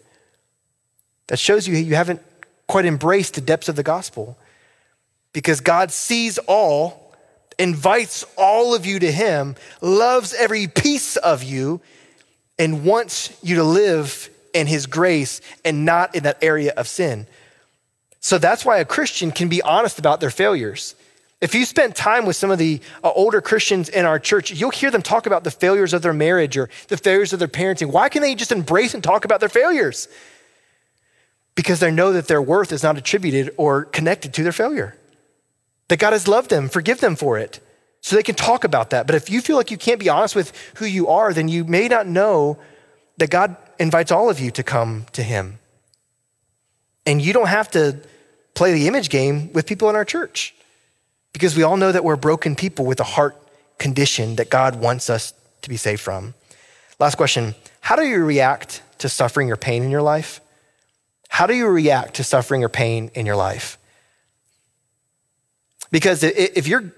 That 1.27 1.39
shows 1.39 1.67
you 1.67 1.75
you 1.75 1.95
haven't 1.95 2.21
quite 2.69 2.85
embraced 2.85 3.33
the 3.33 3.41
depths 3.41 3.67
of 3.67 3.75
the 3.75 3.83
gospel 3.83 4.37
because 5.33 5.59
God 5.59 5.91
sees 5.91 6.37
all, 6.47 7.13
invites 7.59 8.23
all 8.37 8.73
of 8.73 8.85
you 8.85 8.99
to 8.99 9.11
Him, 9.11 9.57
loves 9.81 10.33
every 10.33 10.67
piece 10.67 11.17
of 11.17 11.43
you, 11.43 11.81
and 12.57 12.85
wants 12.85 13.37
you 13.43 13.57
to 13.57 13.63
live 13.65 14.29
in 14.53 14.67
His 14.67 14.85
grace 14.85 15.41
and 15.65 15.83
not 15.83 16.15
in 16.15 16.23
that 16.23 16.41
area 16.41 16.71
of 16.77 16.87
sin. 16.87 17.27
So 18.21 18.37
that's 18.37 18.63
why 18.63 18.77
a 18.77 18.85
Christian 18.85 19.31
can 19.31 19.49
be 19.49 19.61
honest 19.61 19.99
about 19.99 20.21
their 20.21 20.29
failures. 20.29 20.95
If 21.41 21.55
you 21.55 21.65
spend 21.65 21.95
time 21.95 22.25
with 22.25 22.35
some 22.35 22.51
of 22.51 22.59
the 22.59 22.79
uh, 23.03 23.11
older 23.11 23.41
Christians 23.41 23.89
in 23.89 24.05
our 24.05 24.19
church, 24.19 24.51
you'll 24.51 24.69
hear 24.69 24.91
them 24.91 25.01
talk 25.01 25.25
about 25.25 25.43
the 25.43 25.51
failures 25.51 25.93
of 25.93 26.03
their 26.03 26.13
marriage 26.13 26.55
or 26.55 26.69
the 26.87 26.97
failures 26.97 27.33
of 27.33 27.39
their 27.39 27.47
parenting. 27.47 27.91
Why 27.91 28.09
can 28.09 28.21
they 28.21 28.35
just 28.35 28.51
embrace 28.51 28.93
and 28.93 29.03
talk 29.03 29.25
about 29.25 29.39
their 29.39 29.49
failures? 29.49 30.07
because 31.55 31.79
they 31.79 31.91
know 31.91 32.13
that 32.13 32.27
their 32.27 32.41
worth 32.41 32.71
is 32.71 32.83
not 32.83 32.97
attributed 32.97 33.53
or 33.57 33.85
connected 33.85 34.33
to 34.33 34.43
their 34.43 34.51
failure. 34.51 34.95
That 35.89 35.99
God 35.99 36.13
has 36.13 36.27
loved 36.27 36.49
them, 36.49 36.69
forgive 36.69 37.01
them 37.01 37.15
for 37.15 37.37
it. 37.37 37.59
So 38.01 38.15
they 38.15 38.23
can 38.23 38.35
talk 38.35 38.63
about 38.63 38.89
that. 38.91 39.05
But 39.05 39.15
if 39.15 39.29
you 39.29 39.41
feel 39.41 39.57
like 39.57 39.69
you 39.69 39.77
can't 39.77 39.99
be 39.99 40.09
honest 40.09 40.35
with 40.35 40.53
who 40.75 40.85
you 40.85 41.07
are, 41.07 41.33
then 41.33 41.47
you 41.47 41.63
may 41.65 41.87
not 41.87 42.07
know 42.07 42.57
that 43.17 43.29
God 43.29 43.55
invites 43.79 44.11
all 44.11 44.29
of 44.29 44.39
you 44.39 44.49
to 44.51 44.63
come 44.63 45.05
to 45.11 45.21
Him. 45.21 45.59
And 47.05 47.21
you 47.21 47.33
don't 47.33 47.47
have 47.47 47.69
to 47.71 47.99
play 48.55 48.73
the 48.73 48.87
image 48.87 49.09
game 49.09 49.53
with 49.53 49.67
people 49.67 49.89
in 49.89 49.95
our 49.95 50.05
church 50.05 50.55
because 51.33 51.55
we 51.55 51.63
all 51.63 51.77
know 51.77 51.91
that 51.91 52.03
we're 52.03 52.15
broken 52.15 52.55
people 52.55 52.85
with 52.85 52.99
a 52.99 53.05
heart 53.05 53.37
condition 53.77 54.35
that 54.35 54.49
God 54.49 54.75
wants 54.75 55.09
us 55.09 55.33
to 55.61 55.69
be 55.69 55.77
saved 55.77 56.01
from. 56.01 56.33
Last 56.99 57.15
question 57.15 57.55
How 57.81 57.95
do 57.95 58.03
you 58.03 58.23
react 58.23 58.81
to 58.99 59.09
suffering 59.09 59.51
or 59.51 59.57
pain 59.57 59.83
in 59.83 59.91
your 59.91 60.01
life? 60.01 60.41
How 61.29 61.47
do 61.47 61.55
you 61.55 61.67
react 61.67 62.15
to 62.15 62.23
suffering 62.23 62.63
or 62.63 62.69
pain 62.69 63.09
in 63.15 63.25
your 63.25 63.35
life? 63.35 63.77
Because 65.91 66.23
if 66.23 66.67
you're 66.67 66.93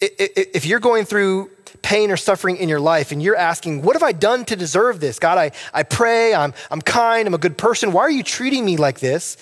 if 0.00 0.64
you're 0.64 0.80
going 0.80 1.04
through 1.04 1.50
pain 1.82 2.10
or 2.10 2.16
suffering 2.16 2.56
in 2.56 2.68
your 2.68 2.80
life 2.80 3.12
and 3.12 3.22
you're 3.22 3.36
asking, 3.36 3.82
what 3.82 3.94
have 3.94 4.02
I 4.02 4.12
done 4.12 4.44
to 4.46 4.56
deserve 4.56 5.00
this? 5.00 5.18
God, 5.18 5.38
I, 5.38 5.52
I 5.72 5.82
pray, 5.82 6.34
I'm, 6.34 6.54
I'm 6.70 6.80
kind, 6.80 7.26
I'm 7.26 7.34
a 7.34 7.38
good 7.38 7.58
person. 7.58 7.92
Why 7.92 8.02
are 8.02 8.10
you 8.10 8.22
treating 8.22 8.64
me 8.64 8.76
like 8.76 9.00
this? 9.00 9.36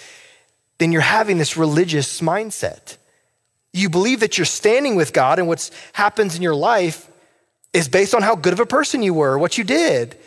Then 0.79 0.93
you're 0.93 1.01
having 1.01 1.39
this 1.39 1.57
religious 1.57 2.21
mindset. 2.21 2.97
You 3.79 3.89
believe 3.89 4.21
that 4.21 4.37
you're 4.39 4.45
standing 4.45 4.97
with 4.97 5.13
God 5.13 5.39
and 5.39 5.47
what 5.47 5.71
happens 5.93 6.37
in 6.37 6.43
your 6.43 6.55
life 6.55 7.09
is 7.73 7.89
based 7.89 8.15
on 8.15 8.23
how 8.23 8.35
good 8.35 8.53
of 8.53 8.61
a 8.61 8.67
person 8.67 9.03
you 9.03 9.15
were, 9.15 9.39
what 9.39 9.57
you 9.59 9.65
did. 9.65 10.19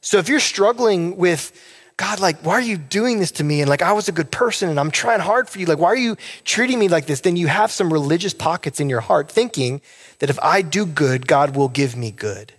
So 0.00 0.18
if 0.18 0.28
you're 0.28 0.40
struggling 0.40 1.16
with 1.16 1.52
God, 1.96 2.20
like, 2.20 2.44
why 2.44 2.54
are 2.54 2.60
you 2.60 2.76
doing 2.76 3.18
this 3.20 3.30
to 3.32 3.44
me? 3.44 3.60
And 3.60 3.68
like, 3.70 3.82
I 3.82 3.92
was 3.92 4.08
a 4.08 4.12
good 4.12 4.30
person 4.30 4.68
and 4.68 4.80
I'm 4.80 4.90
trying 4.90 5.20
hard 5.20 5.48
for 5.48 5.58
you. 5.58 5.66
Like, 5.66 5.78
why 5.78 5.88
are 5.88 5.96
you 5.96 6.16
treating 6.44 6.78
me 6.78 6.88
like 6.88 7.06
this? 7.06 7.20
Then 7.20 7.36
you 7.36 7.46
have 7.46 7.70
some 7.70 7.92
religious 7.92 8.34
pockets 8.34 8.80
in 8.80 8.88
your 8.88 9.00
heart 9.00 9.30
thinking 9.30 9.80
that 10.18 10.30
if 10.30 10.38
I 10.40 10.62
do 10.62 10.84
good, 10.84 11.26
God 11.26 11.54
will 11.54 11.68
give 11.68 11.96
me 11.96 12.10
good. 12.10 12.52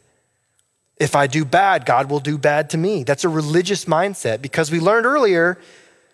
If 0.97 1.15
I 1.15 1.27
do 1.27 1.43
bad, 1.43 1.85
God 1.85 2.09
will 2.09 2.21
do 2.21 2.37
bad 2.37 2.69
to 2.69 2.77
me. 2.77 3.03
That's 3.03 3.23
a 3.23 3.29
religious 3.29 3.85
mindset 3.85 4.41
because 4.41 4.71
we 4.71 4.79
learned 4.79 5.05
earlier, 5.05 5.59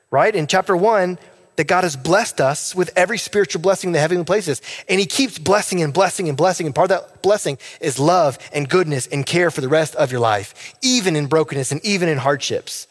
right, 0.09 0.33
in 0.33 0.47
chapter 0.47 0.75
one, 0.75 1.19
that 1.59 1.67
God 1.67 1.83
has 1.83 1.97
blessed 1.97 2.39
us 2.39 2.73
with 2.73 2.89
every 2.95 3.17
spiritual 3.17 3.61
blessing 3.61 3.89
in 3.89 3.91
the 3.91 3.99
heavenly 3.99 4.23
places. 4.23 4.61
And 4.87 4.97
He 4.97 5.05
keeps 5.05 5.37
blessing 5.37 5.83
and 5.83 5.93
blessing 5.93 6.29
and 6.29 6.37
blessing. 6.37 6.65
And 6.65 6.73
part 6.73 6.89
of 6.89 7.01
that 7.01 7.21
blessing 7.21 7.57
is 7.81 7.99
love 7.99 8.39
and 8.53 8.69
goodness 8.69 9.07
and 9.07 9.25
care 9.25 9.51
for 9.51 9.59
the 9.59 9.67
rest 9.67 9.93
of 9.97 10.09
your 10.09 10.21
life, 10.21 10.73
even 10.81 11.17
in 11.17 11.25
brokenness 11.25 11.73
and 11.73 11.85
even 11.85 12.07
in 12.07 12.17
hardships. 12.17 12.87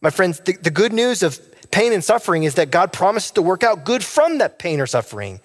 My 0.00 0.08
friends, 0.08 0.40
the, 0.40 0.54
the 0.54 0.70
good 0.70 0.94
news 0.94 1.22
of 1.22 1.38
pain 1.70 1.92
and 1.92 2.02
suffering 2.02 2.44
is 2.44 2.54
that 2.54 2.70
God 2.70 2.94
promises 2.94 3.32
to 3.32 3.42
work 3.42 3.62
out 3.62 3.84
good 3.84 4.02
from 4.02 4.38
that 4.38 4.58
pain 4.58 4.80
or 4.80 4.86
suffering. 4.86 5.38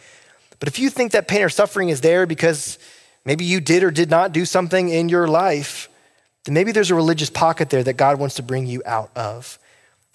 But 0.59 0.69
if 0.69 0.79
you 0.79 0.89
think 0.89 1.11
that 1.11 1.27
pain 1.27 1.41
or 1.41 1.49
suffering 1.49 1.89
is 1.89 1.99
there 1.99 2.25
because 2.25 2.79
maybe 3.25 3.43
you 3.43 3.59
did 3.59 3.83
or 3.83 3.91
did 3.91 4.09
not 4.09 4.31
do 4.31 4.45
something 4.45 4.87
in 4.87 5.09
your 5.09 5.27
life, 5.27 5.89
then 6.45 6.53
maybe 6.53 6.71
there's 6.71 6.91
a 6.91 6.95
religious 6.95 7.29
pocket 7.29 7.69
there 7.69 7.83
that 7.83 7.97
God 7.97 8.19
wants 8.19 8.35
to 8.35 8.41
bring 8.41 8.67
you 8.67 8.81
out 8.85 9.11
of. 9.17 9.59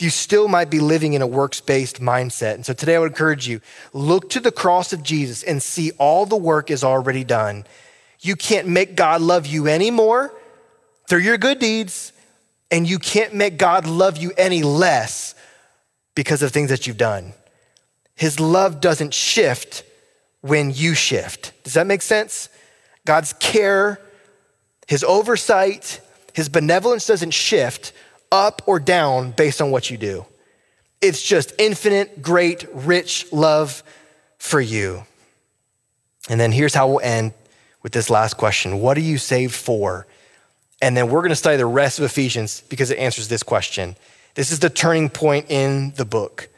You 0.03 0.11
still 0.11 0.49
might 0.49 0.69
be 0.69 0.81
living 0.81 1.13
in 1.13 1.23
a 1.23 1.27
works 1.29 1.61
based 1.61 2.01
mindset. 2.01 2.55
And 2.55 2.67
so 2.67 2.73
today 2.73 2.97
I 2.97 2.99
would 2.99 3.13
encourage 3.13 3.47
you 3.47 3.61
look 3.93 4.31
to 4.31 4.41
the 4.41 4.51
cross 4.51 4.93
of 4.93 5.05
Jesus 5.05 5.45
and 5.45 5.63
see 5.63 5.93
all 5.93 6.27
the 6.27 6.37
work 6.37 6.73
is 6.73 6.83
already 6.83 7.23
done. 7.23 7.65
You 8.21 8.35
can't 8.35 8.67
make 8.67 8.97
God 8.97 9.21
love 9.21 9.47
you 9.47 9.69
anymore 9.69 10.35
through 11.09 11.21
your 11.21 11.39
good 11.39 11.61
deeds, 11.61 12.13
and 12.71 12.89
you 12.89 12.99
can't 12.99 13.35
make 13.35 13.59
God 13.59 13.87
love 13.87 14.17
you 14.17 14.33
any 14.37 14.63
less 14.63 15.37
because 16.17 16.43
of 16.43 16.51
things 16.51 16.71
that 16.71 16.87
you've 16.87 16.97
done. 16.97 17.33
His 18.17 18.41
love 18.41 18.81
doesn't 18.81 19.15
shift 19.15 19.85
when 20.41 20.73
you 20.73 20.95
shift. 20.95 21.53
Does 21.63 21.75
that 21.75 21.87
make 21.87 22.03
sense? 22.03 22.49
God's 23.05 23.35
care, 23.35 24.01
his 24.89 25.05
oversight, 25.05 26.01
his 26.33 26.49
benevolence 26.49 27.07
doesn't 27.07 27.33
shift 27.33 27.93
up 28.33 28.63
or 28.67 28.81
down 28.81 29.31
based 29.31 29.61
on 29.61 29.71
what 29.71 29.91
you 29.91 29.97
do. 29.97 30.27
It's 31.01 31.23
just 31.23 31.53
infinite, 31.59 32.23
great, 32.23 32.67
rich 32.73 33.33
love 33.33 33.85
for 34.39 34.61
you. 34.61 35.05
And 36.29 36.41
then 36.41 36.51
here's 36.51 36.75
how 36.75 36.89
we'll 36.89 37.01
end 37.01 37.35
with 37.83 37.93
this 37.93 38.09
last 38.11 38.37
question 38.37 38.81
What 38.81 38.97
are 38.97 39.01
you 39.03 39.19
saved 39.19 39.55
for? 39.55 40.07
And 40.81 40.97
then 40.97 41.11
we're 41.11 41.21
going 41.21 41.31
to 41.31 41.37
study 41.37 41.57
the 41.57 41.67
rest 41.67 42.01
of 42.01 42.05
Ephesians 42.05 42.63
because 42.69 42.91
it 42.91 42.99
answers 42.99 43.29
this 43.29 43.45
question. 43.45 43.95
This 44.35 44.51
is 44.51 44.59
the 44.59 44.71
turning 44.71 45.11
point 45.11 45.47
in 45.49 45.93
the 45.93 46.05
book. 46.05 46.49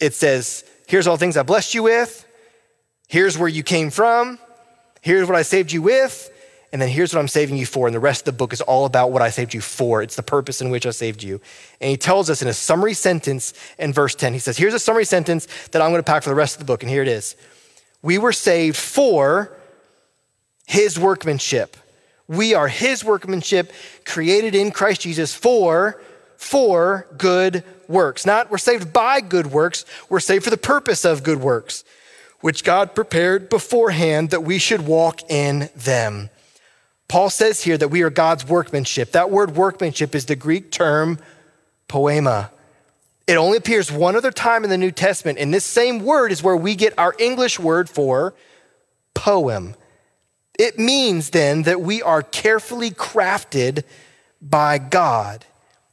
It 0.00 0.12
says, 0.12 0.64
Here's 0.86 1.06
all 1.06 1.16
things 1.16 1.36
I 1.36 1.42
blessed 1.42 1.74
you 1.74 1.82
with. 1.82 2.26
Here's 3.08 3.38
where 3.38 3.48
you 3.48 3.62
came 3.62 3.90
from. 3.90 4.38
Here's 5.00 5.28
what 5.28 5.36
I 5.36 5.42
saved 5.42 5.72
you 5.72 5.82
with. 5.82 6.30
And 6.74 6.82
then 6.82 6.88
here's 6.88 7.14
what 7.14 7.20
I'm 7.20 7.28
saving 7.28 7.56
you 7.56 7.66
for. 7.66 7.86
And 7.86 7.94
the 7.94 8.00
rest 8.00 8.22
of 8.22 8.24
the 8.24 8.32
book 8.32 8.52
is 8.52 8.60
all 8.60 8.84
about 8.84 9.12
what 9.12 9.22
I 9.22 9.30
saved 9.30 9.54
you 9.54 9.60
for. 9.60 10.02
It's 10.02 10.16
the 10.16 10.24
purpose 10.24 10.60
in 10.60 10.70
which 10.70 10.86
I 10.86 10.90
saved 10.90 11.22
you. 11.22 11.40
And 11.80 11.88
he 11.88 11.96
tells 11.96 12.28
us 12.28 12.42
in 12.42 12.48
a 12.48 12.52
summary 12.52 12.94
sentence 12.94 13.54
in 13.78 13.92
verse 13.92 14.16
10, 14.16 14.32
he 14.32 14.40
says, 14.40 14.56
Here's 14.56 14.74
a 14.74 14.80
summary 14.80 15.04
sentence 15.04 15.46
that 15.68 15.80
I'm 15.80 15.92
going 15.92 16.00
to 16.00 16.02
pack 16.02 16.24
for 16.24 16.30
the 16.30 16.34
rest 16.34 16.56
of 16.56 16.58
the 16.58 16.64
book. 16.64 16.82
And 16.82 16.90
here 16.90 17.02
it 17.02 17.06
is 17.06 17.36
We 18.02 18.18
were 18.18 18.32
saved 18.32 18.76
for 18.76 19.56
his 20.66 20.98
workmanship. 20.98 21.76
We 22.26 22.54
are 22.54 22.66
his 22.66 23.04
workmanship 23.04 23.72
created 24.04 24.56
in 24.56 24.72
Christ 24.72 25.02
Jesus 25.02 25.32
for 25.32 26.02
for 26.38 27.06
good 27.16 27.62
works. 27.86 28.26
Not 28.26 28.50
we're 28.50 28.58
saved 28.58 28.92
by 28.92 29.20
good 29.20 29.46
works, 29.46 29.84
we're 30.08 30.18
saved 30.18 30.42
for 30.42 30.50
the 30.50 30.56
purpose 30.56 31.04
of 31.04 31.22
good 31.22 31.38
works, 31.38 31.84
which 32.40 32.64
God 32.64 32.96
prepared 32.96 33.48
beforehand 33.48 34.30
that 34.30 34.42
we 34.42 34.58
should 34.58 34.88
walk 34.88 35.30
in 35.30 35.70
them. 35.76 36.30
Paul 37.14 37.30
says 37.30 37.62
here 37.62 37.78
that 37.78 37.90
we 37.90 38.02
are 38.02 38.10
God's 38.10 38.44
workmanship. 38.44 39.12
That 39.12 39.30
word 39.30 39.54
workmanship 39.54 40.16
is 40.16 40.26
the 40.26 40.34
Greek 40.34 40.72
term 40.72 41.20
poema. 41.86 42.50
It 43.28 43.36
only 43.36 43.56
appears 43.56 43.92
one 43.92 44.16
other 44.16 44.32
time 44.32 44.64
in 44.64 44.70
the 44.70 44.76
New 44.76 44.90
Testament, 44.90 45.38
and 45.38 45.54
this 45.54 45.64
same 45.64 46.00
word 46.00 46.32
is 46.32 46.42
where 46.42 46.56
we 46.56 46.74
get 46.74 46.92
our 46.98 47.14
English 47.20 47.60
word 47.60 47.88
for 47.88 48.34
poem. 49.14 49.76
It 50.58 50.76
means 50.76 51.30
then 51.30 51.62
that 51.62 51.80
we 51.80 52.02
are 52.02 52.20
carefully 52.20 52.90
crafted 52.90 53.84
by 54.42 54.78
God 54.78 55.44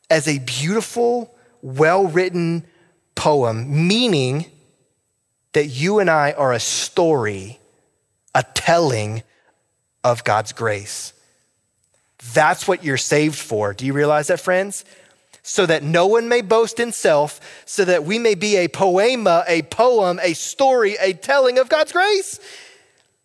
as 0.10 0.28
a 0.28 0.40
beautiful, 0.40 1.36
well 1.62 2.08
written 2.08 2.66
poem, 3.14 3.88
meaning 3.88 4.48
that 5.54 5.68
you 5.68 6.00
and 6.00 6.10
I 6.10 6.32
are 6.32 6.52
a 6.52 6.60
story, 6.60 7.60
a 8.34 8.44
telling 8.56 9.22
of 10.04 10.24
God's 10.24 10.54
grace. 10.54 11.14
That's 12.34 12.68
what 12.68 12.84
you're 12.84 12.98
saved 12.98 13.38
for. 13.38 13.74
Do 13.74 13.86
you 13.86 13.94
realize 13.94 14.28
that, 14.28 14.40
friends? 14.40 14.86
So 15.44 15.66
that 15.66 15.82
no 15.82 16.06
one 16.06 16.30
may 16.30 16.42
boast 16.42 16.80
in 16.80 16.92
self, 16.92 17.64
so 17.66 17.84
that 17.86 18.04
we 18.04 18.20
may 18.20 18.36
be 18.36 18.58
a 18.58 18.68
poema, 18.68 19.44
a 19.48 19.64
poem, 19.64 20.20
a 20.22 20.34
story, 20.34 20.98
a 21.02 21.14
telling 21.14 21.58
of 21.58 21.68
God's 21.68 21.92
grace. 21.92 22.40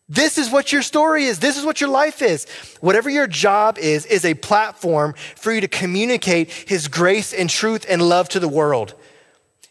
This 0.09 0.39
is 0.39 0.51
what 0.51 0.73
your 0.73 0.83
story 0.83 1.25
is. 1.25 1.41
This 1.41 1.59
is 1.59 1.65
what 1.65 1.81
your 1.81 1.91
life 1.91 2.23
is. 2.23 2.47
Whatever 2.81 3.11
your 3.11 3.27
job 3.27 3.77
is, 3.77 4.07
is 4.07 4.25
a 4.25 4.35
platform 4.35 5.15
for 5.35 5.53
you 5.53 5.61
to 5.61 5.69
communicate 5.69 6.51
His 6.51 6.89
grace 6.89 7.35
and 7.35 7.51
truth 7.51 7.85
and 7.89 8.01
love 8.01 8.29
to 8.31 8.41
the 8.41 8.49
world. 8.49 8.95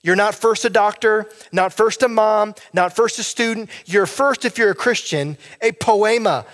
You're 0.03 0.15
not 0.15 0.35
first 0.35 0.65
a 0.65 0.69
doctor, 0.69 1.27
not 1.51 1.73
first 1.73 2.03
a 2.03 2.07
mom, 2.07 2.53
not 2.73 2.95
first 2.95 3.17
a 3.17 3.23
student. 3.23 3.71
You're 3.85 4.05
first, 4.05 4.45
if 4.45 4.59
you're 4.59 4.69
a 4.69 4.75
Christian, 4.75 5.37
a 5.61 5.71
poema, 5.71 6.45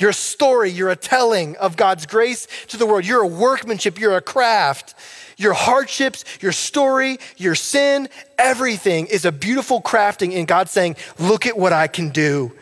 you're 0.00 0.10
a 0.10 0.14
story, 0.14 0.70
you're 0.70 0.90
a 0.90 0.96
telling 0.96 1.56
of 1.56 1.76
God's 1.76 2.06
grace 2.06 2.46
to 2.68 2.76
the 2.76 2.86
world. 2.86 3.04
You're 3.06 3.22
a 3.22 3.26
workmanship, 3.26 3.98
you're 3.98 4.16
a 4.16 4.22
craft. 4.22 4.94
Your 5.36 5.54
hardships, 5.54 6.24
your 6.40 6.52
story, 6.52 7.18
your 7.38 7.54
sin, 7.54 8.08
everything 8.38 9.06
is 9.06 9.24
a 9.24 9.32
beautiful 9.32 9.80
crafting 9.80 10.32
in 10.32 10.44
God 10.44 10.68
saying, 10.68 10.96
Look 11.18 11.46
at 11.46 11.56
what 11.56 11.72
I 11.72 11.86
can 11.86 12.10
do. 12.10 12.52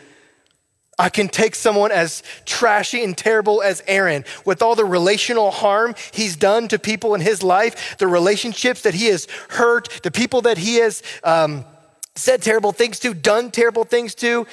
I 0.99 1.07
can 1.07 1.29
take 1.29 1.55
someone 1.55 1.91
as 1.91 2.23
trashy 2.45 3.03
and 3.03 3.17
terrible 3.17 3.61
as 3.61 3.81
Aaron 3.87 4.25
with 4.45 4.61
all 4.61 4.75
the 4.75 4.83
relational 4.83 5.49
harm 5.49 5.95
he's 6.11 6.35
done 6.35 6.67
to 6.67 6.77
people 6.77 7.15
in 7.15 7.21
his 7.21 7.41
life, 7.41 7.97
the 7.97 8.07
relationships 8.07 8.81
that 8.81 8.93
he 8.93 9.05
has 9.05 9.27
hurt, 9.49 10.01
the 10.03 10.11
people 10.11 10.41
that 10.41 10.57
he 10.57 10.75
has 10.75 11.01
um, 11.23 11.63
said 12.15 12.41
terrible 12.41 12.73
things 12.73 12.99
to, 12.99 13.13
done 13.13 13.49
terrible 13.49 13.85
things 13.85 14.13
to. 14.15 14.45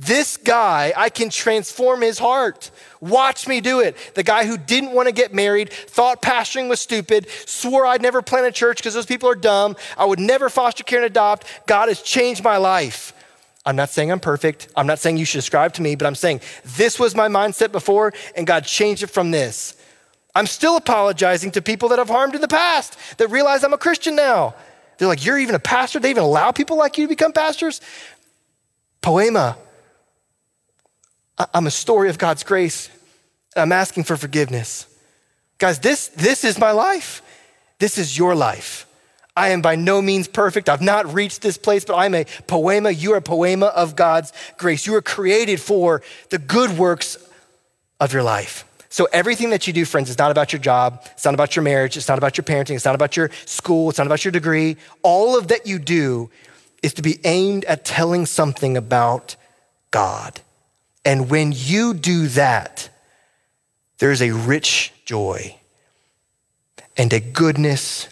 This 0.00 0.36
guy, 0.36 0.92
I 0.96 1.08
can 1.08 1.28
transform 1.28 2.02
his 2.02 2.20
heart. 2.20 2.70
Watch 3.00 3.48
me 3.48 3.60
do 3.60 3.80
it. 3.80 3.96
The 4.14 4.22
guy 4.22 4.46
who 4.46 4.56
didn't 4.56 4.92
want 4.92 5.08
to 5.08 5.12
get 5.12 5.34
married, 5.34 5.72
thought 5.72 6.22
pastoring 6.22 6.68
was 6.68 6.78
stupid, 6.78 7.28
swore 7.46 7.84
I'd 7.84 8.00
never 8.00 8.22
plant 8.22 8.46
a 8.46 8.52
church 8.52 8.76
because 8.76 8.94
those 8.94 9.06
people 9.06 9.28
are 9.28 9.34
dumb. 9.34 9.74
I 9.96 10.04
would 10.04 10.20
never 10.20 10.48
foster 10.48 10.84
care 10.84 11.00
and 11.00 11.06
adopt. 11.06 11.48
God 11.66 11.88
has 11.88 12.00
changed 12.00 12.44
my 12.44 12.58
life. 12.58 13.12
I'm 13.66 13.74
not 13.74 13.90
saying 13.90 14.12
I'm 14.12 14.20
perfect. 14.20 14.68
I'm 14.76 14.86
not 14.86 15.00
saying 15.00 15.16
you 15.16 15.24
should 15.24 15.40
ascribe 15.40 15.72
to 15.74 15.82
me, 15.82 15.96
but 15.96 16.06
I'm 16.06 16.14
saying 16.14 16.42
this 16.76 17.00
was 17.00 17.16
my 17.16 17.26
mindset 17.26 17.72
before, 17.72 18.14
and 18.36 18.46
God 18.46 18.64
changed 18.64 19.02
it 19.02 19.08
from 19.08 19.32
this. 19.32 19.76
I'm 20.32 20.46
still 20.46 20.76
apologizing 20.76 21.50
to 21.52 21.62
people 21.62 21.88
that 21.88 21.98
I've 21.98 22.08
harmed 22.08 22.36
in 22.36 22.40
the 22.40 22.46
past 22.46 22.96
that 23.18 23.26
realize 23.28 23.64
I'm 23.64 23.72
a 23.72 23.78
Christian 23.78 24.14
now. 24.14 24.54
They're 24.96 25.08
like, 25.08 25.24
You're 25.24 25.40
even 25.40 25.56
a 25.56 25.60
pastor? 25.60 25.98
They 25.98 26.10
even 26.10 26.22
allow 26.22 26.52
people 26.52 26.76
like 26.76 26.98
you 26.98 27.04
to 27.04 27.08
become 27.08 27.32
pastors? 27.32 27.80
Poema, 29.00 29.58
I'm 31.54 31.66
a 31.66 31.70
story 31.70 32.10
of 32.10 32.18
God's 32.18 32.42
grace. 32.42 32.90
I'm 33.56 33.72
asking 33.72 34.04
for 34.04 34.16
forgiveness. 34.16 34.86
Guys, 35.58 35.78
this, 35.80 36.08
this 36.08 36.44
is 36.44 36.58
my 36.58 36.70
life. 36.70 37.22
This 37.78 37.98
is 37.98 38.16
your 38.16 38.34
life. 38.34 38.86
I 39.36 39.50
am 39.50 39.62
by 39.62 39.76
no 39.76 40.02
means 40.02 40.26
perfect. 40.26 40.68
I've 40.68 40.82
not 40.82 41.14
reached 41.14 41.42
this 41.42 41.56
place, 41.56 41.84
but 41.84 41.96
I'm 41.96 42.14
a 42.14 42.24
poema. 42.48 42.90
You 42.90 43.12
are 43.12 43.18
a 43.18 43.22
poema 43.22 43.66
of 43.66 43.94
God's 43.94 44.32
grace. 44.56 44.84
You 44.84 44.96
are 44.96 45.02
created 45.02 45.60
for 45.60 46.02
the 46.30 46.38
good 46.38 46.76
works 46.76 47.16
of 48.00 48.12
your 48.12 48.24
life. 48.24 48.64
So 48.88 49.06
everything 49.12 49.50
that 49.50 49.66
you 49.66 49.72
do, 49.72 49.84
friends, 49.84 50.10
is 50.10 50.18
not 50.18 50.32
about 50.32 50.52
your 50.52 50.60
job. 50.60 51.02
It's 51.12 51.24
not 51.24 51.34
about 51.34 51.54
your 51.54 51.62
marriage. 51.62 51.96
It's 51.96 52.08
not 52.08 52.18
about 52.18 52.36
your 52.36 52.44
parenting. 52.44 52.74
It's 52.74 52.84
not 52.84 52.96
about 52.96 53.16
your 53.16 53.30
school. 53.44 53.90
It's 53.90 53.98
not 53.98 54.06
about 54.08 54.24
your 54.24 54.32
degree. 54.32 54.76
All 55.02 55.38
of 55.38 55.48
that 55.48 55.66
you 55.66 55.78
do 55.78 56.30
is 56.82 56.94
to 56.94 57.02
be 57.02 57.20
aimed 57.24 57.64
at 57.66 57.84
telling 57.84 58.26
something 58.26 58.76
about 58.76 59.36
God. 59.90 60.40
And 61.08 61.30
when 61.30 61.54
you 61.56 61.94
do 61.94 62.26
that, 62.28 62.90
there's 63.96 64.20
a 64.20 64.32
rich 64.32 64.92
joy 65.06 65.56
and 66.98 67.10
a 67.14 67.18
goodness 67.18 68.08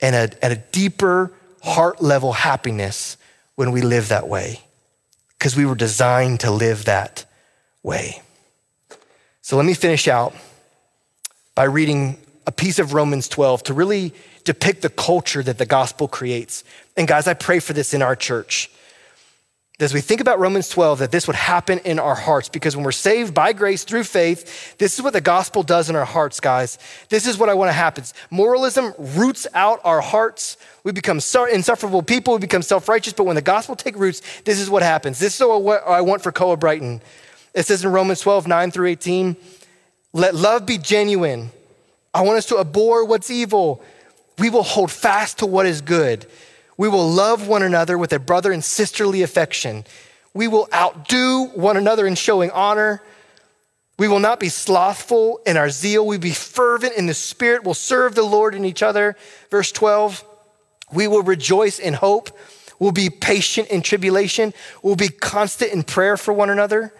and 0.00 0.16
a, 0.16 0.44
and 0.44 0.52
a 0.52 0.56
deeper 0.56 1.32
heart 1.62 2.02
level 2.02 2.32
happiness 2.32 3.16
when 3.54 3.70
we 3.70 3.82
live 3.82 4.08
that 4.08 4.26
way 4.26 4.62
because 5.38 5.54
we 5.54 5.64
were 5.64 5.76
designed 5.76 6.40
to 6.40 6.50
live 6.50 6.86
that 6.86 7.24
way. 7.84 8.20
So 9.40 9.56
let 9.56 9.64
me 9.64 9.72
finish 9.72 10.08
out 10.08 10.34
by 11.54 11.64
reading 11.66 12.18
a 12.48 12.52
piece 12.52 12.80
of 12.80 12.94
Romans 12.94 13.28
12 13.28 13.62
to 13.62 13.74
really 13.74 14.12
depict 14.42 14.82
the 14.82 14.90
culture 14.90 15.44
that 15.44 15.58
the 15.58 15.66
gospel 15.66 16.08
creates. 16.08 16.64
And 16.96 17.06
guys, 17.06 17.28
I 17.28 17.34
pray 17.34 17.60
for 17.60 17.74
this 17.74 17.94
in 17.94 18.02
our 18.02 18.16
church 18.16 18.72
as 19.80 19.94
we 19.94 20.00
think 20.00 20.20
about 20.20 20.38
Romans 20.38 20.68
12, 20.68 21.00
that 21.00 21.10
this 21.10 21.26
would 21.26 21.34
happen 21.34 21.78
in 21.80 21.98
our 21.98 22.14
hearts 22.14 22.48
because 22.48 22.76
when 22.76 22.84
we're 22.84 22.92
saved 22.92 23.34
by 23.34 23.52
grace 23.52 23.84
through 23.84 24.04
faith, 24.04 24.76
this 24.78 24.94
is 24.94 25.02
what 25.02 25.12
the 25.12 25.20
gospel 25.20 25.62
does 25.62 25.90
in 25.90 25.96
our 25.96 26.04
hearts, 26.04 26.40
guys. 26.40 26.78
This 27.08 27.26
is 27.26 27.38
what 27.38 27.48
I 27.48 27.54
want 27.54 27.70
to 27.70 27.72
happen. 27.72 28.04
Moralism 28.30 28.94
roots 28.98 29.46
out 29.54 29.80
our 29.82 30.00
hearts. 30.00 30.56
We 30.84 30.92
become 30.92 31.16
insufferable 31.16 32.02
people, 32.02 32.34
we 32.34 32.40
become 32.40 32.62
self 32.62 32.88
righteous, 32.88 33.12
but 33.12 33.24
when 33.24 33.34
the 33.34 33.42
gospel 33.42 33.74
takes 33.74 33.98
roots, 33.98 34.20
this 34.44 34.60
is 34.60 34.68
what 34.70 34.82
happens. 34.82 35.18
This 35.18 35.40
is 35.40 35.46
what 35.46 35.82
I 35.86 36.02
want 36.02 36.22
for 36.22 36.32
Koa 36.32 36.56
Brighton. 36.56 37.00
It 37.54 37.66
says 37.66 37.84
in 37.84 37.92
Romans 37.92 38.20
12, 38.20 38.46
9 38.46 38.70
through 38.70 38.86
18, 38.88 39.36
let 40.12 40.34
love 40.34 40.66
be 40.66 40.78
genuine. 40.78 41.50
I 42.14 42.22
want 42.22 42.38
us 42.38 42.46
to 42.46 42.58
abhor 42.58 43.04
what's 43.04 43.30
evil. 43.30 43.82
We 44.38 44.50
will 44.50 44.62
hold 44.62 44.90
fast 44.90 45.38
to 45.38 45.46
what 45.46 45.66
is 45.66 45.80
good. 45.80 46.26
We 46.82 46.88
will 46.88 47.08
love 47.08 47.46
one 47.46 47.62
another 47.62 47.96
with 47.96 48.12
a 48.12 48.18
brother 48.18 48.50
and 48.50 48.64
sisterly 48.64 49.22
affection. 49.22 49.84
We 50.34 50.48
will 50.48 50.68
outdo 50.74 51.44
one 51.54 51.76
another 51.76 52.08
in 52.08 52.16
showing 52.16 52.50
honor. 52.50 53.04
We 54.00 54.08
will 54.08 54.18
not 54.18 54.40
be 54.40 54.48
slothful 54.48 55.40
in 55.46 55.56
our 55.56 55.70
zeal. 55.70 56.04
We 56.04 56.16
will 56.16 56.22
be 56.22 56.32
fervent 56.32 56.94
in 56.94 57.06
the 57.06 57.14
spirit. 57.14 57.62
We'll 57.62 57.74
serve 57.74 58.16
the 58.16 58.24
Lord 58.24 58.56
in 58.56 58.64
each 58.64 58.82
other. 58.82 59.16
Verse 59.48 59.70
12, 59.70 60.24
we 60.92 61.06
will 61.06 61.22
rejoice 61.22 61.78
in 61.78 61.94
hope. 61.94 62.36
We'll 62.80 62.90
be 62.90 63.10
patient 63.10 63.68
in 63.68 63.82
tribulation. 63.82 64.52
We'll 64.82 64.96
be 64.96 65.08
constant 65.08 65.70
in 65.70 65.84
prayer 65.84 66.16
for 66.16 66.34
one 66.34 66.50
another. 66.50 66.92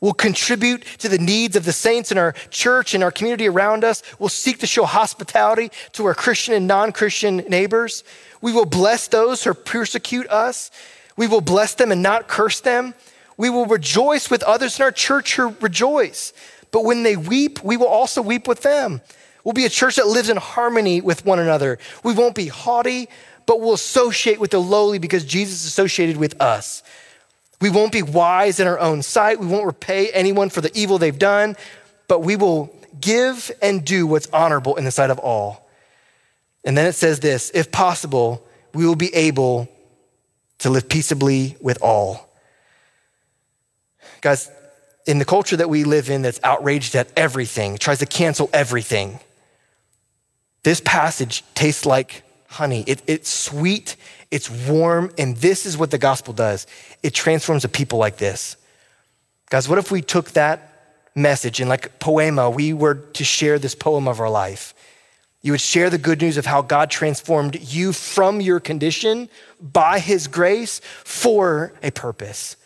We'll 0.00 0.12
contribute 0.12 0.84
to 0.98 1.08
the 1.08 1.18
needs 1.18 1.56
of 1.56 1.64
the 1.64 1.72
saints 1.72 2.12
in 2.12 2.18
our 2.18 2.32
church 2.50 2.94
and 2.94 3.02
our 3.02 3.10
community 3.10 3.48
around 3.48 3.84
us. 3.84 4.02
We'll 4.18 4.28
seek 4.28 4.58
to 4.58 4.66
show 4.66 4.84
hospitality 4.84 5.70
to 5.92 6.04
our 6.06 6.14
Christian 6.14 6.54
and 6.54 6.66
non 6.66 6.92
Christian 6.92 7.38
neighbors. 7.48 8.04
We 8.40 8.52
will 8.52 8.66
bless 8.66 9.08
those 9.08 9.44
who 9.44 9.54
persecute 9.54 10.28
us. 10.28 10.70
We 11.16 11.26
will 11.26 11.40
bless 11.40 11.74
them 11.74 11.92
and 11.92 12.02
not 12.02 12.28
curse 12.28 12.60
them. 12.60 12.94
We 13.36 13.50
will 13.50 13.66
rejoice 13.66 14.30
with 14.30 14.42
others 14.42 14.78
in 14.78 14.84
our 14.84 14.92
church 14.92 15.36
who 15.36 15.54
rejoice. 15.60 16.32
But 16.70 16.84
when 16.84 17.02
they 17.02 17.16
weep, 17.16 17.62
we 17.62 17.76
will 17.76 17.86
also 17.86 18.22
weep 18.22 18.46
with 18.46 18.62
them. 18.62 19.00
We'll 19.44 19.52
be 19.52 19.64
a 19.64 19.70
church 19.70 19.96
that 19.96 20.06
lives 20.06 20.28
in 20.28 20.36
harmony 20.36 21.00
with 21.00 21.24
one 21.24 21.38
another. 21.38 21.78
We 22.02 22.12
won't 22.12 22.34
be 22.34 22.48
haughty, 22.48 23.08
but 23.46 23.60
we'll 23.60 23.74
associate 23.74 24.40
with 24.40 24.50
the 24.50 24.58
lowly 24.58 24.98
because 24.98 25.24
Jesus 25.24 25.64
associated 25.66 26.16
with 26.16 26.40
us. 26.40 26.82
We 27.60 27.70
won't 27.70 27.92
be 27.92 28.02
wise 28.02 28.60
in 28.60 28.66
our 28.66 28.78
own 28.78 29.02
sight. 29.02 29.40
We 29.40 29.46
won't 29.46 29.66
repay 29.66 30.10
anyone 30.10 30.50
for 30.50 30.60
the 30.60 30.70
evil 30.78 30.98
they've 30.98 31.18
done, 31.18 31.56
but 32.08 32.20
we 32.20 32.36
will 32.36 32.74
give 33.00 33.50
and 33.62 33.84
do 33.84 34.06
what's 34.06 34.28
honorable 34.30 34.76
in 34.76 34.84
the 34.84 34.90
sight 34.90 35.10
of 35.10 35.18
all. 35.18 35.68
And 36.64 36.76
then 36.76 36.86
it 36.86 36.94
says 36.94 37.20
this 37.20 37.50
if 37.54 37.72
possible, 37.72 38.46
we 38.74 38.86
will 38.86 38.96
be 38.96 39.14
able 39.14 39.68
to 40.58 40.70
live 40.70 40.88
peaceably 40.88 41.56
with 41.60 41.78
all. 41.82 42.28
Guys, 44.20 44.50
in 45.06 45.18
the 45.18 45.24
culture 45.24 45.56
that 45.56 45.70
we 45.70 45.84
live 45.84 46.10
in 46.10 46.22
that's 46.22 46.40
outraged 46.42 46.94
at 46.94 47.08
everything, 47.16 47.78
tries 47.78 48.00
to 48.00 48.06
cancel 48.06 48.50
everything, 48.52 49.20
this 50.62 50.80
passage 50.80 51.44
tastes 51.54 51.86
like 51.86 52.22
honey. 52.48 52.84
It, 52.86 53.02
it's 53.06 53.30
sweet, 53.30 53.96
it's 54.30 54.50
warm, 54.50 55.10
and 55.18 55.36
this 55.36 55.66
is 55.66 55.76
what 55.76 55.90
the 55.90 55.98
gospel 55.98 56.34
does 56.34 56.66
it 57.02 57.14
transforms 57.14 57.64
a 57.64 57.68
people 57.68 57.98
like 57.98 58.16
this. 58.16 58.56
Guys, 59.50 59.68
what 59.68 59.78
if 59.78 59.90
we 59.90 60.02
took 60.02 60.30
that 60.32 60.72
message 61.14 61.60
and, 61.60 61.68
like 61.68 61.98
poema, 61.98 62.50
we 62.50 62.72
were 62.72 62.94
to 62.94 63.24
share 63.24 63.58
this 63.58 63.74
poem 63.74 64.08
of 64.08 64.20
our 64.20 64.30
life? 64.30 64.74
You 65.42 65.52
would 65.52 65.60
share 65.60 65.90
the 65.90 65.98
good 65.98 66.20
news 66.20 66.36
of 66.36 66.46
how 66.46 66.62
God 66.62 66.90
transformed 66.90 67.56
you 67.62 67.92
from 67.92 68.40
your 68.40 68.58
condition 68.58 69.28
by 69.60 70.00
his 70.00 70.26
grace 70.26 70.80
for 71.04 71.72
a 71.84 71.92
purpose. 71.92 72.56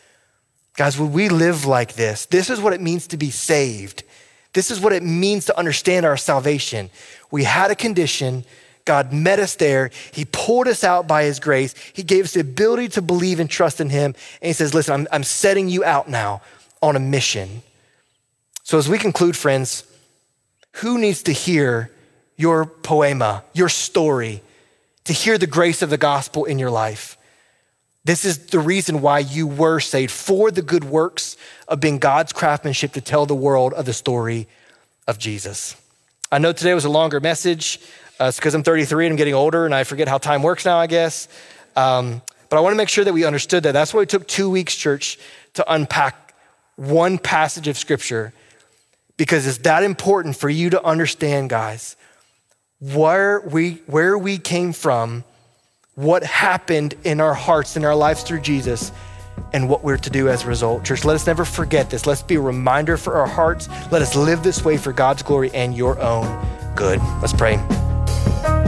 Guys, 0.76 0.98
would 0.98 1.12
we 1.12 1.28
live 1.28 1.66
like 1.66 1.92
this? 1.92 2.24
This 2.24 2.48
is 2.48 2.58
what 2.58 2.72
it 2.72 2.80
means 2.80 3.06
to 3.08 3.18
be 3.18 3.30
saved. 3.30 4.02
This 4.54 4.70
is 4.70 4.80
what 4.80 4.94
it 4.94 5.02
means 5.02 5.44
to 5.46 5.58
understand 5.58 6.06
our 6.06 6.16
salvation. 6.16 6.88
We 7.30 7.44
had 7.44 7.70
a 7.70 7.74
condition, 7.74 8.44
God 8.90 9.12
met 9.12 9.38
us 9.38 9.54
there. 9.54 9.92
He 10.10 10.24
pulled 10.24 10.66
us 10.66 10.82
out 10.82 11.06
by 11.06 11.22
His 11.22 11.38
grace. 11.38 11.76
He 11.92 12.02
gave 12.02 12.24
us 12.24 12.32
the 12.32 12.40
ability 12.40 12.88
to 12.88 13.02
believe 13.02 13.38
and 13.38 13.48
trust 13.48 13.80
in 13.80 13.88
Him. 13.88 14.16
And 14.42 14.48
He 14.48 14.52
says, 14.52 14.74
Listen, 14.74 14.94
I'm, 14.94 15.08
I'm 15.12 15.22
setting 15.22 15.68
you 15.68 15.84
out 15.84 16.08
now 16.08 16.42
on 16.82 16.96
a 16.96 16.98
mission. 16.98 17.62
So, 18.64 18.78
as 18.78 18.88
we 18.88 18.98
conclude, 18.98 19.36
friends, 19.36 19.84
who 20.78 20.98
needs 20.98 21.22
to 21.22 21.32
hear 21.32 21.92
your 22.34 22.66
poema, 22.66 23.44
your 23.52 23.68
story, 23.68 24.42
to 25.04 25.12
hear 25.12 25.38
the 25.38 25.46
grace 25.46 25.82
of 25.82 25.90
the 25.90 25.96
gospel 25.96 26.44
in 26.44 26.58
your 26.58 26.70
life? 26.72 27.16
This 28.02 28.24
is 28.24 28.46
the 28.46 28.58
reason 28.58 29.02
why 29.02 29.20
you 29.20 29.46
were 29.46 29.78
saved 29.78 30.10
for 30.10 30.50
the 30.50 30.62
good 30.62 30.82
works 30.82 31.36
of 31.68 31.78
being 31.78 31.98
God's 31.98 32.32
craftsmanship 32.32 32.94
to 32.94 33.00
tell 33.00 33.24
the 33.24 33.36
world 33.36 33.72
of 33.72 33.84
the 33.84 33.92
story 33.92 34.48
of 35.06 35.16
Jesus. 35.16 35.76
I 36.32 36.38
know 36.38 36.52
today 36.52 36.74
was 36.74 36.84
a 36.84 36.90
longer 36.90 37.20
message. 37.20 37.78
Uh, 38.20 38.26
it's 38.26 38.36
because 38.36 38.54
I'm 38.54 38.62
33 38.62 39.06
and 39.06 39.12
I'm 39.12 39.16
getting 39.16 39.34
older 39.34 39.64
and 39.64 39.74
I 39.74 39.84
forget 39.84 40.06
how 40.06 40.18
time 40.18 40.42
works 40.42 40.66
now, 40.66 40.76
I 40.76 40.86
guess. 40.86 41.26
Um, 41.74 42.20
but 42.50 42.58
I 42.58 42.60
want 42.60 42.74
to 42.74 42.76
make 42.76 42.90
sure 42.90 43.04
that 43.04 43.14
we 43.14 43.24
understood 43.24 43.62
that. 43.62 43.72
That's 43.72 43.94
why 43.94 44.02
it 44.02 44.10
took 44.10 44.26
two 44.26 44.50
weeks, 44.50 44.76
church, 44.76 45.18
to 45.54 45.72
unpack 45.72 46.34
one 46.76 47.16
passage 47.18 47.66
of 47.68 47.78
scripture 47.78 48.32
because 49.16 49.46
it's 49.46 49.58
that 49.58 49.84
important 49.84 50.36
for 50.36 50.50
you 50.50 50.70
to 50.70 50.82
understand, 50.84 51.50
guys, 51.50 51.96
where 52.78 53.40
we, 53.40 53.82
where 53.86 54.18
we 54.18 54.38
came 54.38 54.72
from, 54.72 55.24
what 55.94 56.22
happened 56.22 56.94
in 57.04 57.20
our 57.20 57.34
hearts, 57.34 57.76
in 57.76 57.84
our 57.84 57.94
lives 57.94 58.22
through 58.22 58.40
Jesus, 58.40 58.92
and 59.52 59.68
what 59.68 59.84
we're 59.84 59.98
to 59.98 60.10
do 60.10 60.28
as 60.28 60.44
a 60.44 60.46
result. 60.46 60.84
Church, 60.84 61.04
let 61.04 61.14
us 61.14 61.26
never 61.26 61.44
forget 61.44 61.90
this. 61.90 62.06
Let's 62.06 62.22
be 62.22 62.34
a 62.34 62.40
reminder 62.40 62.96
for 62.96 63.14
our 63.14 63.26
hearts. 63.26 63.68
Let 63.90 64.02
us 64.02 64.16
live 64.16 64.42
this 64.42 64.64
way 64.64 64.76
for 64.76 64.92
God's 64.92 65.22
glory 65.22 65.50
and 65.52 65.74
your 65.74 65.98
own 66.00 66.46
good. 66.74 66.98
Let's 67.20 67.32
pray. 67.32 67.58
You. 68.10 68.59